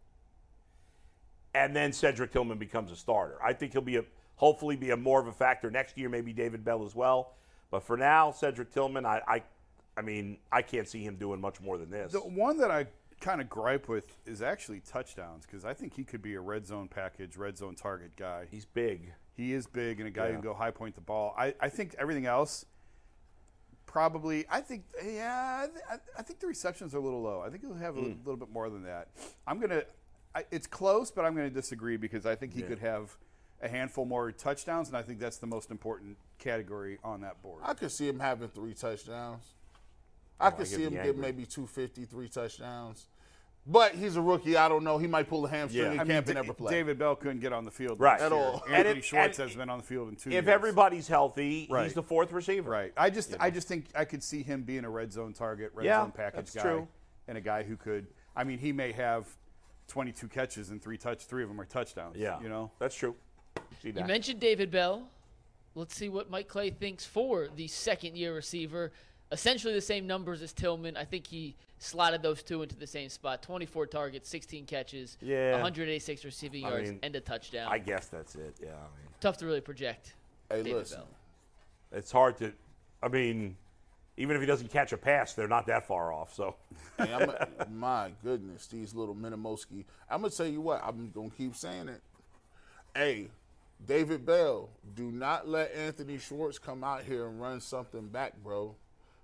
and 1.54 1.76
then 1.76 1.92
Cedric 1.94 2.32
Tillman 2.32 2.58
becomes 2.58 2.92
a 2.92 2.96
starter. 2.96 3.38
I 3.44 3.54
think 3.54 3.72
he'll 3.74 3.82
be 3.82 3.98
a 3.98 4.06
hopefully 4.36 4.76
be 4.76 4.92
a 4.92 4.98
more 4.98 5.20
of 5.20 5.28
a 5.28 5.32
factor 5.32 5.72
next 5.72 5.98
year. 5.98 6.10
Maybe 6.10 6.32
David 6.34 6.64
Bell 6.64 6.86
as 6.86 6.94
well, 6.96 7.34
but 7.72 7.82
for 7.84 7.98
now, 7.98 8.32
Cedric 8.32 8.72
Tillman, 8.72 9.06
I, 9.06 9.22
I, 9.28 9.44
I 9.98 10.02
mean, 10.02 10.38
I 10.52 10.62
can't 10.62 10.88
see 10.88 11.04
him 11.04 11.16
doing 11.16 11.42
much 11.42 11.60
more 11.60 11.78
than 11.78 11.90
this. 11.90 12.12
The 12.14 12.20
one 12.20 12.58
that 12.60 12.70
I 12.70 12.86
kind 13.20 13.42
of 13.42 13.50
gripe 13.50 13.88
with 13.90 14.16
is 14.28 14.44
actually 14.44 14.80
touchdowns 14.82 15.46
because 15.48 15.66
I 15.66 15.74
think 15.74 15.96
he 15.96 16.04
could 16.04 16.22
be 16.22 16.36
a 16.36 16.40
red 16.42 16.68
zone 16.68 16.88
package, 16.88 17.36
red 17.36 17.58
zone 17.58 17.74
target 17.74 18.16
guy. 18.16 18.46
He's 18.52 18.66
big. 18.66 19.14
He 19.38 19.54
is 19.54 19.68
big 19.68 20.00
and 20.00 20.08
a 20.08 20.12
guy 20.12 20.28
who 20.28 20.34
can 20.34 20.42
go 20.42 20.54
high 20.56 20.72
point 20.72 20.96
the 20.96 21.02
ball. 21.02 21.36
I, 21.38 21.54
I 21.62 21.70
think 21.70 21.96
everything 22.00 22.26
else 22.26 22.66
probably. 23.86 24.46
I 24.50 24.62
think 24.62 24.84
yeah. 25.06 25.64
I, 25.64 25.68
th- 25.68 25.84
I- 25.90 26.20
I 26.20 26.22
think 26.24 26.40
the 26.40 26.48
receptions 26.48 26.94
are 26.96 26.98
a 26.98 27.02
little 27.02 27.22
low. 27.22 27.42
I 27.46 27.50
think 27.50 27.64
he'll 27.64 27.76
have 27.76 27.96
a 27.96 28.00
Hmm. 28.00 28.06
little, 28.08 28.18
little 28.26 28.38
bit 28.38 28.52
more 28.52 28.70
than 28.70 28.84
that. 28.84 29.10
I'm 29.46 29.60
gonna. 29.60 29.84
I, 30.36 30.44
it's 30.52 30.66
close, 30.68 31.12
but 31.12 31.24
I'm 31.24 31.36
gonna 31.36 31.52
disagree 31.52 31.98
because 31.98 32.26
I 32.26 32.36
think 32.36 32.54
he 32.54 32.64
could 32.64 32.80
have 32.80 33.16
a 33.62 33.68
handful 33.68 34.06
more 34.06 34.32
touchdowns, 34.32 34.88
and 34.88 34.98
I 34.98 35.04
think 35.04 35.20
that's 35.20 35.38
the 35.38 35.48
most 35.48 35.70
important 35.72 36.18
category 36.40 36.98
on 37.04 37.22
that 37.22 37.42
board. 37.44 37.62
I 37.64 37.74
could 37.76 37.92
see 37.92 38.08
him 38.08 38.20
having 38.20 38.50
three 38.50 38.74
touchdowns. 38.74 39.44
I 40.40 40.50
could 40.52 40.62
I 40.62 40.70
see 40.70 40.84
him 40.84 40.94
the 40.96 41.02
get 41.04 41.18
maybe 41.18 41.46
250, 41.46 42.06
three 42.06 42.28
touchdowns. 42.30 43.06
But 43.70 43.96
he's 43.96 44.16
a 44.16 44.22
rookie. 44.22 44.56
I 44.56 44.70
don't 44.70 44.86
know. 44.86 44.98
He 44.98 45.08
might 45.08 45.28
pull 45.28 45.46
a 45.46 45.50
hamstring 45.50 45.84
Yeah. 45.84 45.92
in 45.92 46.00
I 46.00 46.04
mean, 46.04 46.12
camp 46.14 46.28
and 46.28 46.36
Da- 46.36 46.42
never 46.42 46.54
play. 46.54 46.72
David 46.72 46.98
Bell 46.98 47.18
couldn't 47.18 47.42
get 47.42 47.52
on 47.52 47.66
the 47.66 47.72
field 47.72 48.00
Right. 48.00 48.20
At 48.22 48.32
year. 48.32 48.40
all. 48.40 48.64
And 48.66 48.76
Anthony 48.76 49.00
if- 49.00 49.06
Schwartz 49.06 49.40
and 49.40 49.50
has 49.50 49.58
been 49.58 49.70
on 49.70 49.80
the 49.80 49.84
field 49.84 50.08
in 50.08 50.16
two 50.16 50.30
If 50.30 50.34
years. 50.36 50.48
everybody's 50.48 51.08
healthy, 51.10 51.68
Right. 51.70 51.84
he's 51.84 51.94
the 51.94 52.02
fourth 52.04 52.32
receiver. 52.32 52.70
Right. 52.72 52.94
I 52.96 53.10
just 53.10 53.36
I 53.42 53.50
just 53.50 53.68
think 53.68 53.88
I 53.94 54.06
could 54.06 54.24
see 54.24 54.42
him 54.42 54.64
being 54.64 54.86
a 54.86 54.90
red 54.90 55.12
zone 55.12 55.34
target, 55.34 55.72
red 55.74 55.86
Yeah, 55.86 56.02
zone 56.02 56.12
package 56.14 56.54
guy, 56.54 56.62
true. 56.62 56.88
and 57.28 57.38
a 57.38 57.42
guy 57.42 57.64
who 57.64 57.76
could. 57.76 58.08
I 58.38 58.46
mean, 58.46 58.58
he 58.58 58.72
may 58.72 58.94
have 58.94 59.28
22 59.90 60.30
catches 60.30 60.70
and 60.70 60.82
three 60.82 60.98
touch, 60.98 61.26
three 61.26 61.44
of 61.44 61.50
them 61.50 61.60
are 61.60 61.66
touchdowns. 61.66 62.16
Yeah. 62.18 62.40
You 62.40 62.48
know. 62.48 62.72
That's 62.80 62.96
true. 62.96 63.16
See 63.82 63.90
You 63.90 64.06
mentioned 64.06 64.40
David 64.40 64.72
Bell. 64.72 65.10
Let's 65.76 65.94
see 65.96 66.08
what 66.10 66.30
Mike 66.30 66.48
Clay 66.48 66.70
thinks 66.70 67.06
for 67.06 67.50
the 67.54 67.68
second 67.68 68.16
year 68.18 68.34
receiver. 68.34 68.94
Essentially 69.32 69.74
the 69.74 69.82
same 69.82 70.08
numbers 70.08 70.42
as 70.42 70.54
Tillman. 70.54 70.96
I 70.96 71.04
think 71.04 71.28
he 71.28 71.56
slotted 71.80 72.22
those 72.22 72.42
two 72.44 72.64
into 72.64 72.76
the 72.76 72.88
same 72.88 73.10
spot 73.10 73.42
24 73.42 73.86
targets, 73.88 74.30
16 74.30 74.66
catches, 74.66 75.18
Yeah. 75.22 75.52
186 75.54 76.24
receiving 76.24 76.66
I 76.66 76.70
yards, 76.70 76.90
mean, 76.92 77.00
and 77.04 77.16
a 77.16 77.20
touchdown. 77.20 77.68
I 77.72 77.78
guess 77.80 78.08
that's 78.08 78.36
it. 78.36 78.56
Yeah. 78.62 78.70
I 78.70 78.72
mean, 78.74 79.10
Tough 79.20 79.38
to 79.38 79.46
really 79.46 79.62
project. 79.62 80.14
hey, 80.50 80.58
David 80.64 80.76
listen. 80.80 81.00
Bell. 81.00 81.08
it's 82.00 82.12
hard 82.12 82.38
to. 82.38 82.54
I 83.04 83.10
mean, 83.10 83.58
even 84.16 84.36
if 84.36 84.42
he 84.42 84.46
doesn't 84.48 84.72
catch 84.72 84.94
a 84.94 84.98
pass, 84.98 85.34
they're 85.34 85.48
not 85.48 85.68
that 85.68 85.88
far 85.88 86.12
off. 86.14 86.34
So. 86.34 86.56
Hey, 86.98 87.14
I'm 87.14 87.30
a, 87.30 87.48
my 87.72 88.12
goodness, 88.24 88.66
these 88.66 88.96
little 88.96 89.14
Minimoski. 89.14 89.86
I'm 90.10 90.22
gonna 90.22 90.32
tell 90.32 90.48
you 90.48 90.62
what. 90.62 90.82
I'm 90.84 91.12
gonna 91.14 91.30
keep 91.30 91.56
saying 91.56 91.90
it. 91.90 92.02
Hey, 92.96 93.28
David 93.86 94.26
Bell, 94.26 94.70
do 94.96 95.12
not 95.12 95.48
let 95.48 95.72
Anthony 95.76 96.18
Schwartz 96.18 96.58
come 96.58 96.84
out 96.84 97.04
here 97.04 97.28
and 97.28 97.40
run 97.40 97.62
something 97.62 98.08
back, 98.08 98.34
bro. 98.44 98.74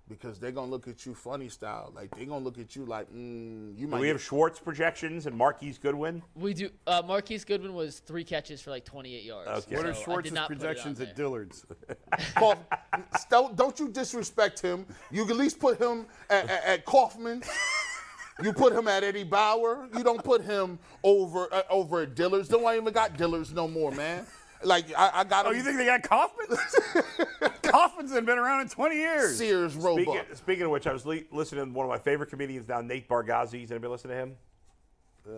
Because 0.06 0.38
they're 0.38 0.52
gonna 0.52 0.70
look 0.70 0.86
at 0.86 1.06
you 1.06 1.14
funny 1.14 1.48
style. 1.48 1.90
Like 1.94 2.14
they're 2.14 2.26
gonna 2.26 2.44
look 2.44 2.58
at 2.58 2.76
you 2.76 2.84
like, 2.84 3.10
mm, 3.10 3.76
you 3.78 3.88
might. 3.88 3.96
Do 3.96 4.00
we 4.02 4.08
get- 4.08 4.12
have 4.16 4.22
Schwartz 4.22 4.60
projections 4.60 5.24
and 5.24 5.34
Marquise 5.34 5.78
Goodwin? 5.78 6.22
We 6.34 6.52
do. 6.52 6.68
Uh, 6.86 7.02
Marquise 7.06 7.42
Goodwin 7.44 7.72
was 7.72 8.00
three 8.00 8.22
catches 8.22 8.60
for 8.60 8.68
like 8.70 8.84
28 8.84 9.22
yards. 9.24 9.48
Okay. 9.66 9.76
What 9.76 9.82
So 9.82 9.88
are 9.88 9.90
I 9.90 9.92
did 9.94 10.02
Schwartz's 10.04 10.32
not 10.32 10.48
put 10.48 10.56
it 10.58 10.60
on 10.60 10.66
projections 10.66 11.00
at. 11.00 11.16
Dillard's? 11.16 11.64
Kauf- 12.36 12.58
don't, 13.30 13.56
don't 13.56 13.80
you 13.80 13.88
disrespect 13.88 14.60
him. 14.60 14.84
You 15.10 15.22
can 15.22 15.32
at 15.32 15.38
least 15.38 15.58
put 15.58 15.80
him 15.80 16.04
at, 16.28 16.50
at, 16.50 16.64
at 16.64 16.84
Kaufmann. 16.84 17.42
You 18.42 18.52
put 18.52 18.74
him 18.74 18.88
at 18.88 19.04
Eddie 19.04 19.24
Bauer. 19.24 19.88
You 19.96 20.02
don't 20.04 20.22
put 20.22 20.42
him 20.42 20.78
over 21.02 21.48
uh, 21.52 21.62
over 21.70 22.02
at 22.02 22.14
Dillard's. 22.14 22.48
Don't 22.48 22.66
I 22.66 22.76
even 22.76 22.92
got 22.92 23.16
Dillard's 23.16 23.54
no 23.54 23.68
more, 23.68 23.90
man. 23.92 24.26
Like 24.64 24.86
I, 24.96 25.10
I 25.20 25.24
got 25.24 25.46
Oh, 25.46 25.50
him. 25.50 25.56
you 25.56 25.62
think 25.62 25.76
they 25.76 25.86
got 25.86 26.02
Kaufmann? 26.02 26.48
Kaufmann's 27.62 28.12
been 28.12 28.28
around 28.38 28.60
in 28.62 28.68
20 28.68 28.96
years. 28.96 29.36
Sears 29.38 29.72
Speaking, 29.72 30.06
Roebuck? 30.06 30.26
speaking 30.34 30.64
of 30.64 30.70
which, 30.70 30.86
I 30.86 30.92
was 30.92 31.04
le- 31.06 31.20
listening 31.32 31.66
to 31.66 31.72
one 31.72 31.86
of 31.86 31.90
my 31.90 31.98
favorite 31.98 32.30
comedians 32.30 32.68
now, 32.68 32.80
Nate 32.80 33.08
Bargatze. 33.08 33.60
Has 33.60 33.70
anybody 33.70 33.88
listen 33.90 34.10
to 34.10 34.16
him? 34.16 34.36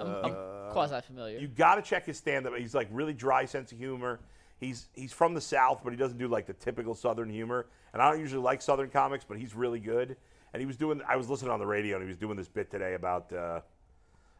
I'm, 0.01 0.07
I'm 0.25 0.33
quasi 0.73 1.01
familiar. 1.03 1.39
You 1.39 1.47
got 1.49 1.77
to 1.77 1.83
check 1.83 2.07
his 2.07 2.17
stand-up. 2.19 2.55
He's 2.57 2.75
like 2.75 2.89
really 2.91 3.13
dry 3.15 3.45
sense 3.45 3.71
of 3.73 3.79
humor. 3.79 4.19
He's 4.59 4.89
he's 4.95 5.13
from 5.13 5.35
the 5.35 5.41
South, 5.41 5.83
but 5.85 5.91
he 5.93 5.97
doesn't 5.97 6.19
do 6.19 6.29
like 6.29 6.47
the 6.47 6.55
typical 6.55 6.95
Southern 6.95 7.29
humor. 7.31 7.67
And 7.93 8.03
I 8.03 8.11
don't 8.11 8.19
usually 8.21 8.43
like 8.43 8.63
Southern 8.63 8.91
comics, 8.91 9.25
but 9.27 9.39
he's 9.39 9.55
really 9.55 9.79
good. 9.81 10.17
And 10.53 10.61
he 10.61 10.67
was 10.67 10.77
doing. 10.77 11.01
I 11.09 11.17
was 11.17 11.29
listening 11.31 11.51
on 11.53 11.59
the 11.61 11.67
radio, 11.67 11.97
and 11.97 12.03
he 12.05 12.09
was 12.09 12.17
doing 12.17 12.37
this 12.37 12.49
bit 12.49 12.71
today 12.71 12.95
about 12.95 13.33
uh, 13.33 13.61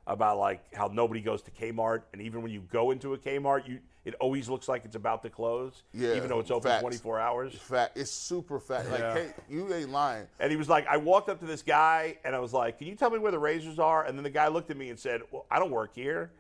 about 0.07 0.39
like 0.39 0.75
how 0.75 0.89
nobody 0.93 1.21
goes 1.21 1.43
to 1.43 1.51
Kmart, 1.51 2.03
and 2.13 2.23
even 2.23 2.43
when 2.43 2.53
you 2.53 2.61
go 2.71 2.91
into 2.91 3.15
a 3.15 3.19
Kmart, 3.19 3.67
you 3.69 3.79
it 4.05 4.15
always 4.21 4.49
looks 4.49 4.69
like 4.69 4.85
it's 4.85 4.95
about 4.95 5.23
to 5.25 5.31
close, 5.31 5.83
Yeah, 5.93 6.15
even 6.15 6.29
though 6.29 6.39
it's 6.39 6.53
open 6.53 6.71
facts. 6.71 6.81
24 6.83 7.19
hours. 7.19 7.55
Fat. 7.55 7.91
It's 7.97 8.09
super 8.13 8.61
fat. 8.61 8.89
Like, 8.89 9.01
Yeah. 9.01 9.15
hey, 9.15 9.33
you 9.51 9.75
ain't 9.75 9.91
lying. 9.91 10.29
And 10.39 10.49
he 10.53 10.57
was 10.57 10.69
like, 10.69 10.87
I 10.87 10.97
walked 10.97 11.29
up 11.29 11.41
to 11.41 11.45
this 11.45 11.61
guy 11.63 12.17
and 12.25 12.33
I 12.33 12.39
was 12.39 12.53
like, 12.53 12.79
Can 12.79 12.87
you 12.87 12.95
tell 12.95 13.11
me 13.11 13.19
where 13.19 13.33
the 13.33 13.39
razors 13.41 13.81
are? 13.81 14.05
And 14.05 14.17
then 14.17 14.23
the 14.23 14.31
guy 14.31 14.47
looked 14.47 14.71
at 14.71 14.77
me 14.77 14.91
and 14.91 14.99
said, 14.99 15.23
Well, 15.33 15.45
I 15.51 15.59
don't 15.59 15.73
work 15.73 15.91
here. 15.93 16.31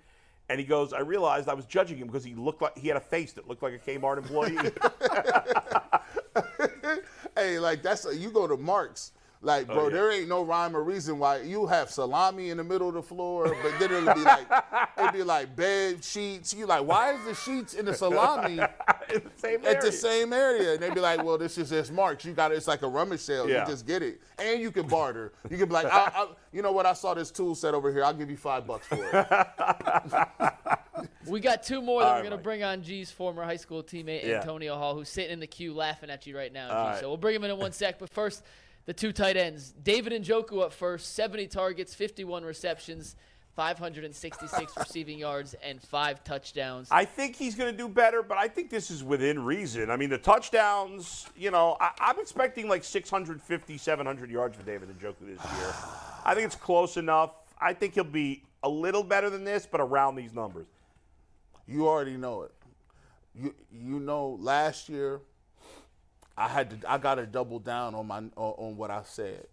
And 0.48 0.61
he 0.61 0.64
goes, 0.64 0.92
I 0.92 1.00
realized 1.00 1.48
I 1.48 1.55
was 1.55 1.64
judging 1.66 1.98
him 1.98 2.07
because 2.07 2.22
he 2.22 2.37
looked 2.37 2.62
like 2.62 2.79
he 2.79 2.87
had 2.87 2.96
a 2.96 3.00
face 3.00 3.33
that 3.33 3.48
looked 3.48 3.64
like 3.64 3.74
a 3.74 3.79
Kmart 3.90 4.18
employee. 4.18 4.57
Hey, 7.37 7.59
like 7.59 7.83
that's 7.83 8.07
you 8.16 8.31
go 8.31 8.46
to 8.46 8.57
Marc's. 8.57 9.12
Like, 9.46 9.66
oh, 9.70 9.74
bro, 9.74 9.82
Oh, 9.85 9.88
yeah. 9.88 9.94
there 9.94 10.12
ain't 10.12 10.28
no 10.28 10.42
rhyme 10.44 10.76
or 10.76 10.82
reason 10.82 11.18
why 11.20 11.40
you 11.42 11.66
have 11.66 11.88
salami 11.90 12.50
in 12.50 12.56
the 12.56 12.64
middle 12.64 12.88
of 12.88 12.94
the 12.94 13.02
floor, 13.02 13.56
but 13.62 13.72
then 13.78 13.92
it'll 13.92 14.12
be 14.14 14.20
like 14.22 14.46
it'll 14.98 15.12
be 15.12 15.22
like 15.22 15.54
bed 15.54 16.02
sheets. 16.02 16.52
You 16.52 16.66
like, 16.66 16.85
why 16.85 17.12
is 17.12 17.24
the 17.24 17.35
sheets 17.35 17.74
in 17.74 17.85
the 17.87 17.94
salami 17.94 18.54
in 19.14 19.22
the 19.22 19.30
same 19.37 19.64
at 19.64 19.80
the 19.80 19.92
same 19.92 20.32
area? 20.32 20.72
And 20.74 20.82
they'd 20.82 20.92
be 20.94 21.00
like, 21.00 21.22
well, 21.22 21.38
this 21.38 21.56
is 21.59 21.70
just 21.70 21.92
Marc's. 21.92 22.24
You 22.24 22.32
got 22.32 22.50
it. 22.50 22.56
It's 22.56 22.66
like 22.66 22.82
a 22.82 22.88
rummage 22.88 23.20
sale. 23.20 23.48
Yeah. 23.48 23.61
You 23.61 23.66
just 23.70 23.87
get 23.87 24.02
it, 24.02 24.20
and 24.38 24.61
you 24.61 24.72
can 24.72 24.88
barter. 24.88 25.32
You 25.48 25.56
can 25.59 25.68
be 25.68 25.74
like, 25.74 25.87
I, 25.87 26.11
I, 26.12 26.26
you 26.52 26.61
know 26.62 26.72
what? 26.72 26.85
I 26.85 26.92
saw 26.92 27.14
this 27.14 27.30
tool 27.30 27.54
set 27.54 27.72
over 27.72 27.92
here. 27.92 28.04
I'll 28.04 28.12
give 28.12 28.28
you 28.28 28.37
five 28.37 28.66
bucks 28.66 28.87
for 28.88 28.98
it. 29.00 30.56
We 31.26 31.40
got 31.40 31.62
two 31.64 31.82
more 31.82 32.00
that 32.02 32.06
All 32.06 32.12
we're 32.12 32.16
right, 32.18 32.20
going 32.22 32.30
to 32.30 32.37
Mike. 32.37 32.44
bring 32.44 32.62
on 32.62 32.82
G's 32.82 33.11
former 33.11 33.42
high 33.44 33.56
school 33.56 33.82
teammate, 33.82 34.24
Yeah. 34.24 34.37
Antonio 34.40 34.76
Hall, 34.76 34.94
who's 34.94 35.09
sitting 35.09 35.32
in 35.32 35.40
the 35.40 35.46
queue 35.46 35.74
laughing 35.74 36.09
at 36.09 36.24
you 36.26 36.37
right 36.37 36.52
now, 36.52 36.68
G. 36.68 36.72
All 36.74 36.87
right. 36.87 37.00
So 37.00 37.09
we'll 37.09 37.16
bring 37.16 37.35
him 37.35 37.42
in 37.44 37.50
in 37.50 37.59
one 37.59 37.72
sec. 37.72 37.98
But 37.98 38.11
first, 38.11 38.44
the 38.87 38.94
two 38.94 39.12
tight 39.12 39.37
ends. 39.37 39.75
David 39.83 40.12
Njoku 40.22 40.62
up 40.62 40.72
first, 40.72 41.14
70 41.14 41.49
targets, 41.49 41.94
51 41.94 42.44
receptions, 42.44 43.16
566 43.55 44.72
receiving 44.79 45.18
yards, 45.18 45.55
and 45.62 45.83
five 45.83 46.22
touchdowns. 46.22 46.88
I 46.90 47.05
think 47.05 47.37
he's 47.37 47.55
going 47.57 47.70
to 47.70 47.77
do 47.77 47.88
better, 47.88 48.22
but 48.22 48.38
I 48.38 48.49
think 48.49 48.70
this 48.70 48.90
is 48.90 49.03
within 49.03 49.44
reason. 49.44 49.90
I 49.90 49.96
mean, 49.96 50.11
the 50.11 50.18
touchdowns, 50.18 51.27
you 51.37 51.51
know, 51.51 51.77
I, 51.81 51.90
I'm 51.99 52.18
expecting 52.20 52.68
like 52.68 52.85
650, 52.85 53.77
700 53.77 54.31
yards 54.31 54.57
for 54.57 54.62
David 54.62 54.88
Njoku 54.99 55.20
this 55.20 55.42
year. 55.59 55.75
I 56.25 56.35
think 56.35 56.46
it's 56.46 56.57
close 56.57 56.96
enough. 56.96 57.33
I 57.61 57.72
think 57.72 57.94
he'll 57.94 58.05
be 58.05 58.42
a 58.62 58.68
little 58.68 59.03
better 59.03 59.31
than 59.31 59.44
this, 59.44 59.66
but 59.70 59.81
around 59.81 60.14
these 60.14 60.33
numbers. 60.33 60.66
You 61.66 61.88
already 61.88 62.16
know 62.16 62.42
it. 62.42 62.53
You 63.35 63.55
you 63.70 64.01
know 64.01 64.38
last 64.40 64.88
year 64.88 65.20
I 66.37 66.49
had 66.49 66.83
to 66.83 66.90
I 66.90 66.99
got 66.99 67.16
to 67.16 67.27
double 67.27 67.59
down 67.59 67.94
on 67.94 68.07
my 68.07 68.22
on, 68.37 68.77
what 68.77 68.90
I 68.90 69.03
said. 69.05 69.46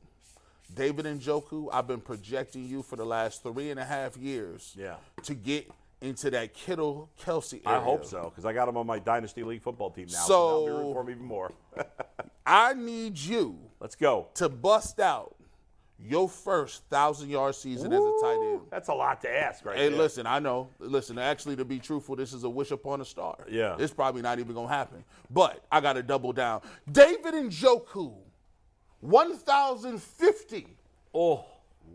David 0.73 1.05
Njoku, 1.05 1.69
I've 1.71 1.87
been 1.87 2.01
projecting 2.01 2.65
you 2.67 2.81
for 2.81 2.95
the 2.95 3.05
last 3.05 3.43
three 3.43 3.69
and 3.69 3.79
a 3.79 3.85
half 3.85 4.17
years. 4.17 4.73
Yeah. 4.77 4.95
To 5.23 5.33
get 5.35 5.69
into 6.01 6.29
that 6.31 6.53
Kittle 6.53 7.09
Kelsey 7.17 7.61
area. 7.65 7.79
I 7.79 7.81
hope 7.83 8.05
so 8.05 8.23
because 8.29 8.45
I 8.45 8.53
got 8.53 8.67
him 8.67 8.75
on 8.77 8.85
my 8.87 8.99
dynasty 8.99 9.43
league 9.43 9.61
football 9.61 9.91
team 9.91 10.07
now. 10.11 10.19
So, 10.19 10.65
So- 10.65 10.67
rooting 10.67 10.93
for 10.93 11.01
him 11.01 11.09
even 11.11 11.23
more. 11.25 11.51
I 12.45 12.73
need 12.73 13.17
you 13.17 13.57
Let's 13.79 13.95
go. 13.95 14.27
to 14.35 14.49
bust 14.49 14.99
out 14.99 15.35
your 15.99 16.27
first 16.27 16.83
thousand 16.89 17.29
yard 17.29 17.55
season 17.55 17.93
as 17.93 17.99
a 17.99 18.13
tight 18.21 18.49
end. 18.51 18.61
That's 18.69 18.89
a 18.89 18.93
lot 18.93 19.21
to 19.21 19.29
ask, 19.29 19.65
right? 19.65 19.77
Hey, 19.77 19.89
there. 19.89 19.97
listen, 19.97 20.25
I 20.27 20.39
know. 20.39 20.69
Listen, 20.79 21.17
actually, 21.17 21.55
to 21.55 21.65
be 21.65 21.79
truthful, 21.79 22.15
this 22.15 22.33
is 22.33 22.43
a 22.43 22.49
wish 22.49 22.71
upon 22.71 23.01
a 23.01 23.05
star. 23.05 23.37
Yeah. 23.49 23.75
It's 23.79 23.93
probably 23.93 24.21
not 24.21 24.39
even 24.39 24.53
going 24.53 24.67
to 24.67 24.73
happen. 24.73 25.03
But 25.29 25.63
I 25.71 25.79
got 25.81 25.93
to 25.93 26.03
double 26.03 26.33
down. 26.33 26.61
David 26.91 27.33
Njoku, 27.35 28.13
1,050. 29.01 30.67
Oh, 31.13 31.45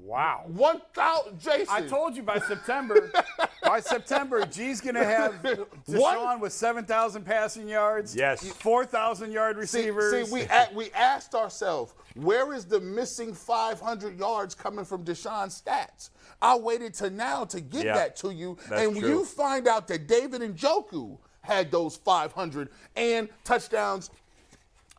Wow. 0.03 0.45
1,000. 0.47 1.39
Jason. 1.39 1.67
I 1.69 1.83
told 1.83 2.17
you 2.17 2.23
by 2.23 2.39
September. 2.39 3.11
by 3.69 3.81
September, 3.81 4.45
G's 4.47 4.81
gonna 4.81 5.05
have 5.05 5.35
Deshaun 5.89 6.41
with 6.41 6.53
seven 6.53 6.85
thousand 6.85 7.25
passing 7.25 7.69
yards. 7.69 8.15
Yes. 8.17 8.47
Four 8.53 8.85
thousand 8.87 9.33
yard 9.33 9.57
receivers. 9.57 10.29
see 10.29 10.33
we, 10.35 10.43
a- 10.43 10.69
we 10.75 10.91
asked 10.93 11.35
ourselves, 11.35 11.95
where 12.15 12.53
is 12.55 12.65
the 12.65 12.81
missing 12.81 13.35
500 13.35 14.19
yards 14.19 14.55
coming 14.55 14.85
from 14.85 15.05
Deshaun's 15.05 15.61
stats? 15.61 16.11
I 16.41 16.57
waited 16.57 16.95
to 16.95 17.11
now 17.11 17.45
to 17.47 17.61
get 17.61 17.85
Yeah, 17.87 17.95
that 17.95 18.17
to 18.17 18.31
you. 18.31 18.57
and 18.73 18.95
when 18.95 19.05
you 19.05 19.25
find 19.25 19.67
out 19.69 19.89
that 19.89 20.07
David 20.07 20.41
Njoku 20.43 21.19
had 21.43 21.71
those 21.71 21.97
500 21.97 22.69
and 22.97 23.29
touchdowns, 23.45 24.11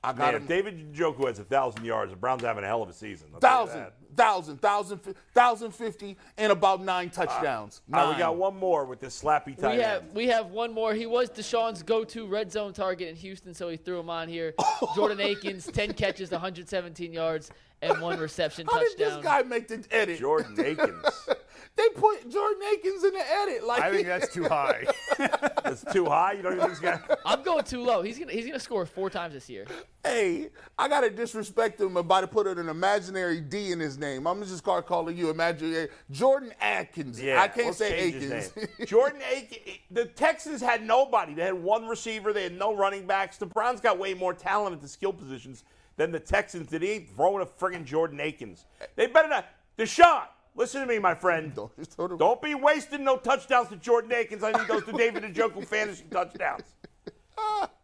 I 0.03 0.09
got 0.13 0.17
man, 0.19 0.35
him. 0.35 0.41
if 0.43 0.47
David 0.47 0.93
Njoku 0.93 1.27
has 1.27 1.39
a 1.39 1.43
thousand 1.43 1.83
yards, 1.85 2.11
the 2.11 2.17
Browns 2.17 2.43
are 2.43 2.47
having 2.47 2.63
a 2.63 2.67
hell 2.67 2.81
of 2.81 2.89
a 2.89 2.93
season. 2.93 3.27
I'll 3.33 3.39
thousand. 3.39 3.87
Thousand, 4.19 4.61
thousand, 4.61 4.97
fi- 4.99 5.13
thousand 5.33 5.71
fifty, 5.71 6.17
and 6.37 6.51
about 6.51 6.81
nine 6.83 7.09
ah, 7.13 7.23
touchdowns. 7.25 7.81
All 7.93 8.05
right, 8.05 8.13
we 8.13 8.19
got 8.19 8.35
one 8.35 8.57
more 8.57 8.83
with 8.85 8.99
this 8.99 9.21
slappy 9.21 9.57
tight 9.57 9.77
we 9.77 9.81
have 9.81 10.03
end. 10.03 10.13
we 10.13 10.27
have 10.27 10.47
one 10.51 10.73
more. 10.73 10.93
He 10.93 11.05
was 11.05 11.29
Deshaun's 11.29 11.83
go-to 11.83 12.27
red 12.27 12.51
zone 12.51 12.73
target 12.73 13.07
in 13.07 13.15
Houston, 13.15 13.53
so 13.53 13.69
he 13.69 13.77
threw 13.77 13.99
him 13.99 14.09
on 14.09 14.27
here. 14.27 14.53
Jordan 14.95 15.21
Akins, 15.21 15.67
10 15.67 15.93
catches, 15.93 16.31
117 16.31 17.13
yards, 17.13 17.51
and 17.81 18.01
one 18.01 18.19
reception 18.19 18.67
How 18.69 18.79
did 18.79 18.97
touchdown. 18.97 19.17
this 19.17 19.23
guy 19.23 19.41
make 19.43 19.67
the 19.67 19.83
edit? 19.91 20.19
Jordan 20.19 20.59
Akins. 20.59 21.05
They 21.75 21.87
put 21.89 22.29
Jordan 22.29 22.61
Akins 22.73 23.03
in 23.03 23.13
the 23.13 23.31
edit. 23.31 23.65
Like 23.65 23.81
I 23.81 23.91
think 23.91 24.07
that's 24.07 24.33
too 24.33 24.47
high. 24.47 24.85
That's 25.63 25.83
too 25.93 26.05
high. 26.05 26.33
You 26.33 26.41
don't 26.41 26.53
even 26.53 26.65
think 26.65 26.71
he's 26.71 26.79
got. 26.79 27.19
I'm 27.25 27.43
going 27.43 27.63
too 27.63 27.83
low. 27.83 28.01
He's 28.01 28.17
gonna 28.17 28.31
he's 28.31 28.45
gonna 28.45 28.59
score 28.59 28.85
four 28.85 29.09
times 29.09 29.33
this 29.33 29.49
year. 29.49 29.65
Hey, 30.03 30.49
I 30.77 30.87
gotta 30.87 31.09
disrespect 31.09 31.79
him 31.79 31.93
by 31.93 32.21
to 32.21 32.27
put 32.27 32.47
an 32.47 32.69
imaginary 32.69 33.41
D 33.41 33.71
in 33.71 33.79
his 33.79 33.97
name. 33.97 34.27
I'm 34.27 34.35
gonna 34.35 34.45
just 34.45 34.59
start 34.59 34.87
calling 34.87 35.15
you 35.15 35.29
imaginary 35.29 35.83
eh, 35.83 35.87
Jordan 36.09 36.53
Atkins. 36.59 37.21
Yeah, 37.21 37.41
I 37.41 37.47
can't 37.47 37.67
let's 37.67 37.77
say 37.77 38.11
change 38.11 38.31
Akins. 38.31 38.67
Jordan 38.89 39.21
Akins. 39.29 39.77
The 39.91 40.05
Texans 40.05 40.61
had 40.61 40.85
nobody. 40.85 41.33
They 41.33 41.43
had 41.43 41.53
one 41.53 41.87
receiver. 41.87 42.33
They 42.33 42.43
had 42.43 42.57
no 42.57 42.75
running 42.75 43.05
backs. 43.05 43.37
The 43.37 43.45
Browns 43.45 43.81
got 43.81 43.99
way 43.99 44.13
more 44.13 44.33
talent 44.33 44.75
at 44.75 44.81
the 44.81 44.87
skill 44.87 45.13
positions 45.13 45.63
than 45.97 46.11
the 46.11 46.19
Texans 46.19 46.67
did. 46.67 46.81
He 46.81 46.91
ain't 46.91 47.09
throwing 47.09 47.43
a 47.43 47.45
friggin' 47.45 47.85
Jordan 47.85 48.19
Akins. 48.19 48.65
They 48.95 49.07
better 49.07 49.27
not. 49.27 49.45
Deshaun, 49.77 50.23
listen 50.59 50.81
to 50.81 50.87
me, 50.87 50.99
my 50.99 51.15
friend. 51.15 51.53
Don't 51.55 51.75
just 51.77 51.97
Don't 51.97 52.41
be 52.41 52.53
wasting 52.53 53.03
no 53.03 53.17
touchdowns 53.17 53.69
to 53.69 53.77
Jordan 53.77 54.11
Akins. 54.11 54.43
I 54.43 54.51
need 54.51 54.67
those 54.67 54.83
to 54.83 54.91
David 54.91 55.23
Njoku 55.23 55.65
fantasy 55.75 56.03
touchdowns. 56.11 56.65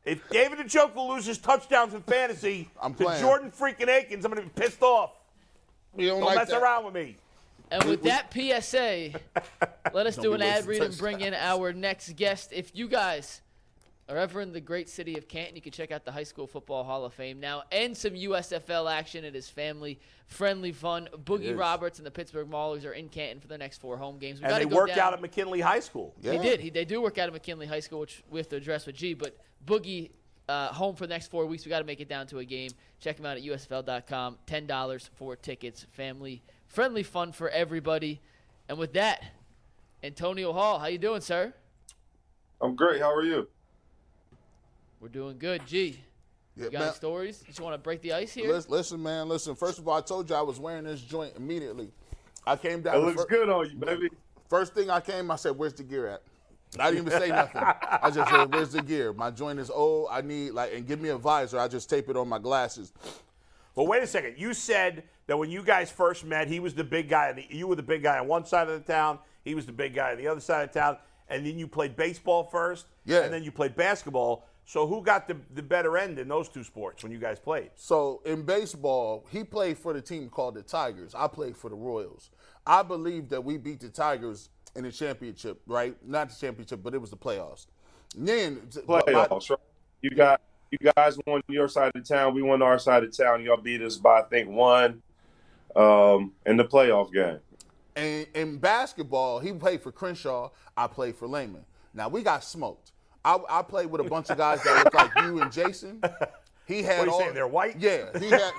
If 0.03 0.29
David 0.29 0.59
Njoku 0.59 1.07
loses 1.07 1.39
touchdowns 1.39 1.93
in 1.95 2.01
fantasy 2.01 2.69
I'm 2.79 2.93
to 2.93 3.05
playing. 3.05 3.21
Jordan 3.21 3.51
freaking 3.51 3.87
Akins, 3.87 4.23
I'm 4.23 4.31
going 4.31 4.47
to 4.47 4.53
be 4.53 4.61
pissed 4.61 4.81
off. 4.83 5.13
You 5.97 6.09
don't 6.09 6.19
Don't 6.19 6.27
like 6.27 6.37
mess 6.37 6.49
that? 6.49 6.61
around 6.61 6.85
with 6.85 6.93
me. 6.93 7.15
And 7.71 7.83
with 7.85 8.03
that 8.03 8.31
PSA, 8.31 9.13
let 9.93 10.05
us 10.05 10.17
do 10.17 10.33
an 10.33 10.41
ad 10.43 10.67
read 10.67 10.83
and 10.83 10.95
bring 10.97 11.21
in 11.21 11.33
our 11.33 11.73
next 11.73 12.15
guest. 12.17 12.51
If 12.53 12.75
you 12.75 12.87
guys 12.87 13.41
are 14.07 14.17
ever 14.17 14.39
in 14.41 14.53
the 14.53 14.61
great 14.61 14.87
city 14.87 15.17
of 15.17 15.27
Canton, 15.27 15.55
you 15.55 15.61
can 15.61 15.71
check 15.71 15.91
out 15.91 16.05
the 16.05 16.11
High 16.11 16.23
School 16.23 16.45
Football 16.45 16.83
Hall 16.83 17.05
of 17.05 17.13
Fame 17.13 17.39
now 17.39 17.63
and 17.71 17.97
some 17.97 18.11
USFL 18.13 18.91
action. 18.91 19.23
It 19.25 19.35
is 19.35 19.49
family 19.49 19.99
friendly 20.27 20.71
fun. 20.71 21.09
Boogie. 21.23 21.57
Roberts 21.57 21.97
and 21.97 22.05
the 22.05 22.11
Pittsburgh 22.11 22.47
Maulers 22.49 22.85
are 22.85 22.91
in 22.93 23.09
Canton 23.09 23.39
for 23.39 23.47
the 23.47 23.57
next 23.57 23.79
four 23.79 23.97
home 23.97 24.19
games. 24.19 24.39
We 24.39 24.45
And 24.45 24.55
they 24.61 24.65
go 24.69 24.75
work 24.75 24.89
down. 24.89 24.99
out 24.99 25.13
at 25.13 25.21
McKinley 25.21 25.59
High 25.59 25.79
School. 25.79 26.13
He 26.21 26.27
Yeah. 26.31 26.41
did. 26.41 26.59
He, 26.59 26.69
they 26.69 26.85
do 26.85 27.01
work 27.01 27.17
out 27.17 27.27
at 27.27 27.33
McKinley 27.33 27.65
High 27.65 27.79
School, 27.79 27.99
which 28.01 28.23
we 28.29 28.39
have 28.39 28.49
to 28.49 28.57
address 28.57 28.85
with 28.85 28.95
G. 28.95 29.15
But 29.15 29.37
Boogie, 29.65 30.11
uh, 30.47 30.67
home 30.67 30.95
for 30.95 31.07
the 31.07 31.13
next 31.13 31.31
four 31.31 31.47
weeks. 31.47 31.65
We 31.65 31.69
got 31.71 31.79
to 31.79 31.85
make 31.85 31.99
it 31.99 32.07
down 32.07 32.27
to 32.27 32.37
a 32.37 32.45
game. 32.45 32.69
Check 32.99 33.17
him 33.19 33.25
out 33.25 33.37
at 33.37 33.43
USFL.com. 33.43 34.37
Ten 34.45 34.67
dollars 34.67 35.09
for 35.15 35.35
tickets. 35.35 35.87
Family 35.91 36.43
friendly 36.67 37.01
fun 37.03 37.31
for 37.31 37.49
everybody. 37.49 38.21
And 38.69 38.77
with 38.77 38.93
that, 38.93 39.23
Antonio 40.03 40.53
Hall, 40.53 40.77
how 40.77 40.85
you 40.87 40.97
doing, 40.99 41.21
sir? 41.21 41.53
I'm 42.61 42.75
great. 42.75 43.01
How 43.01 43.11
are 43.13 43.23
you? 43.23 43.47
We're 45.05 45.09
doing 45.09 45.37
good. 45.37 45.67
G, 45.67 45.99
Yeah, 46.57 46.63
You 46.63 46.71
got 46.71 46.79
man. 46.79 46.87
any 46.87 46.95
stories? 46.95 47.39
You 47.41 47.49
just 47.49 47.59
want 47.59 47.75
to 47.75 47.77
break 47.77 48.01
the 48.01 48.13
ice 48.13 48.33
here? 48.33 48.51
Listen, 48.51 48.71
listen, 48.71 49.03
man. 49.03 49.29
Listen. 49.29 49.53
First 49.53 49.77
of 49.77 49.87
all, 49.87 49.95
I 49.95 50.01
told 50.01 50.27
you 50.27 50.35
I 50.35 50.41
was 50.41 50.59
wearing 50.59 50.85
this 50.85 50.99
joint 50.99 51.33
immediately. 51.37 51.91
I 52.43 52.55
came 52.55 52.81
down. 52.81 52.95
It 52.95 52.99
looks 53.05 53.21
fir- 53.21 53.27
good 53.27 53.49
on 53.51 53.69
you, 53.69 53.75
baby. 53.75 54.09
First 54.49 54.73
thing 54.73 54.89
I 54.89 54.99
came, 55.01 55.29
I 55.29 55.35
said, 55.35 55.55
"Where's 55.55 55.73
the 55.75 55.83
gear 55.83 56.07
at?" 56.07 56.23
I 56.79 56.89
didn't 56.89 57.05
even 57.07 57.19
say 57.19 57.29
nothing. 57.29 57.61
I 57.61 58.09
just 58.09 58.31
said, 58.31 58.51
"Where's 58.51 58.71
the 58.71 58.81
gear? 58.81 59.13
My 59.13 59.29
joint 59.29 59.59
is 59.59 59.69
old. 59.69 60.07
I 60.09 60.21
need 60.21 60.53
like, 60.53 60.73
and 60.73 60.87
give 60.87 60.99
me 60.99 61.09
a 61.09 61.19
visor. 61.19 61.59
I 61.59 61.67
just 61.67 61.87
tape 61.87 62.09
it 62.09 62.17
on 62.17 62.27
my 62.27 62.39
glasses." 62.39 62.91
But 63.75 63.83
wait 63.83 64.01
a 64.01 64.07
second. 64.07 64.39
You 64.39 64.55
said 64.55 65.03
that 65.27 65.37
when 65.37 65.51
you 65.51 65.61
guys 65.61 65.91
first 65.91 66.25
met, 66.25 66.47
he 66.47 66.59
was 66.59 66.73
the 66.73 66.83
big 66.83 67.09
guy. 67.09 67.29
on 67.29 67.35
the- 67.35 67.45
You 67.51 67.67
were 67.67 67.75
the 67.75 67.83
big 67.83 68.01
guy 68.01 68.17
on 68.17 68.27
one 68.27 68.43
side 68.43 68.69
of 68.69 68.83
the 68.83 68.91
town. 68.91 69.19
He 69.43 69.53
was 69.53 69.67
the 69.67 69.71
big 69.71 69.93
guy 69.93 70.13
on 70.13 70.17
the 70.17 70.27
other 70.27 70.41
side 70.41 70.67
of 70.67 70.73
town. 70.73 70.97
And 71.29 71.45
then 71.45 71.59
you 71.59 71.67
played 71.67 71.95
baseball 71.95 72.45
first. 72.45 72.87
Yeah. 73.05 73.19
And 73.21 73.31
then 73.31 73.43
you 73.43 73.51
played 73.51 73.75
basketball. 73.75 74.47
So 74.65 74.87
who 74.87 75.03
got 75.03 75.27
the, 75.27 75.37
the 75.53 75.61
better 75.61 75.95
end 75.97 76.17
in 76.17 76.27
those 76.27 76.49
two 76.49 76.63
sports 76.63 77.03
when 77.03 77.11
you 77.11 77.19
guys 77.19 77.39
played? 77.39 77.69
So 77.75 78.21
in 78.25 78.41
baseball, 78.41 79.25
he 79.29 79.43
played 79.43 79.77
for 79.77 79.93
the 79.93 80.01
team 80.01 80.27
called 80.27 80.55
the 80.55 80.63
Tigers. 80.63 81.13
I 81.15 81.27
played 81.27 81.55
for 81.55 81.69
the 81.69 81.75
Royals. 81.75 82.31
I 82.65 82.81
believe 82.81 83.29
that 83.29 83.43
we 83.43 83.57
beat 83.57 83.79
the 83.79 83.89
Tigers 83.89 84.49
in 84.75 84.83
the 84.83 84.91
championship, 84.91 85.61
right? 85.67 85.95
Not 86.03 86.29
the 86.29 86.35
championship, 86.35 86.81
but 86.81 86.95
it 86.95 86.97
was 86.99 87.11
the 87.11 87.17
playoffs. 87.17 87.67
Then 88.17 88.57
Playoffs, 88.87 89.51
right? 89.51 89.59
You 90.01 90.09
got 90.11 90.41
you 90.71 90.91
guys 90.95 91.17
won 91.27 91.41
your 91.47 91.67
side 91.67 91.91
of 91.95 92.07
town. 92.07 92.33
We 92.33 92.41
won 92.41 92.61
our 92.61 92.79
side 92.79 93.03
of 93.03 93.15
town. 93.15 93.43
Y'all 93.43 93.57
beat 93.57 93.81
us 93.81 93.97
by 93.97 94.21
I 94.21 94.23
think 94.23 94.49
one 94.49 95.03
um, 95.75 96.33
in 96.45 96.57
the 96.57 96.65
playoff 96.65 97.13
game. 97.13 97.39
And 97.95 98.27
in 98.33 98.57
basketball, 98.57 99.39
he 99.39 99.53
played 99.53 99.81
for 99.81 99.91
Crenshaw. 99.91 100.49
I 100.75 100.87
played 100.87 101.15
for 101.15 101.27
Lehman. 101.27 101.65
Now 101.93 102.09
we 102.09 102.23
got 102.23 102.43
smoked. 102.43 102.91
I, 103.25 103.39
I 103.49 103.61
played 103.63 103.87
with 103.87 104.01
a 104.01 104.03
bunch 104.05 104.29
of 104.29 104.37
guys 104.37 104.61
that 104.63 104.83
look 104.85 104.93
like 104.93 105.11
you 105.25 105.41
and 105.41 105.51
Jason. 105.51 106.01
He 106.67 106.81
had 106.81 106.97
What 106.97 107.03
are 107.03 107.05
you 107.05 107.11
all, 107.13 107.19
saying, 107.19 107.33
they're 107.35 107.47
white? 107.47 107.75
Yeah, 107.79 108.05
he 108.17 108.27
had 108.29 108.51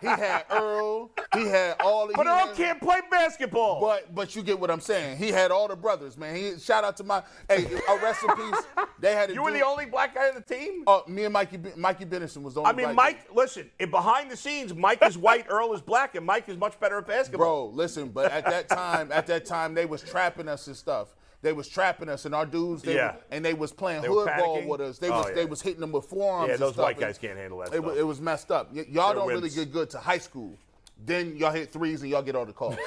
he 0.00 0.06
had 0.08 0.44
Earl. 0.50 1.12
He 1.32 1.46
had 1.46 1.76
all. 1.80 2.10
But 2.12 2.26
Earl 2.26 2.48
had- 2.48 2.56
can't 2.56 2.80
play 2.80 2.98
basketball. 3.08 3.80
But 3.80 4.12
but 4.12 4.34
you 4.34 4.42
get 4.42 4.58
what 4.58 4.68
I'm 4.68 4.80
saying. 4.80 5.16
He 5.16 5.28
had 5.28 5.52
all 5.52 5.68
the 5.68 5.76
brothers, 5.76 6.18
man. 6.18 6.34
He 6.34 6.58
shout 6.58 6.82
out 6.82 6.96
to 6.96 7.04
my 7.04 7.22
hey, 7.48 7.66
a 7.88 7.96
rest 7.98 8.24
in 8.24 8.34
peace. 8.34 8.62
They 8.98 9.14
had 9.14 9.30
you 9.34 9.42
were 9.44 9.50
dude- 9.50 9.60
the 9.60 9.64
only 9.64 9.86
black 9.86 10.12
guy 10.16 10.28
on 10.28 10.34
the 10.34 10.40
team? 10.40 10.82
Oh, 10.88 11.04
me 11.06 11.22
and 11.22 11.32
Mikey 11.32 11.58
Mikey 11.76 12.04
Benison 12.04 12.42
was 12.42 12.54
the 12.54 12.62
only. 12.62 12.72
I 12.72 12.86
mean, 12.86 12.96
Mike, 12.96 13.28
listen, 13.32 13.70
in 13.78 13.92
behind 13.92 14.28
the 14.28 14.36
scenes, 14.36 14.74
Mike 14.74 14.98
is 15.04 15.16
white, 15.16 15.46
Earl 15.48 15.72
is 15.72 15.80
black, 15.80 16.16
and 16.16 16.26
Mike 16.26 16.48
is 16.48 16.56
much 16.56 16.80
better 16.80 16.98
at 16.98 17.06
basketball. 17.06 17.68
Bro, 17.70 17.76
listen, 17.76 18.08
but 18.08 18.32
at 18.32 18.44
that 18.46 18.68
time, 18.68 19.12
at 19.12 19.28
that 19.28 19.44
time, 19.44 19.74
they 19.74 19.86
was 19.86 20.02
trapping 20.02 20.48
us 20.48 20.66
and 20.66 20.74
stuff. 20.76 21.14
They 21.42 21.52
was 21.54 21.68
trapping 21.68 22.08
us, 22.10 22.26
and 22.26 22.34
our 22.34 22.44
dudes, 22.44 22.82
they 22.82 22.96
Yeah. 22.96 23.12
were- 23.14 23.20
and 23.30 23.42
they 23.44 23.54
was 23.54 23.72
playing 23.72 24.02
They 24.02 24.08
hood 24.08 24.28
ball 24.38 24.62
with 24.66 24.80
us. 24.82 24.98
They 24.98 25.08
Oh, 25.08 25.18
was 25.18 25.28
yeah. 25.28 25.34
they 25.36 25.44
was 25.46 25.62
hitting 25.62 25.80
them 25.80 25.92
with 25.92 26.04
forearms. 26.04 26.50
Yeah, 26.50 26.56
those 26.56 26.76
white 26.76 26.98
guys 27.00 27.16
can't 27.16 27.38
handle 27.38 27.58
that 27.60 27.72
It, 27.72 27.80
wa- 27.80 27.88
stuff. 27.90 27.98
it 27.98 28.02
was 28.02 28.20
messed 28.20 28.50
up. 28.50 28.72
Y- 28.72 28.84
y'all 28.90 29.08
They're 29.08 29.14
don't 29.16 29.28
really 29.28 29.48
get 29.48 29.72
good 29.72 29.88
to 29.90 29.98
high 29.98 30.18
school. 30.18 30.52
Then 31.02 31.36
y'all 31.38 31.50
hit 31.50 31.72
threes 31.72 32.02
and 32.02 32.10
y'all 32.10 32.20
get 32.22 32.36
all 32.36 32.44
the 32.44 32.52
calls. 32.52 32.76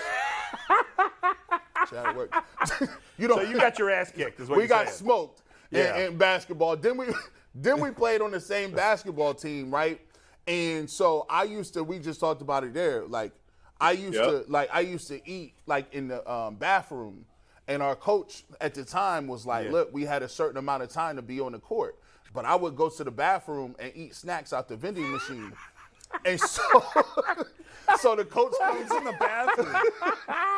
How 1.91 2.19
it 2.21 2.29
you 3.17 3.27
know, 3.27 3.35
So 3.35 3.41
you 3.41 3.57
got 3.59 3.77
your 3.77 3.89
ass 3.91 4.11
kicked, 4.11 4.39
is 4.39 4.49
what 4.49 4.57
we 4.57 4.67
got 4.67 4.87
saying. 4.87 4.97
smoked 4.99 5.41
in- 5.71 5.95
in, 5.95 6.17
basketball. 6.17 6.75
Then 6.77 6.97
we 6.97 7.07
then 7.55 7.79
we 7.79 7.91
played 7.91 8.21
on 8.21 8.31
the 8.31 8.39
same 8.39 8.71
basketball 8.71 9.33
team, 9.33 9.73
right? 9.73 9.99
And 10.47 10.89
so 10.89 11.25
I 11.29 11.43
used 11.43 11.73
to. 11.73 11.83
We 11.83 11.99
just 11.99 12.19
talked 12.19 12.41
about 12.41 12.63
it 12.63 12.73
there. 12.73 13.05
Like 13.05 13.31
I 13.81 13.91
used 13.91 14.15
Yep. 14.15 14.25
to 14.45 14.45
like 14.51 14.69
I 14.73 14.79
used 14.81 15.07
to 15.09 15.27
eat 15.29 15.53
like 15.65 15.93
in 15.93 16.07
the 16.07 16.29
um, 16.31 16.55
bathroom, 16.55 17.25
and 17.67 17.81
our 17.81 17.95
coach 17.95 18.43
at 18.61 18.73
the 18.73 18.83
time 18.83 19.27
was 19.27 19.45
like, 19.45 19.71
"Look, 19.71 19.93
we 19.93 20.03
had 20.03 20.23
a 20.23 20.29
certain 20.29 20.57
amount 20.57 20.83
of 20.83 20.89
time 20.89 21.15
to 21.15 21.21
be 21.21 21.39
on 21.39 21.53
the 21.53 21.59
court." 21.59 21.97
But 22.33 22.45
I 22.45 22.55
would 22.55 22.75
go 22.75 22.89
to 22.89 23.03
the 23.03 23.11
bathroom 23.11 23.75
and 23.77 23.91
eat 23.95 24.15
snacks 24.15 24.53
out 24.53 24.67
the 24.67 24.75
vending 24.75 25.11
machine. 25.11 25.53
And 26.25 26.39
so, 26.39 26.61
so 27.99 28.15
the 28.15 28.23
coach 28.23 28.53
comes 28.61 28.91
in 28.91 29.03
the 29.03 29.15
bathroom. 29.19 29.75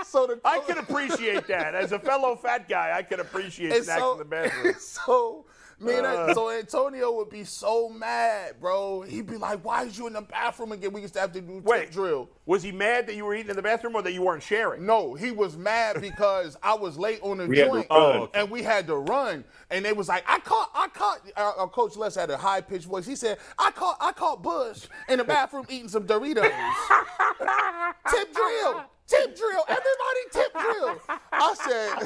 So 0.06 0.28
the 0.28 0.40
I 0.44 0.60
can 0.60 0.78
appreciate 0.78 1.48
that. 1.48 1.74
As 1.74 1.94
a 1.94 1.98
fellow 1.98 2.36
fat 2.36 2.70
guy, 2.70 2.96
I 2.96 3.02
can 3.02 3.22
appreciate 3.22 3.86
snacks 3.86 4.02
so, 4.02 4.12
in 4.12 4.20
the 4.20 4.26
bathroom. 4.26 4.76
So 4.78 5.46
me 5.80 5.94
and 5.96 6.06
that, 6.06 6.36
so 6.36 6.50
uh. 6.50 6.54
Antonio 6.54 7.12
would 7.14 7.30
be 7.30 7.44
so 7.44 7.90
mad, 7.90 8.56
bro. 8.62 9.02
He'd 9.02 9.28
be 9.28 9.38
like, 9.38 9.64
"Why 9.64 9.84
is 9.84 9.98
you 9.98 10.08
in 10.08 10.14
the 10.14 10.22
bathroom 10.22 10.72
again? 10.72 10.94
We 10.94 11.02
used 11.02 11.14
to 11.16 11.20
have 11.20 11.34
to 11.34 11.42
do 11.42 11.62
Wait. 11.64 11.82
tip 11.82 11.92
drill." 11.92 12.30
Was 12.46 12.64
he 12.64 12.72
mad 12.72 13.08
that 13.08 13.16
you 13.16 13.26
were 13.26 13.36
eating 13.36 13.50
in 13.50 13.56
the 13.56 13.62
bathroom 13.62 13.96
or 13.96 14.02
that 14.04 14.14
you 14.14 14.22
weren't 14.22 14.44
sharing? 14.44 14.86
No, 14.86 15.16
he 15.16 15.32
was 15.32 15.58
mad 15.58 16.00
because 16.02 16.56
I 16.64 16.76
was 16.76 16.98
late 16.98 17.20
on 17.22 17.38
the 17.38 17.48
We 17.48 17.58
had 17.58 17.66
to 17.66 17.72
joint, 17.72 17.88
oh, 17.90 18.30
and 18.34 18.50
we 18.50 18.64
had 18.64 18.88
to 18.88 18.96
run. 18.96 19.44
And 19.70 19.84
they 19.84 19.94
was 19.94 20.08
like, 20.08 20.24
"I 20.28 20.40
caught, 20.40 20.72
I 20.74 20.88
caught." 20.88 21.20
Our, 21.36 21.54
our 21.54 21.68
coach 21.68 21.98
Les 21.98 22.16
had 22.16 22.30
a 22.30 22.38
high 22.38 22.62
pitched 22.62 22.86
voice. 22.86 23.06
He 23.06 23.16
said, 23.16 23.38
"I 23.60 23.72
caught, 23.72 23.98
I 24.00 24.12
caught 24.14 24.42
Bush 24.42 24.88
in 25.10 25.18
the 25.18 25.24
bathroom 25.36 25.66
eating 25.70 25.90
some 25.90 26.06
Doritos." 26.06 26.52
tip 28.10 28.34
drill. 28.34 28.86
Tip 29.08 29.36
drill, 29.36 29.64
everybody 29.68 30.20
tip 30.32 30.52
drill. 30.54 31.00
I 31.32 31.54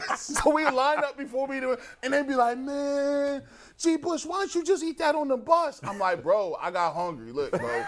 said, 0.04 0.16
so 0.18 0.50
we 0.54 0.66
line 0.70 0.97
up 1.00 1.18
before 1.18 1.47
we 1.47 1.60
do 1.62 1.72
it, 1.72 1.80
and 2.04 2.12
they'd 2.14 2.28
be 2.28 2.36
like, 2.36 2.58
man, 2.58 3.41
G. 3.78 3.95
Bush, 3.95 4.26
why 4.26 4.39
don't 4.39 4.54
you 4.54 4.66
just 4.66 4.84
eat 4.84 4.97
that 4.97 5.16
on 5.16 5.30
the 5.30 5.38
bus? 5.38 5.80
I'm 5.84 5.97
like, 5.97 6.22
bro, 6.22 6.58
I 6.60 6.72
got 6.72 6.93
hungry. 6.93 7.32
Look, 7.32 7.52
bro. 7.52 7.84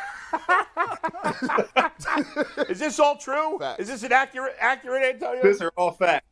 Is 2.69 2.79
this 2.79 2.99
all 2.99 3.17
true? 3.17 3.57
Facts. 3.59 3.81
Is 3.81 3.87
this 3.89 4.03
an 4.03 4.13
accurate, 4.13 4.55
accurate 4.59 5.03
Antonio? 5.15 5.43
These 5.43 5.61
are 5.61 5.73
all 5.75 5.91
facts. 5.91 6.25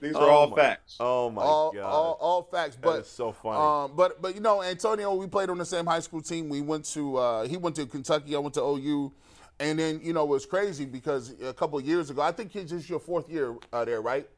These 0.00 0.14
are 0.14 0.22
Oh 0.22 0.30
all 0.30 0.46
my- 0.48 0.56
facts. 0.56 0.96
Oh 1.00 1.30
my 1.30 1.42
all, 1.42 1.72
god! 1.72 1.82
all, 1.82 2.18
all 2.20 2.42
facts. 2.42 2.76
But 2.80 3.00
is 3.00 3.08
so 3.08 3.32
funny. 3.32 3.56
Um, 3.58 3.96
but 3.96 4.20
but 4.20 4.34
you 4.34 4.40
know, 4.42 4.62
Antonio, 4.62 5.14
we 5.14 5.26
played 5.26 5.48
on 5.48 5.56
the 5.58 5.64
same 5.64 5.86
high 5.86 6.00
school 6.00 6.20
team. 6.20 6.48
We 6.50 6.60
went 6.60 6.84
to 6.92 7.16
uh, 7.16 7.48
he 7.48 7.56
went 7.56 7.76
to 7.76 7.86
Kentucky. 7.86 8.36
I 8.36 8.38
went 8.38 8.54
to 8.54 8.60
OU, 8.60 9.10
and 9.58 9.78
then 9.78 10.00
you 10.02 10.12
know 10.12 10.22
it 10.24 10.28
was 10.28 10.46
crazy 10.46 10.84
because 10.84 11.34
a 11.42 11.52
couple 11.54 11.78
of 11.78 11.84
years 11.86 12.10
ago, 12.10 12.22
I 12.22 12.32
think 12.32 12.54
it's 12.56 12.70
just 12.70 12.88
your 12.88 13.00
fourth 13.00 13.28
year 13.28 13.56
uh, 13.72 13.84
there, 13.84 14.02
right? 14.02 14.28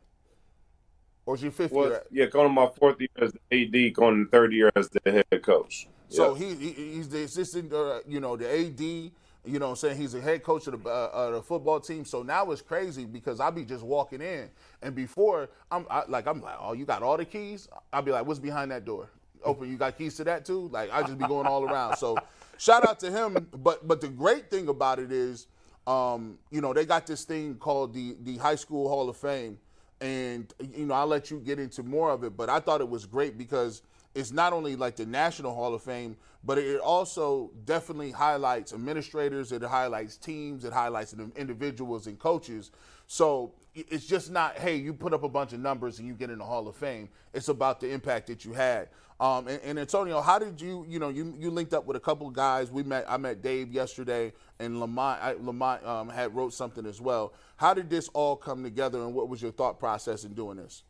Or 1.26 1.34
is 1.34 1.42
your 1.42 1.52
fifth 1.52 1.72
Was, 1.72 1.90
year? 1.90 2.02
yeah, 2.10 2.26
going 2.26 2.46
to 2.48 2.52
my 2.52 2.68
fourth 2.78 3.00
year 3.00 3.08
as 3.20 3.32
the 3.50 3.86
AD, 3.88 3.94
going 3.94 4.24
to 4.24 4.30
third 4.30 4.52
year 4.52 4.70
as 4.74 4.88
the 4.88 5.10
head 5.10 5.42
coach. 5.42 5.88
So 6.08 6.34
Yeah. 6.34 6.38
he, 6.38 6.54
he 6.54 6.72
he's 6.94 7.08
the 7.08 7.22
assistant, 7.24 7.72
uh, 7.72 8.00
you 8.06 8.20
know, 8.20 8.36
the 8.36 8.48
AD. 8.50 8.80
You 8.80 9.58
know, 9.58 9.66
what 9.66 9.70
I'm 9.70 9.76
saying 9.76 9.96
he's 9.98 10.12
the 10.12 10.20
head 10.20 10.42
coach 10.42 10.66
of 10.66 10.82
the, 10.82 10.88
uh, 10.88 10.92
uh, 10.92 11.30
the 11.32 11.42
football 11.42 11.80
team. 11.80 12.04
So 12.04 12.22
now 12.22 12.50
it's 12.50 12.60
crazy 12.62 13.04
because 13.04 13.40
I 13.40 13.50
be 13.50 13.64
just 13.64 13.82
walking 13.84 14.20
in, 14.20 14.50
and 14.82 14.94
before 14.94 15.48
I'm 15.70 15.86
I, 15.90 16.04
like 16.08 16.26
I'm 16.26 16.40
like, 16.40 16.56
oh, 16.58 16.72
you 16.72 16.84
got 16.84 17.02
all 17.02 17.16
the 17.16 17.24
keys. 17.24 17.68
I'll 17.92 18.02
be 18.02 18.10
like, 18.10 18.26
what's 18.26 18.40
behind 18.40 18.70
that 18.70 18.84
door? 18.84 19.08
Open. 19.44 19.70
You 19.70 19.76
got 19.76 19.96
keys 19.96 20.16
to 20.16 20.24
that 20.24 20.44
too? 20.44 20.68
Like 20.72 20.90
I 20.92 21.02
just 21.02 21.18
be 21.18 21.24
going 21.26 21.46
all 21.46 21.62
around. 21.64 21.96
So 21.96 22.16
shout 22.58 22.86
out 22.86 23.00
to 23.00 23.10
him. 23.10 23.48
But 23.56 23.88
but 23.88 24.00
the 24.00 24.08
great 24.08 24.50
thing 24.50 24.68
about 24.68 24.98
it 24.98 25.10
is, 25.10 25.46
um, 25.86 26.38
you 26.50 26.60
know, 26.60 26.74
they 26.74 26.84
got 26.84 27.06
this 27.06 27.24
thing 27.24 27.54
called 27.54 27.94
the 27.94 28.16
the 28.22 28.36
High 28.36 28.56
School 28.56 28.88
Hall 28.88 29.08
of 29.08 29.16
Fame, 29.16 29.58
and 30.00 30.52
you 30.74 30.86
know 30.86 30.94
I'll 30.94 31.06
let 31.06 31.30
you 31.30 31.40
get 31.40 31.58
into 31.58 31.82
more 31.82 32.10
of 32.10 32.24
it. 32.24 32.36
But 32.36 32.50
I 32.50 32.60
thought 32.60 32.80
it 32.82 32.88
was 32.88 33.06
great 33.06 33.38
because 33.38 33.82
it's 34.14 34.32
not 34.32 34.52
only 34.52 34.76
like 34.76 34.96
the 34.96 35.06
National 35.06 35.54
Hall 35.54 35.74
of 35.74 35.82
Fame, 35.82 36.16
but 36.44 36.58
it 36.58 36.80
also 36.80 37.50
definitely 37.64 38.10
highlights 38.10 38.72
administrators, 38.72 39.52
it 39.52 39.62
highlights 39.62 40.16
teams, 40.16 40.64
it 40.64 40.72
highlights 40.72 41.14
individuals 41.36 42.06
and 42.06 42.18
coaches. 42.18 42.70
So 43.06 43.52
it's 43.74 44.06
just 44.06 44.30
not, 44.30 44.58
hey, 44.58 44.76
you 44.76 44.92
put 44.92 45.12
up 45.12 45.22
a 45.22 45.28
bunch 45.28 45.52
of 45.52 45.60
numbers 45.60 45.98
and 45.98 46.08
you 46.08 46.14
get 46.14 46.30
in 46.30 46.38
the 46.38 46.44
Hall 46.44 46.66
of 46.66 46.76
Fame. 46.76 47.08
It's 47.32 47.48
about 47.48 47.80
the 47.80 47.90
impact 47.90 48.26
that 48.28 48.44
you 48.44 48.52
had. 48.52 48.88
Um, 49.20 49.48
and, 49.48 49.60
and 49.62 49.78
Antonio, 49.80 50.20
how 50.20 50.38
did 50.38 50.60
you, 50.60 50.86
you 50.88 51.00
know, 51.00 51.08
you, 51.08 51.34
you 51.38 51.50
linked 51.50 51.74
up 51.74 51.86
with 51.86 51.96
a 51.96 52.00
couple 52.00 52.28
of 52.28 52.34
guys. 52.34 52.70
We 52.70 52.84
met, 52.84 53.04
I 53.08 53.16
met 53.16 53.42
Dave 53.42 53.72
yesterday, 53.72 54.32
and 54.60 54.78
Lamont, 54.78 55.20
I, 55.20 55.32
Lamont 55.32 55.84
um, 55.84 56.08
had 56.08 56.34
wrote 56.36 56.54
something 56.54 56.86
as 56.86 57.00
well. 57.00 57.32
How 57.56 57.74
did 57.74 57.90
this 57.90 58.08
all 58.10 58.36
come 58.36 58.62
together, 58.62 59.02
and 59.02 59.14
what 59.14 59.28
was 59.28 59.42
your 59.42 59.50
thought 59.50 59.80
process 59.80 60.22
in 60.22 60.34
doing 60.34 60.58
this? 60.58 60.84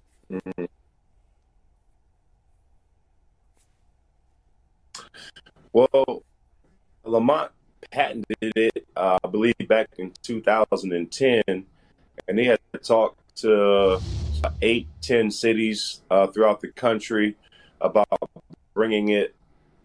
Well, 5.73 6.23
Lamont 7.05 7.51
patented 7.91 8.27
it, 8.41 8.87
uh, 8.95 9.19
I 9.25 9.29
believe, 9.29 9.55
back 9.69 9.89
in 9.99 10.13
2010, 10.23 11.43
and 11.47 12.39
he 12.39 12.45
had 12.45 12.59
talked 12.83 13.37
to 13.37 14.01
eight, 14.61 14.89
ten 15.01 15.31
cities 15.31 16.03
uh, 16.11 16.27
throughout 16.27 16.61
the 16.61 16.69
country 16.69 17.37
about 17.81 18.31
bringing 18.75 19.09
it 19.09 19.35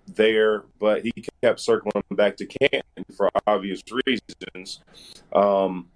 there, 0.07 0.63
but 0.79 1.03
he 1.03 1.11
kept 1.41 1.59
circling 1.59 2.03
back 2.11 2.37
to 2.37 2.45
Canton 2.45 3.05
for 3.15 3.29
obvious 3.47 3.81
reasons. 4.05 4.81
Um, 5.31 5.87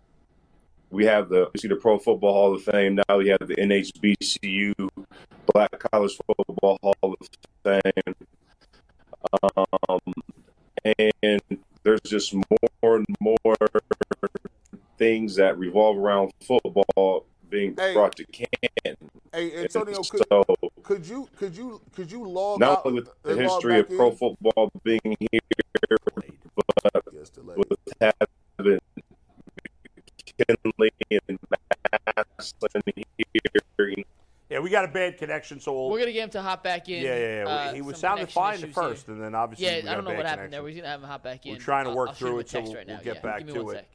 we 0.89 1.06
have 1.06 1.30
the 1.30 1.50
see 1.58 1.68
the 1.68 1.76
Pro 1.76 2.00
Football 2.00 2.34
Hall 2.34 2.56
of 2.56 2.64
Fame 2.64 2.95
now. 2.95 3.18
We 3.18 3.28
have 3.28 3.45
the 3.45 3.56
NHBCU 3.56 4.74
Black 5.54 5.72
College 5.91 6.18
Football 6.26 6.80
Hall 6.82 6.98
of 7.04 7.30
Fame. 7.64 8.16
Um, 9.89 10.00
and 11.00 11.41
there's 11.84 12.02
just 12.02 12.34
more 12.34 12.95
and 12.95 13.06
more 13.20 13.56
things 14.98 15.36
that 15.36 15.58
revolve 15.58 15.98
around 15.98 16.32
football 16.41 17.26
being 17.50 17.76
Hey. 17.78 17.93
brought 17.93 18.16
to 18.18 18.26
Canton. 18.26 19.10
Hey, 19.34 19.56
Antonio, 19.64 20.02
could, 20.04 20.24
so 20.30 20.43
could 20.84 21.06
you 21.08 21.28
could 21.38 21.56
you 21.56 21.82
could 21.93 22.12
you 22.12 22.28
log 22.28 22.60
Not 22.60 22.80
out 22.80 22.86
only 22.86 23.02
with 23.02 23.10
the 23.24 23.36
history 23.36 23.80
of 23.80 23.88
back 23.89 23.98
pro 23.98 24.12
football 24.12 24.72
being 24.84 25.00
here, 25.04 25.39
but 26.56 27.58
with 27.58 27.68
having 28.02 28.80
McKinley 30.39 30.91
and 31.12 31.39
Massillon 32.39 32.82
here, 32.95 33.04
you 33.95 34.04
Yeah, 34.50 34.60
we 34.60 34.70
got 34.70 34.86
a 34.86 34.88
bad 34.88 35.18
connection, 35.18 35.60
so 35.60 35.74
we'll. 35.74 35.89
We're 35.89 36.00
gonna 36.00 36.14
get 36.14 36.24
him 36.26 36.30
to 36.32 36.41
hop 36.41 36.64
back 36.64 36.88
in. 36.89 37.04
yeah, 37.04 37.18
yeah, 37.18 37.43
yeah. 37.43 37.50
uh, 37.50 37.74
he 37.74 37.82
was 37.82 37.95
some 37.98 38.10
sounding 38.12 38.28
fine 38.28 38.64
at 38.64 38.74
first, 38.74 39.06
here. 39.06 39.16
and 39.16 39.24
then 39.24 39.36
obviously 39.36 39.66
Yeah, 39.68 39.76
we 39.78 39.82
got 39.84 39.91
I 39.91 39.95
don't 39.95 40.04
know 40.06 40.10
what 40.12 40.26
happened 40.26 40.52
connection. 40.52 40.52
there. 40.52 40.64
We're 40.64 40.76
gonna 40.76 40.88
have 40.88 41.02
him 41.04 41.08
hop 41.10 41.24
back 41.24 41.45
in. 41.45 41.54
We're 41.54 41.60
trying 41.60 41.86
to 41.86 41.91
work 41.93 42.10
I'll 42.10 42.16
through 42.16 42.30
him 42.32 42.38
a 42.38 42.39
it, 42.39 42.50
so 42.50 42.58
text 42.60 42.70
we'll- 42.70 42.78
right 42.78 42.88
now. 42.88 42.93
we'll 42.95 43.04
get 43.04 43.16
Yeah, 43.16 43.22
back 43.22 43.38
give 43.39 43.48
me 43.48 43.54
to 43.54 43.64
one 43.64 43.76
it. 43.76 43.80
sec. 43.80 43.88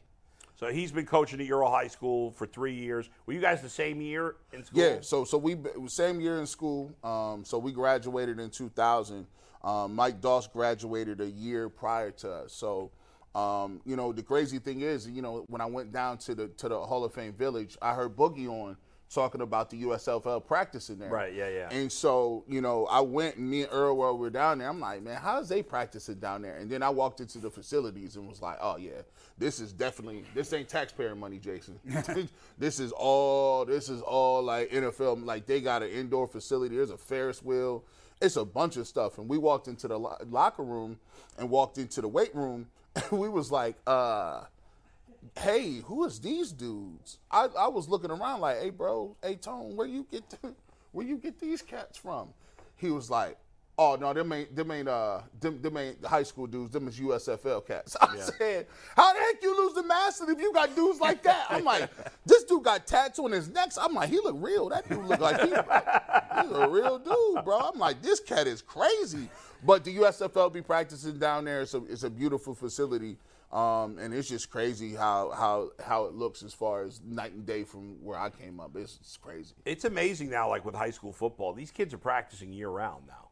So 0.62 0.68
he's 0.68 0.92
been 0.92 1.06
coaching 1.06 1.40
at 1.40 1.46
Euro 1.46 1.68
High 1.68 1.88
School 1.88 2.30
for 2.30 2.46
three 2.46 2.74
years. 2.74 3.10
Were 3.26 3.32
you 3.32 3.40
guys 3.40 3.60
the 3.62 3.68
same 3.68 4.00
year 4.00 4.36
in 4.52 4.62
school? 4.64 4.80
Yeah, 4.80 4.98
so 5.00 5.24
so 5.24 5.36
we 5.36 5.56
same 5.88 6.20
year 6.20 6.38
in 6.38 6.46
school. 6.46 6.94
Um, 7.02 7.44
so 7.44 7.58
we 7.58 7.72
graduated 7.72 8.38
in 8.38 8.48
2000. 8.48 9.26
Um, 9.64 9.96
Mike 9.96 10.20
Doss 10.20 10.46
graduated 10.46 11.20
a 11.20 11.28
year 11.28 11.68
prior 11.68 12.12
to 12.12 12.30
us. 12.30 12.52
So, 12.52 12.92
um, 13.34 13.80
you 13.84 13.96
know, 13.96 14.12
the 14.12 14.22
crazy 14.22 14.60
thing 14.60 14.82
is, 14.82 15.08
you 15.08 15.20
know, 15.20 15.44
when 15.48 15.60
I 15.60 15.66
went 15.66 15.92
down 15.92 16.18
to 16.18 16.34
the 16.36 16.46
to 16.46 16.68
the 16.68 16.78
Hall 16.78 17.04
of 17.04 17.12
Fame 17.12 17.32
Village, 17.32 17.76
I 17.82 17.94
heard 17.94 18.14
Boogie 18.14 18.46
on 18.46 18.76
talking 19.12 19.40
about 19.40 19.70
the 19.70 19.82
USFL 19.82 20.44
practicing 20.44 20.98
there. 20.98 21.10
Right, 21.10 21.34
yeah, 21.34 21.48
yeah. 21.48 21.68
And 21.70 21.90
so, 21.90 22.44
you 22.48 22.60
know, 22.60 22.86
I 22.86 23.00
went 23.00 23.36
and 23.36 23.48
me 23.48 23.62
and 23.62 23.72
Earl 23.72 23.96
while 23.96 24.14
we 24.14 24.20
were 24.20 24.30
down 24.30 24.58
there. 24.58 24.68
I'm 24.68 24.80
like, 24.80 25.02
man, 25.02 25.16
how's 25.16 25.48
they 25.48 25.62
practicing 25.62 26.16
down 26.16 26.42
there? 26.42 26.56
And 26.56 26.70
then 26.70 26.82
I 26.82 26.90
walked 26.90 27.20
into 27.20 27.38
the 27.38 27.50
facilities 27.50 28.16
and 28.16 28.28
was 28.28 28.40
like, 28.40 28.58
oh 28.60 28.76
yeah, 28.76 29.02
this 29.38 29.60
is 29.60 29.72
definitely 29.72 30.24
this 30.34 30.52
ain't 30.52 30.68
taxpayer 30.68 31.14
money, 31.14 31.38
Jason. 31.38 31.78
this 32.58 32.80
is 32.80 32.92
all 32.92 33.64
this 33.64 33.88
is 33.88 34.00
all 34.02 34.42
like 34.42 34.70
NFL. 34.70 35.24
Like 35.24 35.46
they 35.46 35.60
got 35.60 35.82
an 35.82 35.90
indoor 35.90 36.26
facility. 36.26 36.76
There's 36.76 36.90
a 36.90 36.98
Ferris 36.98 37.42
wheel. 37.42 37.84
It's 38.20 38.36
a 38.36 38.44
bunch 38.44 38.76
of 38.76 38.86
stuff. 38.86 39.18
And 39.18 39.28
we 39.28 39.36
walked 39.36 39.66
into 39.68 39.88
the 39.88 39.98
lo- 39.98 40.16
locker 40.28 40.62
room 40.62 40.98
and 41.38 41.50
walked 41.50 41.78
into 41.78 42.00
the 42.00 42.08
weight 42.08 42.34
room. 42.34 42.68
And 42.94 43.18
we 43.18 43.30
was 43.30 43.50
like, 43.50 43.76
uh, 43.86 44.42
hey, 45.38 45.80
who 45.84 46.04
is 46.04 46.20
these 46.20 46.52
dudes? 46.52 47.18
I, 47.30 47.48
I 47.58 47.68
was 47.68 47.88
looking 47.88 48.10
around 48.10 48.40
like, 48.40 48.60
hey, 48.60 48.70
bro, 48.70 49.16
hey, 49.22 49.36
Tone, 49.36 49.76
where 49.76 49.86
you 49.86 50.06
get 50.10 50.22
where 50.92 51.06
you 51.06 51.16
get 51.16 51.38
these 51.38 51.62
cats 51.62 51.98
from? 51.98 52.28
He 52.76 52.90
was 52.90 53.10
like, 53.10 53.38
oh 53.78 53.96
no, 53.98 54.12
them 54.12 54.32
ain't 54.32 54.54
them 54.54 54.70
ain't 54.70 54.88
uh 54.88 55.20
them, 55.40 55.60
them 55.62 55.76
ain't 55.76 56.04
high 56.04 56.22
school 56.22 56.46
dudes. 56.46 56.72
Them 56.72 56.88
is 56.88 56.98
USFL 56.98 57.66
cats. 57.66 57.96
I 58.00 58.18
said, 58.18 58.66
how 58.96 59.12
the 59.12 59.20
heck 59.20 59.42
you 59.42 59.56
lose 59.56 59.74
the 59.74 59.82
master 59.82 60.30
if 60.30 60.38
you 60.38 60.52
got 60.52 60.74
dudes 60.74 61.00
like 61.00 61.22
that? 61.22 61.46
I'm 61.50 61.64
like, 61.64 61.88
this 62.26 62.44
dude 62.44 62.64
got 62.64 62.86
tattoo 62.86 63.24
on 63.24 63.32
his 63.32 63.48
neck. 63.48 63.70
I'm 63.80 63.94
like, 63.94 64.10
he 64.10 64.16
look 64.16 64.36
real. 64.38 64.68
That 64.68 64.88
dude 64.88 65.04
look 65.04 65.20
like 65.20 65.40
he, 65.40 65.48
he's 65.48 66.52
a 66.52 66.68
real 66.68 66.98
dude, 66.98 67.44
bro. 67.44 67.58
I'm 67.58 67.78
like, 67.78 68.02
this 68.02 68.20
cat 68.20 68.46
is 68.46 68.60
crazy. 68.60 69.28
But 69.64 69.84
the 69.84 69.96
USFL 69.98 70.52
be 70.52 70.60
practicing 70.60 71.18
down 71.18 71.44
there. 71.44 71.62
It's 71.62 71.74
a, 71.74 71.84
it's 71.84 72.02
a 72.02 72.10
beautiful 72.10 72.54
facility. 72.54 73.16
Um, 73.52 73.98
and 73.98 74.14
it's 74.14 74.28
just 74.28 74.48
crazy 74.50 74.94
how, 74.94 75.30
how 75.32 75.70
how 75.84 76.06
it 76.06 76.14
looks 76.14 76.42
as 76.42 76.54
far 76.54 76.84
as 76.84 77.02
night 77.04 77.32
and 77.32 77.44
day 77.44 77.64
from 77.64 78.02
where 78.02 78.18
I 78.18 78.30
came 78.30 78.58
up. 78.60 78.74
It's, 78.76 78.96
it's 79.02 79.18
crazy. 79.18 79.54
It's 79.66 79.84
amazing 79.84 80.30
now, 80.30 80.48
like 80.48 80.64
with 80.64 80.74
high 80.74 80.90
school 80.90 81.12
football, 81.12 81.52
these 81.52 81.70
kids 81.70 81.92
are 81.92 81.98
practicing 81.98 82.52
year 82.52 82.70
round 82.70 83.06
now. 83.06 83.28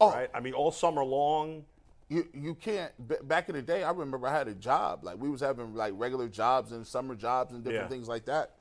Oh. 0.00 0.12
Right? 0.12 0.30
I 0.32 0.40
mean, 0.40 0.52
all 0.54 0.70
summer 0.70 1.04
long. 1.04 1.64
You 2.10 2.28
you 2.34 2.54
can't. 2.54 2.92
b- 3.08 3.16
Back 3.24 3.48
in 3.48 3.54
the 3.54 3.62
day, 3.62 3.82
I 3.82 3.90
remember 3.90 4.28
I 4.28 4.32
had 4.32 4.46
a 4.46 4.54
job. 4.54 5.02
Like 5.04 5.16
we 5.18 5.28
was 5.30 5.40
having 5.40 5.74
like 5.74 5.94
regular 5.96 6.28
jobs 6.28 6.70
and 6.72 6.86
summer 6.86 7.14
jobs 7.16 7.52
and 7.54 7.64
different 7.64 7.84
Yeah. 7.86 7.88
things 7.88 8.06
like 8.06 8.26
that. 8.26 8.52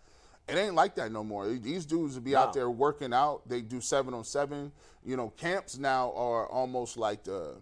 It 0.48 0.56
ain't 0.56 0.76
like 0.76 0.96
that 0.96 1.12
no 1.12 1.24
more. 1.24 1.48
These 1.50 1.86
dudes 1.86 2.16
would 2.16 2.24
be 2.24 2.32
No. 2.32 2.40
out 2.40 2.54
there 2.54 2.70
working 2.70 3.14
out. 3.14 3.48
They 3.48 3.62
do 3.62 3.82
seven 3.82 4.14
on 4.14 4.24
seven. 4.24 4.72
You 5.06 5.16
know, 5.18 5.30
camps 5.38 5.78
now 5.78 6.12
are 6.16 6.48
almost 6.50 6.98
like 6.98 7.24
the. 7.26 7.58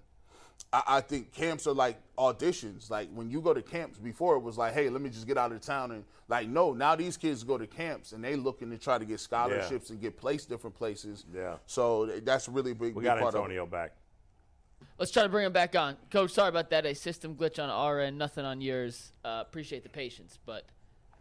I, 0.74 0.84
I 0.88 1.02
think 1.02 1.32
camps 1.32 1.68
are 1.68 1.74
like 1.74 1.98
auditions. 2.18 2.90
Like 2.90 3.10
when 3.14 3.30
you 3.30 3.42
go 3.42 3.54
to 3.54 3.62
camps, 3.62 3.98
before 3.98 4.36
it 4.36 4.40
was 4.40 4.58
like, 4.58 4.74
hey, 4.74 4.90
let 4.90 5.02
me 5.02 5.10
just 5.10 5.28
get 5.28 5.38
out 5.38 5.52
of 5.52 5.62
town 5.62 5.92
and 5.92 6.04
like 6.28 6.48
no. 6.48 6.74
Now 6.74 6.96
these 6.96 7.18
kids 7.18 7.44
go 7.44 7.58
to 7.58 7.68
camps 7.68 8.12
and 8.12 8.24
they 8.24 8.36
looking 8.36 8.70
to 8.72 8.78
try 8.78 8.98
to 8.98 9.06
get 9.06 9.20
scholarships 9.20 9.90
and 9.90 10.02
get 10.02 10.18
placed 10.18 10.50
different 10.50 10.76
places. 10.76 11.26
Yeah. 11.34 11.56
So 11.66 12.06
that's 12.24 12.48
really 12.48 12.74
big. 12.74 12.96
We 12.96 13.02
big 13.02 13.04
got 13.04 13.20
part 13.20 13.36
of 13.36 13.42
it. 13.42 13.44
Antonio 13.44 13.66
back. 13.66 13.94
Let's 14.98 15.12
try 15.12 15.24
to 15.24 15.30
bring 15.30 15.46
him 15.46 15.54
back 15.54 15.76
on. 15.76 15.98
Coach, 16.10 16.32
sorry 16.32 16.50
about 16.50 16.70
that. 16.72 16.86
A 16.86 16.96
system 16.96 17.36
glitch 17.36 17.62
on 17.62 17.70
our 17.70 18.00
end, 18.00 18.18
nothing 18.18 18.46
on 18.46 18.62
yours. 18.62 19.14
Uh, 19.24 19.44
appreciate 19.48 19.84
the 19.84 19.90
patience, 19.90 20.40
but 20.46 20.66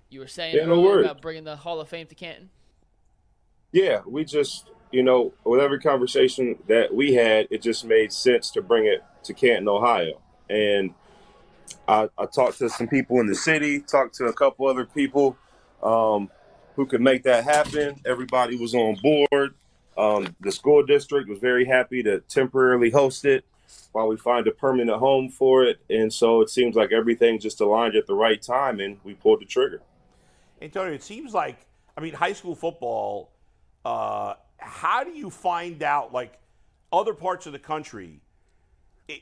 you 0.09 0.20
were 0.20 0.26
saying 0.26 0.57
Yeah, 0.57 0.66
no 0.66 1.01
about 1.01 1.20
bringing 1.22 1.44
the 1.44 1.57
Hall 1.57 1.80
of 1.80 1.88
Fame 1.88 2.07
to 2.07 2.14
Canton. 2.14 2.51
Yeah, 3.72 4.01
we 4.07 4.24
just, 4.24 4.70
you 4.90 5.03
know, 5.03 5.32
with 5.44 5.61
every 5.61 5.78
conversation 5.78 6.59
that 6.68 6.92
we 6.92 7.14
had, 7.14 7.46
it 7.51 7.62
just 7.62 7.84
made 7.84 8.12
sense 8.12 8.51
to 8.53 8.62
bring 8.62 8.86
it 8.86 9.05
to 9.25 9.35
Canton, 9.35 9.68
Ohio. 9.68 10.21
And 10.49 10.95
I, 11.87 12.09
I 12.18 12.27
talked 12.27 12.59
to 12.59 12.68
some 12.68 12.89
people 12.89 13.21
in 13.21 13.27
the 13.27 13.35
city, 13.35 13.81
talked 13.81 14.14
to 14.16 14.27
a 14.27 14.33
couple 14.33 14.66
other 14.66 14.85
people 14.85 15.37
um, 15.83 16.31
who 16.77 16.87
could 16.87 17.01
make 17.01 17.23
that 17.25 17.45
happen. 17.45 18.01
Everybody 18.05 18.57
was 18.57 18.75
on 18.75 18.97
board. 19.03 19.55
Um, 19.97 20.35
the 20.41 20.53
school 20.53 20.85
district 20.85 21.29
was 21.29 21.39
very 21.39 21.64
happy 21.64 22.03
to 22.03 22.21
temporarily 22.21 22.91
host 22.91 23.25
it 23.25 23.45
while 23.93 24.09
we 24.09 24.16
find 24.16 24.47
a 24.47 24.51
permanent 24.51 24.99
home 24.99 25.29
for 25.29 25.64
it. 25.64 25.81
And 25.91 26.12
so 26.12 26.41
it 26.41 26.51
seems 26.51 26.77
like 26.77 26.93
everything 26.93 27.39
just 27.39 27.61
aligned 27.61 27.97
at 27.97 28.07
the 28.07 28.14
right 28.14 28.41
time, 28.41 28.81
and 28.81 28.99
we 29.05 29.14
pulled 29.14 29.41
the 29.41 29.45
trigger. 29.45 29.83
Antonio, 30.62 30.93
it 30.93 31.03
seems 31.03 31.35
like 31.35 31.66
I 31.97 32.01
mean 32.01 32.14
high 32.14 32.33
school 32.33 32.55
football. 32.55 33.33
Uh, 33.85 34.35
how 34.59 35.05
do 35.05 35.11
you 35.11 35.31
find 35.31 35.83
out 35.83 36.12
like 36.12 36.39
other 36.93 37.14
parts 37.14 37.47
of 37.47 37.53
the 37.53 37.59
country? 37.59 38.21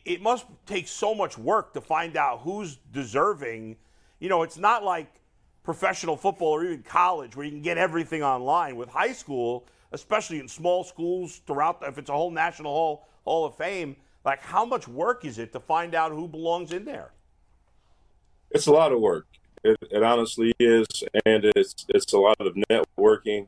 It, 0.04 0.20
must 0.20 0.46
take 0.66 0.88
so 0.88 1.14
much 1.14 1.38
work 1.38 1.72
to 1.74 1.80
find 1.80 2.16
out 2.16 2.40
who's 2.40 2.76
deserving. 2.92 3.76
You 4.20 4.28
know, 4.28 4.42
it's 4.42 4.58
not 4.58 4.84
like 4.84 5.20
professional 5.62 6.16
football 6.16 6.48
or 6.48 6.64
even 6.64 6.82
college 6.82 7.36
where 7.36 7.44
you 7.44 7.52
can 7.52 7.62
get 7.62 7.78
everything 7.78 8.22
online. 8.22 8.76
With 8.76 8.88
high 8.88 9.12
school, 9.12 9.66
especially 9.92 10.40
in 10.40 10.48
small 10.48 10.84
schools 10.84 11.40
throughout, 11.46 11.82
if 11.82 11.98
it's 11.98 12.10
a 12.10 12.14
whole 12.14 12.30
national 12.30 12.72
hall 12.72 13.08
hall 13.24 13.44
of 13.44 13.54
fame, 13.56 13.96
like 14.24 14.42
how 14.42 14.64
much 14.64 14.88
work 14.88 15.24
is 15.24 15.38
it 15.38 15.52
to 15.52 15.60
find 15.60 15.94
out 15.94 16.12
who 16.12 16.28
belongs 16.28 16.72
in 16.72 16.84
there? 16.84 17.12
It's 18.50 18.66
a 18.66 18.72
lot 18.72 18.92
of 18.92 19.00
work. 19.00 19.26
It, 19.62 19.76
it 19.90 20.02
honestly 20.02 20.52
is, 20.58 20.86
and 21.26 21.44
it's 21.56 21.86
it's 21.88 22.12
a 22.12 22.18
lot 22.18 22.40
of 22.40 22.54
networking. 22.70 23.46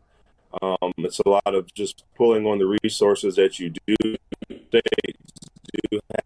Um, 0.61 0.93
it's 0.99 1.21
a 1.21 1.29
lot 1.29 1.55
of 1.55 1.73
just 1.75 2.05
pulling 2.17 2.45
on 2.47 2.59
the 2.59 2.79
resources 2.83 3.37
that 3.37 3.59
you 3.59 3.73
do. 3.87 4.17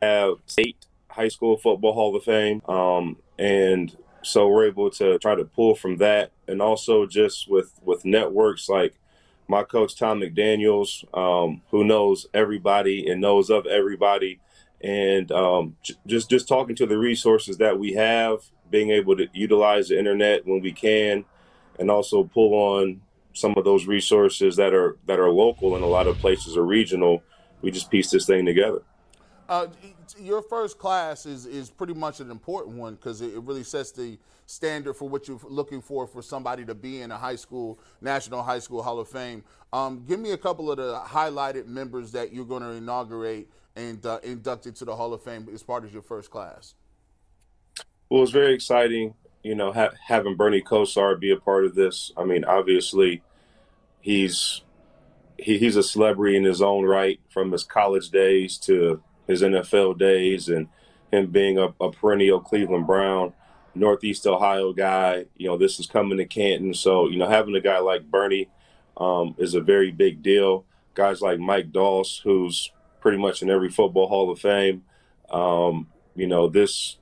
Have 0.02 0.34
state 0.46 0.86
high 1.08 1.28
school 1.28 1.56
football 1.56 1.94
Hall 1.94 2.14
of 2.14 2.24
Fame, 2.24 2.60
um, 2.68 3.16
and 3.38 3.96
so 4.22 4.48
we're 4.48 4.66
able 4.66 4.90
to 4.90 5.18
try 5.18 5.34
to 5.34 5.44
pull 5.44 5.74
from 5.74 5.96
that, 5.98 6.32
and 6.46 6.60
also 6.60 7.06
just 7.06 7.48
with 7.48 7.72
with 7.82 8.04
networks 8.04 8.68
like 8.68 8.94
my 9.48 9.62
coach 9.62 9.96
Tom 9.96 10.20
McDaniel's, 10.20 11.04
um, 11.14 11.62
who 11.70 11.84
knows 11.84 12.26
everybody 12.34 13.08
and 13.08 13.20
knows 13.20 13.50
of 13.50 13.66
everybody, 13.66 14.40
and 14.80 15.30
um, 15.32 15.76
j- 15.82 15.94
just 16.06 16.28
just 16.28 16.48
talking 16.48 16.76
to 16.76 16.86
the 16.86 16.98
resources 16.98 17.58
that 17.58 17.78
we 17.78 17.92
have, 17.94 18.40
being 18.70 18.90
able 18.90 19.16
to 19.16 19.28
utilize 19.32 19.88
the 19.88 19.98
internet 19.98 20.46
when 20.46 20.60
we 20.60 20.72
can, 20.72 21.24
and 21.78 21.90
also 21.90 22.24
pull 22.24 22.54
on 22.54 23.00
some 23.32 23.54
of 23.56 23.64
those 23.64 23.86
resources 23.86 24.56
that 24.56 24.74
are 24.74 24.96
that 25.06 25.18
are 25.18 25.30
local 25.30 25.76
in 25.76 25.82
a 25.82 25.86
lot 25.86 26.06
of 26.06 26.18
places 26.18 26.56
or 26.56 26.64
regional. 26.64 27.22
We 27.62 27.70
just 27.70 27.90
piece 27.90 28.10
this 28.10 28.26
thing 28.26 28.44
together. 28.44 28.82
Uh, 29.48 29.66
your 30.18 30.40
first 30.40 30.78
class 30.78 31.26
is 31.26 31.44
is 31.44 31.68
pretty 31.68 31.92
much 31.92 32.20
an 32.20 32.30
important 32.30 32.76
one 32.76 32.94
because 32.94 33.20
it, 33.20 33.34
it 33.34 33.42
really 33.42 33.62
sets 33.62 33.90
the 33.92 34.18
standard 34.46 34.94
for 34.94 35.08
what 35.08 35.28
you're 35.28 35.40
looking 35.44 35.82
for 35.82 36.06
for 36.06 36.22
somebody 36.22 36.64
to 36.64 36.74
be 36.74 37.02
in 37.02 37.10
a 37.10 37.16
high 37.16 37.36
school 37.36 37.78
national 38.00 38.42
high 38.42 38.58
school 38.58 38.82
hall 38.82 38.98
of 38.98 39.08
fame. 39.08 39.44
Um, 39.72 40.04
give 40.08 40.18
me 40.18 40.30
a 40.30 40.38
couple 40.38 40.70
of 40.70 40.78
the 40.78 40.98
highlighted 41.04 41.66
members 41.66 42.12
that 42.12 42.32
you're 42.32 42.44
going 42.46 42.62
to 42.62 42.70
inaugurate 42.70 43.48
and 43.76 44.04
uh, 44.06 44.20
induct 44.22 44.66
into 44.66 44.84
the 44.84 44.96
hall 44.96 45.12
of 45.12 45.22
fame 45.22 45.48
as 45.52 45.62
part 45.62 45.84
of 45.84 45.92
your 45.92 46.02
first 46.02 46.30
class. 46.30 46.74
Well, 48.08 48.22
it's 48.22 48.32
very 48.32 48.54
exciting, 48.54 49.14
you 49.42 49.54
know, 49.54 49.72
ha- 49.72 49.90
having 50.06 50.36
Bernie 50.36 50.62
Kosar 50.62 51.18
be 51.18 51.32
a 51.32 51.36
part 51.36 51.64
of 51.64 51.74
this. 51.74 52.12
I 52.16 52.24
mean, 52.24 52.44
obviously, 52.44 53.22
he's 54.00 54.62
he, 55.36 55.58
he's 55.58 55.76
a 55.76 55.82
celebrity 55.82 56.36
in 56.36 56.44
his 56.44 56.62
own 56.62 56.84
right, 56.84 57.20
from 57.28 57.52
his 57.52 57.64
college 57.64 58.10
days 58.10 58.56
to 58.58 59.02
his 59.26 59.42
NFL 59.42 59.98
days, 59.98 60.48
and 60.48 60.68
him 61.12 61.30
being 61.30 61.58
a, 61.58 61.74
a 61.80 61.90
perennial 61.90 62.40
Cleveland 62.40 62.86
Brown, 62.86 63.32
Northeast 63.74 64.26
Ohio 64.26 64.72
guy. 64.72 65.26
You 65.36 65.48
know, 65.48 65.56
this 65.56 65.78
is 65.78 65.86
coming 65.86 66.18
to 66.18 66.24
Canton, 66.24 66.74
so 66.74 67.08
you 67.08 67.16
know, 67.16 67.28
having 67.28 67.54
a 67.54 67.60
guy 67.60 67.78
like 67.78 68.10
Bernie 68.10 68.48
um, 68.96 69.34
is 69.38 69.54
a 69.54 69.60
very 69.60 69.90
big 69.90 70.22
deal. 70.22 70.64
Guys 70.94 71.20
like 71.20 71.38
Mike 71.40 71.72
Doss, 71.72 72.20
who's 72.22 72.70
pretty 73.00 73.18
much 73.18 73.42
in 73.42 73.50
every 73.50 73.68
football 73.68 74.08
Hall 74.08 74.30
of 74.30 74.38
Fame. 74.38 74.84
Um, 75.30 75.88
you 76.14 76.26
know, 76.26 76.48
this 76.48 76.96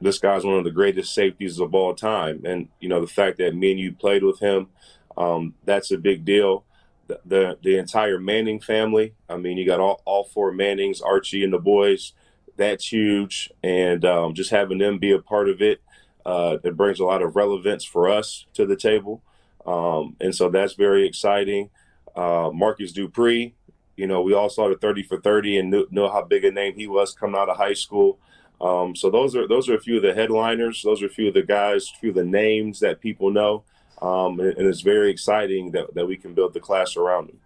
this 0.00 0.18
guy's 0.18 0.44
one 0.44 0.58
of 0.58 0.64
the 0.64 0.70
greatest 0.70 1.14
safeties 1.14 1.58
of 1.58 1.74
all 1.74 1.94
time. 1.94 2.42
And, 2.44 2.68
you 2.80 2.88
know, 2.88 3.00
the 3.00 3.06
fact 3.06 3.38
that 3.38 3.54
me 3.54 3.70
and 3.70 3.80
you 3.80 3.92
played 3.92 4.22
with 4.22 4.38
him, 4.40 4.68
um, 5.16 5.54
that's 5.64 5.90
a 5.90 5.98
big 5.98 6.24
deal. 6.24 6.64
The, 7.06 7.58
the 7.62 7.78
entire 7.78 8.18
Manning 8.18 8.60
family. 8.60 9.14
I 9.28 9.36
mean, 9.36 9.56
you 9.58 9.66
got 9.66 9.80
all, 9.80 10.02
all 10.04 10.24
four 10.24 10.52
Mannings, 10.52 11.00
Archie 11.00 11.44
and 11.44 11.52
the 11.52 11.58
boys. 11.58 12.12
That's 12.56 12.92
huge, 12.92 13.50
and 13.64 14.04
um, 14.04 14.32
just 14.32 14.50
having 14.50 14.78
them 14.78 14.98
be 14.98 15.10
a 15.10 15.18
part 15.18 15.48
of 15.48 15.60
it, 15.60 15.80
uh, 16.24 16.58
it 16.62 16.76
brings 16.76 17.00
a 17.00 17.04
lot 17.04 17.20
of 17.20 17.34
relevance 17.34 17.84
for 17.84 18.08
us 18.08 18.46
to 18.54 18.64
the 18.64 18.76
table, 18.76 19.22
um, 19.66 20.14
and 20.20 20.32
so 20.32 20.50
that's 20.50 20.74
very 20.74 21.04
exciting. 21.04 21.70
Uh, 22.14 22.50
Marcus 22.54 22.92
Dupree, 22.92 23.54
you 23.96 24.06
know, 24.06 24.22
we 24.22 24.34
all 24.34 24.48
saw 24.48 24.68
the 24.68 24.76
thirty 24.76 25.02
for 25.02 25.20
thirty 25.20 25.58
and 25.58 25.68
knew, 25.68 25.88
knew 25.90 26.08
how 26.08 26.22
big 26.22 26.44
a 26.44 26.52
name 26.52 26.74
he 26.76 26.86
was 26.86 27.12
coming 27.12 27.34
out 27.34 27.48
of 27.48 27.56
high 27.56 27.74
school. 27.74 28.20
Um, 28.60 28.94
so 28.94 29.10
those 29.10 29.34
are 29.34 29.48
those 29.48 29.68
are 29.68 29.74
a 29.74 29.80
few 29.80 29.96
of 29.96 30.02
the 30.02 30.14
headliners. 30.14 30.80
Those 30.82 31.02
are 31.02 31.06
a 31.06 31.10
few 31.10 31.26
of 31.26 31.34
the 31.34 31.42
guys, 31.42 31.90
a 31.92 31.98
few 31.98 32.10
of 32.10 32.14
the 32.14 32.24
names 32.24 32.78
that 32.80 33.00
people 33.00 33.32
know. 33.32 33.64
Um, 34.04 34.38
and, 34.38 34.58
and, 34.58 34.66
it's 34.66 34.82
very 34.82 35.10
exciting 35.10 35.70
that, 35.70 35.94
that 35.94 36.06
we 36.06 36.18
can 36.18 36.34
build 36.34 36.52
the 36.52 36.60
class 36.60 36.94
around 36.94 37.28
them. 37.28 37.38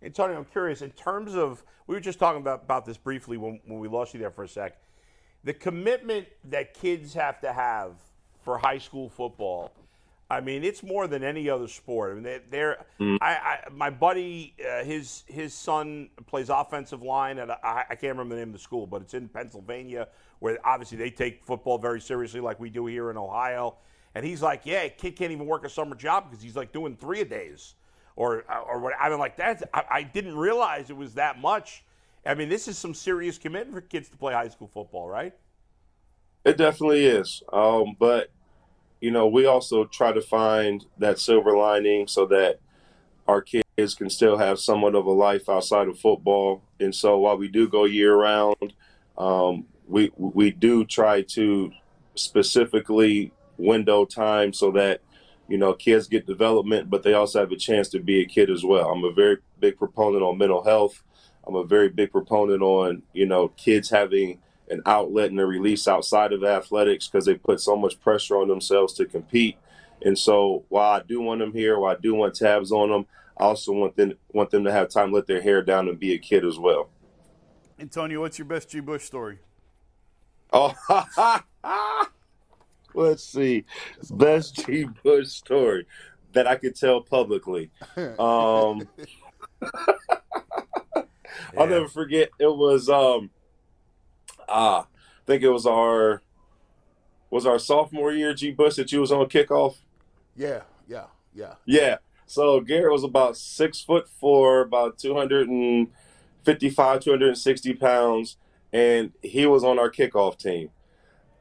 Hey, 0.00 0.10
Tony, 0.10 0.34
I'm 0.34 0.44
curious, 0.44 0.80
in 0.80 0.90
terms 0.92 1.34
of, 1.34 1.64
we 1.88 1.96
were 1.96 2.00
just 2.00 2.20
talking 2.20 2.40
about, 2.40 2.62
about 2.62 2.86
this 2.86 2.96
briefly 2.96 3.36
when, 3.36 3.58
when 3.66 3.80
we 3.80 3.88
lost 3.88 4.14
you 4.14 4.20
there 4.20 4.30
for 4.30 4.44
a 4.44 4.48
sec. 4.48 4.80
The 5.42 5.54
commitment 5.54 6.28
that 6.44 6.72
kids 6.72 7.14
have 7.14 7.40
to 7.40 7.52
have 7.52 7.94
for 8.44 8.58
high 8.58 8.78
school 8.78 9.08
football, 9.08 9.72
I 10.30 10.40
mean, 10.40 10.62
it's 10.62 10.84
more 10.84 11.08
than 11.08 11.24
any 11.24 11.50
other 11.50 11.66
sport. 11.66 12.12
I 12.12 12.14
mean, 12.14 12.22
they, 12.22 12.40
they're, 12.48 12.84
mm. 13.00 13.18
I, 13.20 13.32
I, 13.32 13.58
my 13.72 13.90
buddy, 13.90 14.54
uh, 14.60 14.84
his 14.84 15.24
his 15.26 15.54
son 15.54 16.10
plays 16.26 16.48
offensive 16.50 17.02
line 17.02 17.38
at, 17.38 17.48
a, 17.48 17.58
I, 17.66 17.84
I 17.90 17.94
can't 17.94 18.12
remember 18.12 18.34
the 18.34 18.42
name 18.42 18.50
of 18.50 18.52
the 18.52 18.60
school, 18.60 18.86
but 18.86 19.00
it's 19.00 19.14
in 19.14 19.28
Pennsylvania, 19.28 20.08
where 20.38 20.58
obviously 20.64 20.98
they 20.98 21.10
take 21.10 21.44
football 21.44 21.78
very 21.78 22.00
seriously, 22.00 22.40
like 22.40 22.60
we 22.60 22.68
do 22.68 22.86
here 22.86 23.10
in 23.10 23.16
Ohio 23.16 23.78
and 24.14 24.24
he's 24.24 24.42
like, 24.42 24.62
yeah, 24.64 24.88
kid 24.88 25.16
can't 25.16 25.32
even 25.32 25.46
work 25.46 25.64
a 25.64 25.68
summer 25.68 25.94
job 25.94 26.28
because 26.28 26.42
he's 26.42 26.56
like 26.56 26.72
doing 26.72 26.96
three 26.96 27.20
a 27.20 27.24
days, 27.24 27.74
or 28.16 28.44
or 28.66 28.80
what. 28.80 28.94
I 29.00 29.08
mean, 29.08 29.18
like 29.18 29.36
that. 29.36 29.68
I, 29.72 29.84
I 29.90 30.02
didn't 30.02 30.36
realize 30.36 30.90
it 30.90 30.96
was 30.96 31.14
that 31.14 31.40
much. 31.40 31.84
I 32.26 32.34
mean, 32.34 32.48
this 32.48 32.68
is 32.68 32.76
some 32.76 32.94
serious 32.94 33.38
commitment 33.38 33.74
for 33.74 33.80
kids 33.80 34.08
to 34.08 34.16
play 34.16 34.34
high 34.34 34.48
school 34.48 34.68
football, 34.68 35.08
right? 35.08 35.32
It 36.44 36.56
definitely 36.56 37.06
is. 37.06 37.42
Um, 37.52 37.96
but 37.98 38.30
you 39.00 39.10
know, 39.10 39.26
we 39.26 39.46
also 39.46 39.84
try 39.84 40.12
to 40.12 40.20
find 40.20 40.84
that 40.98 41.18
silver 41.18 41.56
lining 41.56 42.08
so 42.08 42.26
that 42.26 42.58
our 43.26 43.42
kids 43.42 43.94
can 43.94 44.10
still 44.10 44.38
have 44.38 44.58
somewhat 44.58 44.94
of 44.94 45.06
a 45.06 45.12
life 45.12 45.48
outside 45.48 45.86
of 45.88 45.98
football. 45.98 46.62
And 46.80 46.94
so, 46.94 47.18
while 47.18 47.36
we 47.36 47.48
do 47.48 47.68
go 47.68 47.84
year 47.84 48.16
round, 48.16 48.72
um, 49.16 49.66
we 49.86 50.10
we 50.16 50.50
do 50.50 50.84
try 50.84 51.22
to 51.22 51.70
specifically 52.14 53.32
window 53.58 54.04
time 54.04 54.52
so 54.52 54.70
that 54.70 55.00
you 55.48 55.58
know 55.58 55.72
kids 55.72 56.06
get 56.06 56.26
development 56.26 56.88
but 56.88 57.02
they 57.02 57.14
also 57.14 57.40
have 57.40 57.52
a 57.52 57.56
chance 57.56 57.88
to 57.88 57.98
be 58.00 58.20
a 58.20 58.26
kid 58.26 58.50
as 58.50 58.64
well. 58.64 58.90
I'm 58.90 59.04
a 59.04 59.12
very 59.12 59.38
big 59.58 59.76
proponent 59.76 60.22
on 60.22 60.38
mental 60.38 60.62
health. 60.64 61.02
I'm 61.46 61.56
a 61.56 61.64
very 61.64 61.88
big 61.88 62.12
proponent 62.12 62.62
on 62.62 63.02
you 63.12 63.26
know 63.26 63.48
kids 63.48 63.90
having 63.90 64.40
an 64.70 64.82
outlet 64.86 65.30
and 65.30 65.40
a 65.40 65.46
release 65.46 65.88
outside 65.88 66.32
of 66.32 66.44
athletics 66.44 67.08
because 67.08 67.24
they 67.24 67.34
put 67.34 67.60
so 67.60 67.74
much 67.74 68.00
pressure 68.00 68.36
on 68.36 68.48
themselves 68.48 68.92
to 68.94 69.06
compete. 69.06 69.56
And 70.02 70.16
so 70.16 70.64
while 70.68 71.00
i 71.00 71.02
do 71.02 71.20
want 71.20 71.40
them 71.40 71.52
here 71.52 71.78
while 71.78 71.96
i 71.96 72.00
do 72.00 72.14
want 72.14 72.34
tabs 72.34 72.70
on 72.70 72.90
them 72.90 73.06
i 73.36 73.44
also 73.44 73.72
want 73.72 73.96
them 73.96 74.12
want 74.32 74.50
them 74.50 74.64
to 74.64 74.72
have 74.72 74.88
time 74.90 75.08
to 75.08 75.14
let 75.16 75.26
their 75.26 75.42
hair 75.42 75.62
down 75.62 75.88
and 75.88 75.98
be 75.98 76.12
a 76.14 76.18
kid 76.18 76.44
as 76.44 76.58
well. 76.58 76.90
Antonio 77.80 78.20
what's 78.20 78.38
your 78.38 78.46
best 78.46 78.70
g 78.70 78.80
bush 78.80 79.04
story? 79.04 79.38
Oh 80.52 80.74
Let's 82.98 83.22
see. 83.22 83.64
Best 84.10 84.66
G. 84.66 84.88
Bush 85.04 85.28
story 85.28 85.86
that 86.32 86.48
I 86.48 86.56
could 86.56 86.74
tell 86.74 87.00
publicly. 87.00 87.70
Um, 88.18 88.88
I'll 91.56 91.66
never 91.66 91.88
forget. 91.88 92.30
It 92.40 92.56
was 92.56 92.88
um, 92.88 93.30
ah, 94.48 94.82
I 94.82 94.86
think 95.26 95.42
it 95.42 95.48
was 95.48 95.66
our 95.66 96.22
was 97.30 97.46
our 97.46 97.58
sophomore 97.58 98.12
year. 98.12 98.34
G. 98.34 98.50
Bush 98.50 98.76
that 98.76 98.90
you 98.90 99.00
was 99.00 99.12
on 99.12 99.26
kickoff. 99.26 99.76
Yeah, 100.36 100.62
yeah, 100.88 101.06
yeah, 101.34 101.54
yeah. 101.64 101.98
So 102.26 102.60
Garrett 102.60 102.92
was 102.92 103.04
about 103.04 103.36
six 103.36 103.80
foot 103.80 104.08
four, 104.08 104.60
about 104.60 104.98
two 104.98 105.14
hundred 105.14 105.48
and 105.48 105.88
fifty-five, 106.44 107.00
two 107.00 107.10
hundred 107.10 107.28
and 107.28 107.38
sixty 107.38 107.74
pounds, 107.74 108.36
and 108.72 109.12
he 109.22 109.46
was 109.46 109.62
on 109.62 109.78
our 109.78 109.90
kickoff 109.90 110.36
team 110.38 110.70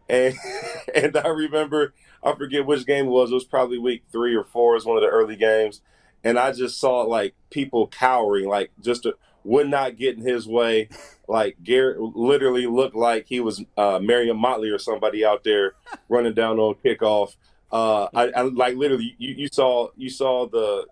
and 0.09 0.35
and 0.95 1.17
I 1.17 1.27
remember 1.27 1.93
I 2.23 2.33
forget 2.35 2.65
which 2.65 2.85
game 2.85 3.07
it 3.07 3.09
was. 3.09 3.31
It 3.31 3.35
was 3.35 3.45
probably 3.45 3.77
week 3.77 4.03
three 4.11 4.35
or 4.35 4.43
four. 4.43 4.73
It 4.73 4.77
was 4.77 4.85
one 4.85 4.97
of 4.97 5.03
the 5.03 5.09
early 5.09 5.35
games, 5.35 5.81
and 6.23 6.37
I 6.37 6.51
just 6.51 6.79
saw 6.79 7.01
like 7.01 7.35
people 7.49 7.87
cowering, 7.87 8.47
like 8.47 8.71
just 8.81 9.03
to, 9.03 9.15
would 9.43 9.69
not 9.69 9.97
get 9.97 10.17
in 10.17 10.23
his 10.23 10.47
way. 10.47 10.89
Like 11.27 11.57
Garrett 11.63 11.99
literally 11.99 12.67
looked 12.67 12.95
like 12.95 13.27
he 13.27 13.39
was 13.39 13.63
uh, 13.77 13.99
Marion 14.01 14.37
Motley 14.37 14.69
or 14.69 14.79
somebody 14.79 15.25
out 15.25 15.43
there 15.43 15.73
running 16.09 16.33
down 16.33 16.59
on 16.59 16.75
kickoff. 16.75 17.35
Uh, 17.71 18.07
I, 18.13 18.29
I 18.29 18.41
like 18.43 18.75
literally 18.75 19.15
you, 19.17 19.33
you 19.33 19.47
saw 19.51 19.89
you 19.97 20.09
saw 20.09 20.47
the 20.47 20.85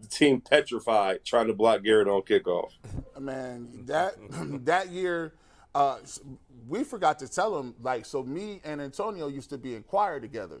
the 0.00 0.08
team 0.08 0.40
petrified 0.40 1.24
trying 1.24 1.46
to 1.46 1.54
block 1.54 1.82
Garrett 1.84 2.08
on 2.08 2.22
kickoff. 2.22 2.70
Man, 3.18 3.84
that 3.86 4.14
that 4.64 4.90
year, 4.90 5.34
uh, 5.74 5.98
we 6.68 6.84
forgot 6.84 7.18
to 7.20 7.28
tell 7.28 7.58
him 7.58 7.74
like 7.82 8.04
so 8.04 8.22
me 8.22 8.60
and 8.64 8.80
Antonio 8.80 9.28
used 9.28 9.50
to 9.50 9.58
be 9.58 9.74
in 9.74 9.82
choir 9.82 10.20
together. 10.20 10.60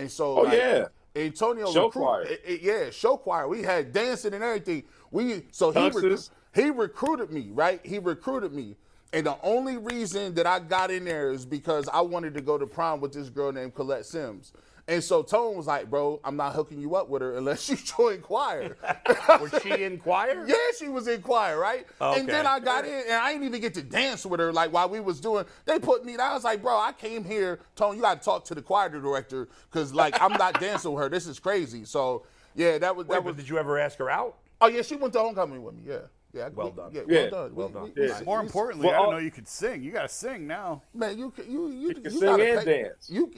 And 0.00 0.10
so, 0.10 0.38
oh 0.38 0.42
like, 0.42 0.56
yeah, 0.56 0.86
Antonio, 1.14 1.70
show 1.70 1.86
recruit, 1.86 2.02
choir, 2.02 2.22
it, 2.22 2.42
it, 2.46 2.62
yeah, 2.62 2.90
show 2.90 3.18
choir. 3.18 3.46
We 3.48 3.62
had 3.62 3.92
dancing 3.92 4.32
and 4.32 4.42
everything. 4.42 4.84
We 5.10 5.42
so 5.50 5.70
he 5.70 5.90
rec- 5.90 6.20
he 6.54 6.70
recruited 6.70 7.30
me, 7.30 7.50
right? 7.52 7.84
He 7.84 7.98
recruited 7.98 8.54
me, 8.54 8.76
and 9.12 9.26
the 9.26 9.36
only 9.42 9.76
reason 9.76 10.34
that 10.34 10.46
I 10.46 10.58
got 10.60 10.90
in 10.90 11.04
there 11.04 11.32
is 11.32 11.44
because 11.44 11.86
I 11.92 12.00
wanted 12.00 12.32
to 12.34 12.40
go 12.40 12.56
to 12.56 12.66
prom 12.66 13.00
with 13.00 13.12
this 13.12 13.28
girl 13.28 13.52
named 13.52 13.74
Colette 13.74 14.06
Sims. 14.06 14.52
And 14.90 15.04
so 15.04 15.22
Tone 15.22 15.56
was 15.56 15.68
like, 15.68 15.88
bro, 15.88 16.20
I'm 16.24 16.36
not 16.36 16.52
hooking 16.52 16.80
you 16.80 16.96
up 16.96 17.08
with 17.08 17.22
her 17.22 17.36
unless 17.36 17.68
you 17.70 17.76
join 17.76 18.20
choir. 18.22 18.76
was 19.40 19.54
she 19.62 19.84
in 19.84 19.98
choir? 19.98 20.44
Yeah, 20.50 20.56
she 20.76 20.88
was 20.88 21.06
in 21.06 21.22
choir, 21.22 21.58
right? 21.58 21.86
Okay. 22.00 22.18
And 22.18 22.28
then 22.28 22.44
I 22.44 22.58
got 22.58 22.84
in 22.84 23.02
and 23.06 23.12
I 23.12 23.32
didn't 23.32 23.46
even 23.46 23.60
get 23.60 23.74
to 23.74 23.82
dance 23.82 24.26
with 24.26 24.40
her 24.40 24.52
like 24.52 24.72
while 24.72 24.88
we 24.88 24.98
was 24.98 25.20
doing. 25.20 25.44
They 25.64 25.78
put 25.78 26.04
me. 26.04 26.16
I 26.16 26.34
was 26.34 26.42
like, 26.42 26.60
bro, 26.60 26.76
I 26.76 26.90
came 26.92 27.22
here, 27.22 27.60
Tone. 27.76 27.94
You 27.94 28.02
got 28.02 28.20
to 28.20 28.24
talk 28.24 28.44
to 28.46 28.54
the 28.54 28.62
choir 28.62 28.88
director 28.88 29.48
because 29.70 29.94
like 29.94 30.20
I'm 30.20 30.32
not 30.32 30.58
dancing 30.58 30.92
with 30.92 31.04
her. 31.04 31.08
This 31.08 31.28
is 31.28 31.38
crazy. 31.38 31.84
So 31.84 32.24
yeah, 32.56 32.78
that 32.78 32.96
was 32.96 33.06
Wait, 33.06 33.14
that 33.14 33.24
was. 33.24 33.36
Did 33.36 33.48
you 33.48 33.58
ever 33.58 33.78
ask 33.78 33.96
her 33.98 34.10
out? 34.10 34.38
Oh 34.60 34.66
yeah, 34.66 34.82
she 34.82 34.96
went 34.96 35.12
to 35.12 35.20
homecoming 35.20 35.62
with 35.62 35.74
me. 35.74 35.82
Yeah. 35.86 35.98
Yeah, 36.32 36.48
well 36.54 36.70
we, 36.70 36.76
done. 36.76 36.90
Yeah, 36.92 37.02
yeah, 37.08 37.20
well 37.22 37.30
done. 37.30 37.54
Well 37.54 37.68
we, 37.68 37.74
done. 37.74 37.92
We, 37.96 38.08
yeah. 38.08 38.20
More 38.24 38.40
importantly, 38.40 38.86
well, 38.86 38.94
I 38.94 39.02
don't 39.02 39.12
know 39.12 39.18
you 39.18 39.30
could 39.30 39.48
sing. 39.48 39.82
You 39.82 39.90
got 39.90 40.02
to 40.02 40.08
sing 40.08 40.46
now. 40.46 40.82
Man, 40.94 41.18
you 41.18 41.32
you 41.48 41.68
you, 41.68 41.68
you, 41.68 42.02
you 42.04 42.10
sing 42.10 42.20
gotta 42.20 42.52
and 42.56 42.64
pay, 42.64 42.82
dance. 42.82 43.10
You 43.10 43.32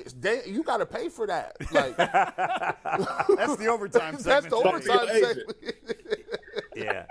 you 0.47 0.63
got 0.63 0.79
to 0.79 0.87
pay 0.87 1.09
for 1.09 1.27
that. 1.27 1.57
Like 1.73 1.97
that's 3.37 3.57
the 3.57 3.69
overtime. 3.69 4.19
Segment. 4.19 4.25
that's 4.25 4.47
the 4.47 4.57
overtime 4.57 5.09
segment. 5.09 5.55
yeah. 6.77 7.05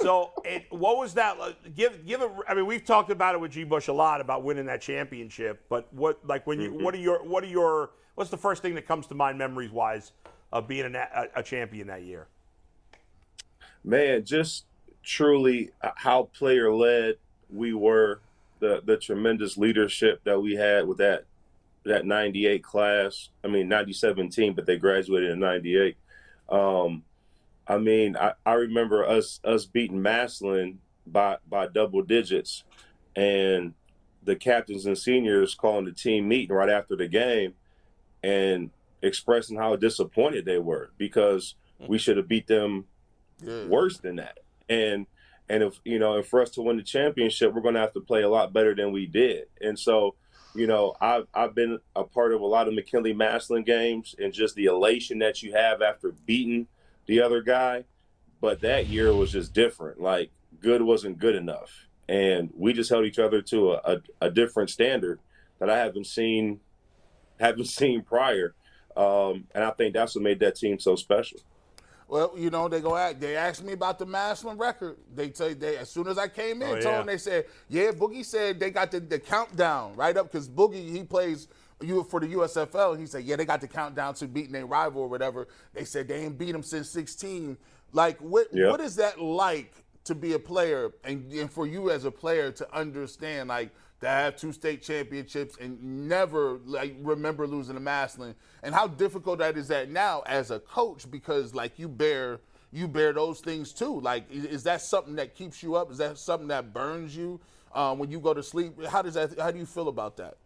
So, 0.00 0.30
it, 0.44 0.66
what 0.70 0.96
was 0.96 1.14
that? 1.14 1.36
Give 1.74 2.06
give 2.06 2.22
it. 2.22 2.30
I 2.48 2.54
mean, 2.54 2.66
we've 2.66 2.84
talked 2.84 3.10
about 3.10 3.34
it 3.34 3.40
with 3.40 3.50
G. 3.50 3.64
Bush 3.64 3.88
a 3.88 3.92
lot 3.92 4.20
about 4.20 4.44
winning 4.44 4.66
that 4.66 4.80
championship. 4.80 5.64
But 5.68 5.92
what, 5.92 6.24
like, 6.24 6.46
when 6.46 6.60
you, 6.60 6.70
mm-hmm. 6.70 6.84
what 6.84 6.94
are 6.94 6.98
your, 6.98 7.24
what 7.24 7.42
are 7.42 7.48
your, 7.48 7.90
what's 8.14 8.30
the 8.30 8.36
first 8.36 8.62
thing 8.62 8.76
that 8.76 8.86
comes 8.86 9.08
to 9.08 9.16
mind, 9.16 9.38
memories 9.38 9.72
wise, 9.72 10.12
of 10.52 10.68
being 10.68 10.94
a, 10.94 10.98
a, 11.34 11.40
a 11.40 11.42
champion 11.42 11.88
that 11.88 12.02
year? 12.02 12.28
Man, 13.82 14.24
just 14.24 14.66
truly 15.08 15.70
uh, 15.82 15.90
how 15.96 16.24
player 16.34 16.72
led 16.72 17.16
we 17.50 17.72
were, 17.72 18.20
the 18.60 18.82
the 18.84 18.96
tremendous 18.96 19.56
leadership 19.56 20.20
that 20.24 20.40
we 20.40 20.54
had 20.54 20.86
with 20.86 20.98
that 20.98 21.24
that 21.84 22.04
98 22.04 22.62
class. 22.62 23.30
I 23.42 23.48
mean, 23.48 23.68
97 23.68 24.28
team, 24.28 24.52
but 24.52 24.66
they 24.66 24.76
graduated 24.76 25.30
in 25.30 25.40
98. 25.40 25.96
Um, 26.50 27.04
I 27.66 27.78
mean, 27.78 28.16
I, 28.16 28.34
I 28.44 28.54
remember 28.54 29.04
us 29.06 29.40
us 29.42 29.64
beating 29.64 30.02
Massillon 30.02 30.80
by 31.06 31.38
by 31.48 31.66
double 31.68 32.02
digits, 32.02 32.64
and 33.16 33.72
the 34.22 34.36
captains 34.36 34.84
and 34.84 34.98
seniors 34.98 35.54
calling 35.54 35.86
the 35.86 35.92
team 35.92 36.28
meeting 36.28 36.54
right 36.54 36.68
after 36.68 36.96
the 36.96 37.08
game, 37.08 37.54
and 38.22 38.70
expressing 39.00 39.56
how 39.56 39.74
disappointed 39.76 40.44
they 40.44 40.58
were 40.58 40.90
because 40.98 41.54
we 41.86 41.96
should 41.96 42.16
have 42.18 42.28
beat 42.28 42.46
them 42.48 42.84
Yeah. 43.42 43.66
worse 43.66 43.98
than 43.98 44.16
that. 44.16 44.40
And 44.68 45.06
and 45.48 45.62
if 45.62 45.80
you 45.84 45.98
know, 45.98 46.16
and 46.16 46.26
for 46.26 46.42
us 46.42 46.50
to 46.50 46.62
win 46.62 46.76
the 46.76 46.82
championship, 46.82 47.52
we're 47.52 47.62
going 47.62 47.74
to 47.74 47.80
have 47.80 47.94
to 47.94 48.00
play 48.00 48.22
a 48.22 48.28
lot 48.28 48.52
better 48.52 48.74
than 48.74 48.92
we 48.92 49.06
did. 49.06 49.46
And 49.60 49.78
so, 49.78 50.14
you 50.54 50.66
know, 50.66 50.94
I've 51.00 51.26
I've 51.32 51.54
been 51.54 51.78
a 51.96 52.04
part 52.04 52.32
of 52.32 52.40
a 52.40 52.46
lot 52.46 52.68
of 52.68 52.74
McKinley 52.74 53.14
Massillon 53.14 53.64
games, 53.64 54.14
and 54.18 54.32
just 54.32 54.54
the 54.54 54.66
elation 54.66 55.18
that 55.20 55.42
you 55.42 55.52
have 55.52 55.80
after 55.80 56.12
beating 56.26 56.66
the 57.06 57.22
other 57.22 57.42
guy. 57.42 57.84
But 58.40 58.60
that 58.60 58.86
year 58.86 59.12
was 59.12 59.32
just 59.32 59.52
different. 59.52 60.00
Like 60.00 60.30
good 60.60 60.82
wasn't 60.82 61.18
good 61.18 61.34
enough, 61.34 61.88
and 62.08 62.50
we 62.54 62.72
just 62.72 62.90
held 62.90 63.04
each 63.04 63.18
other 63.18 63.42
to 63.42 63.72
a, 63.72 63.76
a, 63.84 64.26
a 64.26 64.30
different 64.30 64.70
standard 64.70 65.20
that 65.58 65.70
I 65.70 65.78
haven't 65.78 66.06
seen 66.06 66.60
haven't 67.40 67.66
seen 67.66 68.02
prior. 68.02 68.54
Um, 68.96 69.46
and 69.54 69.62
I 69.62 69.70
think 69.70 69.94
that's 69.94 70.14
what 70.14 70.24
made 70.24 70.40
that 70.40 70.56
team 70.56 70.78
so 70.78 70.96
special. 70.96 71.38
Well, 72.08 72.32
you 72.36 72.48
know, 72.48 72.68
they 72.68 72.80
go 72.80 72.96
act. 72.96 73.20
They 73.20 73.36
asked 73.36 73.62
me 73.62 73.74
about 73.74 73.98
the 73.98 74.06
Massillon 74.06 74.56
record. 74.58 74.96
They 75.14 75.30
say 75.32 75.52
they 75.54 75.76
as 75.76 75.90
soon 75.90 76.08
as 76.08 76.16
I 76.18 76.26
came 76.28 76.62
in, 76.62 76.68
Oh, 76.68 76.72
told 76.80 76.84
yeah. 76.84 76.96
them 76.98 77.06
they 77.06 77.18
said, 77.18 77.44
yeah, 77.68 77.90
Boogie 77.90 78.24
said 78.24 78.58
they 78.58 78.70
got 78.70 78.90
the, 78.90 79.00
the 79.00 79.18
countdown 79.18 79.94
right 79.94 80.16
up 80.16 80.32
because 80.32 80.48
Boogie 80.48 80.90
he 80.90 81.02
plays 81.04 81.48
you 81.82 82.02
for 82.04 82.18
the 82.18 82.28
USFL. 82.28 82.98
He 82.98 83.06
said, 83.06 83.24
yeah, 83.24 83.36
they 83.36 83.44
got 83.44 83.60
the 83.60 83.68
countdown 83.68 84.14
to 84.14 84.26
beating 84.26 84.52
their 84.52 84.64
rival 84.66 85.02
or 85.02 85.08
whatever. 85.08 85.48
They 85.74 85.84
said 85.84 86.08
they 86.08 86.24
ain't 86.24 86.38
beat 86.38 86.52
them 86.52 86.62
since 86.62 86.88
16. 86.88 87.58
Like, 87.92 88.18
what 88.20 88.48
Yeah. 88.52 88.70
what 88.70 88.80
is 88.80 88.96
that 88.96 89.20
like 89.20 89.84
to 90.04 90.14
be 90.14 90.32
a 90.32 90.38
player 90.38 90.90
and, 91.04 91.30
and 91.32 91.52
for 91.52 91.66
you 91.66 91.90
as 91.90 92.06
a 92.06 92.10
player 92.10 92.50
to 92.52 92.74
understand 92.74 93.50
like 93.50 93.70
to 94.00 94.06
have 94.08 94.36
two 94.36 94.52
state 94.52 94.82
championships 94.82 95.56
and 95.60 96.08
never 96.08 96.58
like 96.64 96.96
remember 97.00 97.46
losing 97.46 97.74
to 97.74 97.80
Massillon. 97.80 98.34
And 98.62 98.74
how 98.74 98.86
difficult 98.86 99.38
that 99.40 99.56
is 99.56 99.68
that 99.68 99.90
now 99.90 100.22
as 100.26 100.50
a 100.50 100.60
coach 100.60 101.10
because 101.10 101.54
like 101.54 101.78
you 101.78 101.88
bear 101.88 102.40
you 102.70 102.86
bear 102.86 103.12
those 103.12 103.40
things 103.40 103.72
too. 103.72 104.00
Like 104.00 104.30
is 104.30 104.62
that 104.64 104.80
something 104.82 105.16
that 105.16 105.34
keeps 105.34 105.62
you 105.62 105.74
up? 105.74 105.90
Is 105.90 105.98
that 105.98 106.18
something 106.18 106.48
that 106.48 106.72
burns 106.72 107.16
you 107.16 107.40
um, 107.72 107.98
when 107.98 108.10
you 108.10 108.20
go 108.20 108.34
to 108.34 108.42
sleep? 108.42 108.84
How 108.84 109.02
does 109.02 109.14
that 109.14 109.38
how 109.38 109.50
do 109.50 109.58
you 109.58 109.66
feel 109.66 109.88
about 109.88 110.16
that? 110.18 110.36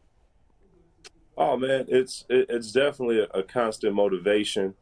Oh 1.36 1.56
man, 1.56 1.86
it's 1.88 2.24
it's 2.28 2.72
definitely 2.72 3.26
a, 3.32 3.42
constant 3.42 3.94
motivation. 3.94 4.74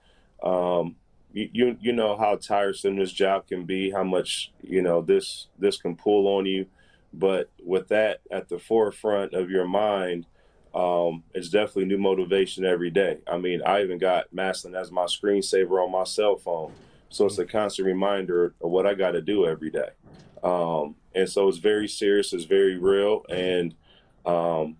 Um, 0.43 0.97
you 1.33 1.77
you 1.81 1.93
know 1.93 2.16
how 2.16 2.37
tiresome 2.37 2.97
this 2.97 3.12
job 3.12 3.47
can 3.47 3.64
be, 3.64 3.91
how 3.91 4.03
much 4.03 4.53
you 4.62 4.83
know 4.83 5.01
this 5.01 5.47
this 5.59 5.77
can 5.77 5.95
pull 5.95 6.27
on 6.27 6.47
you, 6.47 6.66
but 7.13 7.51
with 7.63 7.89
that 7.89 8.21
at 8.31 8.49
the 8.49 8.59
forefront 8.59 9.35
of 9.35 9.51
your 9.51 9.67
mind, 9.67 10.27
um, 10.75 11.25
it's 11.35 11.49
definitely 11.49 11.87
new 11.87 11.99
motivation 11.99 12.65
every 12.65 12.91
day. 12.91 13.19
I 13.27 13.39
mean, 13.39 13.63
I 13.65 13.83
even 13.83 13.99
got 13.99 14.33
Massillon 14.33 14.77
as 14.77 14.93
my 14.93 15.05
screensaver 15.05 15.85
on 15.85 15.91
my 15.91 16.05
cell 16.05 16.37
phone, 16.37 16.73
so 17.09 17.27
it's 17.27 17.39
a 17.39 17.45
constant 17.45 17.87
reminder 17.87 18.55
of 18.61 18.71
what 18.71 18.87
I 18.87 18.95
got 18.95 19.13
to 19.13 19.21
do 19.21 19.47
every 19.47 19.71
day. 19.71 19.91
Um, 20.45 20.95
and 21.15 21.29
so 21.29 21.49
it's 21.49 21.59
very 21.59 21.89
serious, 21.89 22.33
it's 22.33 22.45
very 22.45 22.79
real, 22.79 23.25
and 23.29 23.75
um, 24.25 24.77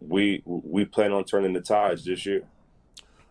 we 0.00 0.42
we 0.46 0.86
plan 0.86 1.12
on 1.12 1.24
turning 1.24 1.52
the 1.52 1.60
tides 1.60 2.04
this 2.04 2.24
year. 2.24 2.42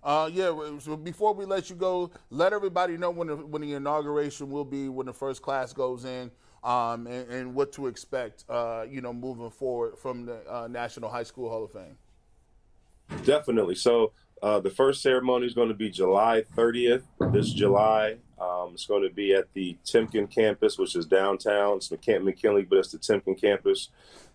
Uh, 0.04 0.30
yeah. 0.32 0.56
So 0.80 0.96
before 0.96 1.34
we 1.34 1.46
let 1.46 1.70
you 1.70 1.76
go, 1.76 2.12
let 2.30 2.54
everybody 2.54 2.98
know 2.98 3.12
when 3.12 3.28
the, 3.28 3.36
when 3.36 3.62
the 3.62 3.74
inauguration 3.74 4.50
will 4.50 4.64
be, 4.64 4.88
when 4.88 5.06
the 5.06 5.14
first 5.14 5.42
class 5.42 5.74
goes 5.74 6.06
in, 6.06 6.32
um, 6.64 7.07
and, 7.07 7.30
and 7.32 7.55
what 7.55 7.72
to 7.74 7.88
expect. 7.88 8.45
Uh, 8.49 8.86
you 8.89 9.01
know, 9.01 9.14
moving 9.14 9.49
forward 9.49 9.97
from 9.97 10.26
the 10.26 10.41
uh, 10.51 10.68
National 10.68 11.10
High 11.10 11.24
School 11.24 11.49
Hall 11.49 11.64
of 11.64 11.72
Fame. 11.72 11.97
Definitely. 13.26 13.76
So 13.76 14.12
uh, 14.41 14.60
the 14.60 14.70
first 14.70 15.01
ceremony 15.01 15.47
is 15.47 15.53
going 15.53 15.70
to 15.70 15.74
be 15.74 15.89
July 15.89 16.43
30th. 16.55 17.03
This 17.32 17.51
July, 17.51 18.18
um, 18.39 18.72
it's 18.74 18.86
going 18.86 19.03
to 19.03 19.14
be 19.14 19.34
at 19.34 19.51
the 19.53 19.78
Timken 19.86 20.30
campus, 20.30 20.78
which 20.78 20.95
is 20.95 21.05
downtown. 21.05 21.78
It's 21.78 21.89
McKin- 21.89 22.24
McKinley, 22.24 22.64
but 22.64 22.80
it's 22.80 22.91
the 22.91 22.99
Timken 22.99 23.39
campus. 23.39 23.89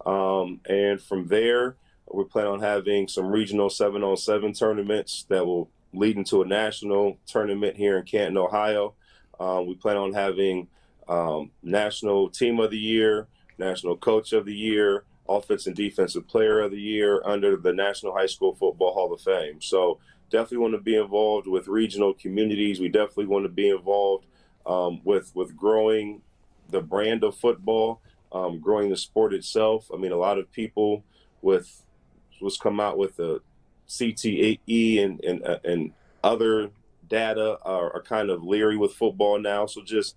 Um, 0.05 0.61
and 0.69 1.01
from 1.01 1.29
there, 1.29 1.77
we 2.13 2.25
plan 2.25 2.47
on 2.47 2.61
having 2.61 3.09
some 3.09 3.27
regional 3.27 3.71
seven 3.71 4.03
on 4.03 4.17
seven 4.17 4.53
tournaments 4.53 5.25
that 5.29 5.47
will 5.47 5.71
lead 5.93 6.17
into 6.17 6.43
a 6.43 6.47
national 6.47 7.19
tournament 7.27 7.77
here 7.77 7.97
in 7.97 8.05
Canton, 8.05 8.37
Ohio. 8.37 8.95
Um, 9.41 9.67
we 9.67 9.75
plan 9.75 9.97
on 9.97 10.13
having 10.13 10.69
um, 11.09 11.51
national 11.63 12.31
team 12.31 12.61
of 12.61 12.71
the 12.71 12.79
year, 12.79 13.27
national 13.59 13.97
coach 13.97 14.33
of 14.33 14.47
the 14.47 14.55
year, 14.55 15.05
offense 15.29 15.67
and 15.67 15.77
defensive 15.77 16.27
player 16.29 16.61
of 16.61 16.71
the 16.71 16.81
year 16.81 17.23
under 17.25 17.57
the 17.57 17.73
National 17.73 18.15
High 18.15 18.27
School 18.27 18.55
Football 18.55 18.93
Hall 18.93 19.13
of 19.13 19.21
Fame. 19.21 19.61
So 19.61 19.99
definitely 20.31 20.59
want 20.59 20.75
to 20.75 20.81
be 20.81 20.97
involved 20.97 21.47
with 21.47 21.69
regional 21.69 22.15
communities. 22.15 22.81
We 22.81 22.89
definitely 22.89 23.27
want 23.27 23.45
to 23.45 23.51
be 23.51 23.71
involved 23.71 24.27
um, 24.67 25.01
with 25.05 25.31
with 25.35 25.57
growing 25.57 26.23
the 26.71 26.81
brand 26.81 27.25
of 27.25 27.37
football, 27.37 28.01
um, 28.33 28.61
growing 28.61 28.91
the 28.91 28.97
sport 28.97 29.35
itself. 29.35 29.91
I 29.93 29.97
mean, 29.97 30.13
a 30.13 30.17
lot 30.17 30.39
of 30.39 30.51
people 30.53 31.05
with 31.43 31.83
was 32.41 32.57
come 32.57 32.81
out 32.81 32.99
with 32.99 33.17
the 33.17 33.41
CTE 33.89 35.05
and 35.05 35.25
and 35.25 35.47
uh, 35.47 35.59
and 35.65 35.93
other 36.23 36.71
data 37.09 37.59
are, 37.63 37.95
are 37.95 38.03
kind 38.03 38.31
of 38.31 38.43
leery 38.43 38.77
with 38.77 38.93
football 38.93 39.39
now. 39.39 39.67
So 39.67 39.83
just 39.83 40.17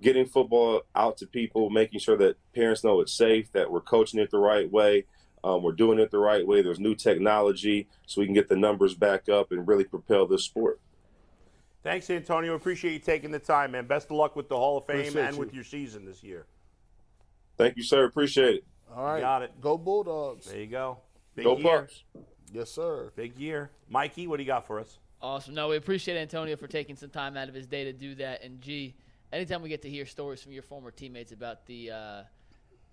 getting 0.00 0.26
football 0.26 0.82
out 0.94 1.16
to 1.18 1.26
people, 1.26 1.70
making 1.70 2.00
sure 2.00 2.16
that 2.16 2.36
parents 2.54 2.84
know 2.84 3.00
it's 3.00 3.12
safe, 3.12 3.50
that 3.52 3.70
we're 3.70 3.80
coaching 3.80 4.20
it 4.20 4.30
the 4.30 4.38
right 4.38 4.70
way, 4.70 5.04
um, 5.44 5.62
we're 5.62 5.72
doing 5.72 5.98
it 5.98 6.10
the 6.10 6.18
right 6.18 6.46
way. 6.46 6.62
There's 6.62 6.80
new 6.80 6.94
technology, 6.94 7.88
so 8.06 8.20
we 8.20 8.26
can 8.26 8.34
get 8.34 8.48
the 8.48 8.56
numbers 8.56 8.94
back 8.94 9.28
up 9.28 9.52
and 9.52 9.66
really 9.66 9.84
propel 9.84 10.26
this 10.26 10.44
sport. 10.44 10.80
Thanks, 11.82 12.10
Antonio. 12.10 12.54
Appreciate 12.54 12.92
you 12.92 12.98
taking 12.98 13.30
the 13.30 13.38
time, 13.38 13.72
man. 13.72 13.86
Best 13.86 14.06
of 14.06 14.16
luck 14.16 14.34
with 14.36 14.48
the 14.48 14.56
Hall 14.56 14.78
of 14.78 14.86
Fame 14.86 15.00
Appreciate 15.00 15.24
and 15.24 15.34
you. 15.34 15.40
with 15.40 15.54
your 15.54 15.64
season 15.64 16.04
this 16.04 16.22
year. 16.22 16.46
Thank 17.56 17.76
you, 17.76 17.82
sir. 17.82 18.04
Appreciate 18.04 18.56
it. 18.56 18.64
All 18.94 19.04
right, 19.04 19.20
Got 19.20 19.42
it. 19.42 19.60
Go 19.60 19.78
Bulldogs. 19.78 20.46
There 20.46 20.60
you 20.60 20.66
go. 20.66 20.98
Big 21.34 21.44
Go 21.44 21.56
year. 21.56 21.80
Bucks. 21.80 22.02
Yes, 22.52 22.70
sir. 22.70 23.12
Big 23.16 23.36
year. 23.36 23.70
Mikey, 23.88 24.26
what 24.26 24.38
do 24.38 24.42
you 24.42 24.46
got 24.46 24.66
for 24.66 24.80
us? 24.80 24.98
Awesome. 25.20 25.54
No, 25.54 25.68
we 25.68 25.76
appreciate 25.76 26.16
Antonio 26.16 26.56
for 26.56 26.66
taking 26.66 26.96
some 26.96 27.10
time 27.10 27.36
out 27.36 27.48
of 27.48 27.54
his 27.54 27.66
day 27.66 27.84
to 27.84 27.92
do 27.92 28.14
that. 28.16 28.42
And 28.42 28.60
G, 28.60 28.94
anytime 29.32 29.62
we 29.62 29.68
get 29.68 29.82
to 29.82 29.90
hear 29.90 30.06
stories 30.06 30.42
from 30.42 30.52
your 30.52 30.62
former 30.62 30.90
teammates 30.90 31.32
about 31.32 31.66
the 31.66 31.90
uh, 31.90 32.22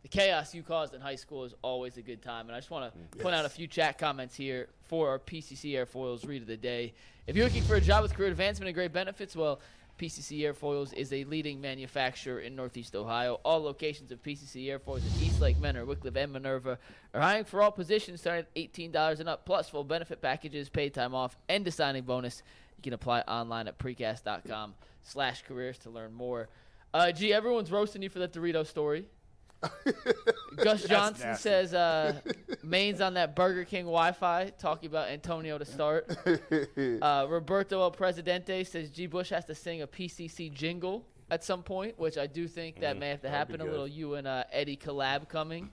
the 0.06 0.10
chaos 0.10 0.54
you 0.54 0.62
caused 0.62 0.94
in 0.94 1.02
high 1.02 1.16
school 1.16 1.46
is 1.46 1.56
always 1.64 1.98
a 1.98 2.02
good 2.04 2.22
time. 2.22 2.46
And 2.48 2.56
I 2.56 2.60
just 2.60 2.70
want 2.70 2.94
to 2.94 3.18
point 3.18 3.34
out 3.34 3.44
a 3.44 3.50
few 3.50 3.66
chat 3.66 3.98
comments 3.98 4.36
here 4.36 4.70
for 4.84 5.10
our 5.10 5.18
PCC 5.18 5.72
Airfoils 5.72 6.28
read 6.28 6.44
of 6.44 6.48
the 6.48 6.58
day. 6.58 6.94
If 7.26 7.36
you're 7.36 7.46
looking 7.46 7.64
for 7.64 7.76
a 7.76 7.82
job 7.82 8.04
with 8.04 8.14
career 8.14 8.30
advancement 8.30 8.68
and 8.68 8.76
great 8.76 8.94
benefits, 8.94 9.36
well, 9.36 9.60
PCC 9.98 10.42
Airfoils 10.42 10.94
is 10.94 11.12
a 11.12 11.24
leading 11.24 11.60
manufacturer 11.60 12.40
in 12.40 12.56
Northeast 12.56 12.96
Ohio. 12.96 13.40
All 13.44 13.64
locations 13.64 14.12
of 14.12 14.22
PCC 14.22 14.68
Airfoils 14.68 15.00
in 15.00 15.26
East 15.26 15.42
Lake, 15.42 15.58
Mentor, 15.60 15.86
Wickliffe, 15.86 16.18
and 16.18 16.34
Minerva 16.34 16.78
are 17.14 17.22
hiring 17.22 17.46
for 17.46 17.64
all 17.64 17.72
positions 17.72 18.22
starting 18.22 18.46
at 18.46 18.54
$18 18.56 19.20
and 19.20 19.28
up, 19.28 19.46
plus 19.46 19.70
full 19.70 19.84
benefit 19.84 20.22
packages, 20.22 20.70
paid 20.70 20.94
time 20.94 21.16
off, 21.16 21.36
and 21.50 21.66
a 21.68 21.72
signing 21.72 22.04
bonus. 22.04 22.44
You 22.86 22.92
can 22.92 22.94
apply 22.94 23.22
online 23.22 23.68
at 23.68 23.80
precast.com 23.80 24.76
slash 25.02 25.42
careers 25.48 25.80
to 25.80 25.90
learn 25.90 26.14
more. 26.14 26.50
Uh, 26.94 27.12
gee, 27.12 27.34
everyone's 27.34 27.72
roasting 27.72 28.04
you 28.04 28.10
for 28.10 28.20
that 28.20 28.32
Dorito 28.32 28.64
story. 28.64 29.08
Gus 30.58 30.84
Johnson 30.84 31.36
says 31.36 31.74
uh, 31.74 32.20
Maine's 32.64 33.02
on 33.02 33.16
that 33.16 33.36
Burger 33.36 33.66
King 33.66 33.86
Wi-Fi, 33.86 34.52
talking 34.60 34.86
about 34.86 35.10
Antonio 35.10 35.58
to 35.58 35.66
start. 35.66 36.16
Uh, 37.02 37.26
Roberto 37.28 37.82
El 37.82 37.90
Presidente 37.92 38.64
says 38.64 38.92
G. 38.92 39.08
Bush 39.08 39.30
has 39.30 39.46
to 39.46 39.56
sing 39.56 39.82
a 39.82 39.88
PCC 39.88 40.54
jingle 40.54 41.06
at 41.32 41.44
some 41.44 41.64
point, 41.64 41.98
which 41.98 42.18
I 42.18 42.28
do 42.28 42.48
think 42.48 42.82
that 42.82 42.98
may 42.98 43.10
have 43.10 43.22
to 43.22 43.30
happen. 43.30 43.62
A 43.62 43.66
little 43.66 43.88
you 43.88 44.14
and 44.16 44.28
uh, 44.28 44.44
Eddie 44.52 44.78
collab 44.78 45.28
coming. 45.28 45.72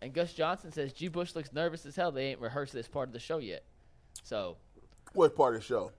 And 0.00 0.14
Gus 0.14 0.32
Johnson 0.32 0.72
says 0.72 0.94
G. 0.94 1.08
Bush 1.08 1.34
looks 1.34 1.52
nervous 1.52 1.84
as 1.84 1.94
hell. 1.96 2.10
They 2.10 2.26
ain't 2.28 2.40
rehearsed 2.40 2.72
this 2.72 2.88
part 2.88 3.08
of 3.08 3.12
the 3.12 3.20
show 3.20 3.38
yet. 3.38 3.64
So 4.22 4.56
What 5.12 5.36
part 5.36 5.54
of 5.54 5.60
the 5.60 5.66
show? 5.66 5.92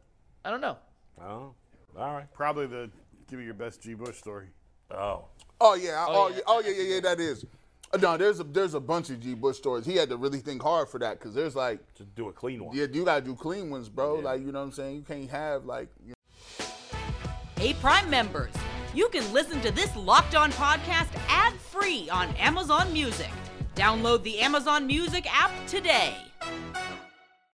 I 0.45 0.49
don't 0.51 0.61
know. 0.61 0.77
Oh, 1.21 1.53
all 1.97 2.13
right. 2.13 2.31
Probably 2.33 2.67
the 2.67 2.89
give 3.29 3.39
me 3.39 3.45
your 3.45 3.53
best 3.53 3.81
G. 3.81 3.93
Bush 3.93 4.17
story. 4.17 4.47
Oh, 4.91 5.25
Oh 5.61 5.75
yeah, 5.75 6.05
oh, 6.07 6.13
Oh, 6.13 6.27
yeah, 6.29 6.35
yeah. 6.35 6.41
oh 6.47 6.61
yeah, 6.65 6.71
yeah, 6.71 6.93
yeah. 6.95 6.99
That 7.01 7.19
is. 7.19 7.45
Uh, 7.93 7.97
No, 7.97 8.17
there's 8.17 8.39
a 8.39 8.43
there's 8.43 8.73
a 8.73 8.79
bunch 8.79 9.09
of 9.09 9.19
G 9.19 9.33
Bush 9.35 9.57
stories. 9.57 9.85
He 9.85 9.95
had 9.95 10.09
to 10.09 10.17
really 10.17 10.39
think 10.39 10.61
hard 10.61 10.87
for 10.89 10.99
that 10.99 11.19
because 11.19 11.33
there's 11.33 11.55
like, 11.55 11.79
to 11.95 12.03
do 12.03 12.29
a 12.29 12.33
clean 12.33 12.63
one. 12.63 12.75
yeah, 12.75 12.85
you 12.91 13.03
gotta 13.03 13.21
do 13.21 13.35
clean 13.35 13.69
ones, 13.69 13.89
bro. 13.89 14.15
Like 14.15 14.39
you 14.41 14.51
know 14.51 14.59
what 14.59 14.65
I'm 14.65 14.71
saying. 14.71 14.95
You 14.95 15.01
can't 15.01 15.29
have 15.29 15.65
like. 15.65 15.89
You 16.05 16.13
Hey, 17.57 17.73
Prime 17.73 18.09
members, 18.09 18.53
you 18.93 19.09
can 19.09 19.33
listen 19.33 19.59
to 19.61 19.71
this 19.71 19.93
Locked 19.97 20.33
On 20.33 20.49
podcast 20.53 21.09
ad 21.27 21.53
free 21.55 22.09
on 22.09 22.29
Amazon 22.37 22.93
Music. 22.93 23.29
Download 23.75 24.23
the 24.23 24.39
Amazon 24.39 24.87
Music 24.87 25.25
app 25.29 25.51
today. 25.67 26.15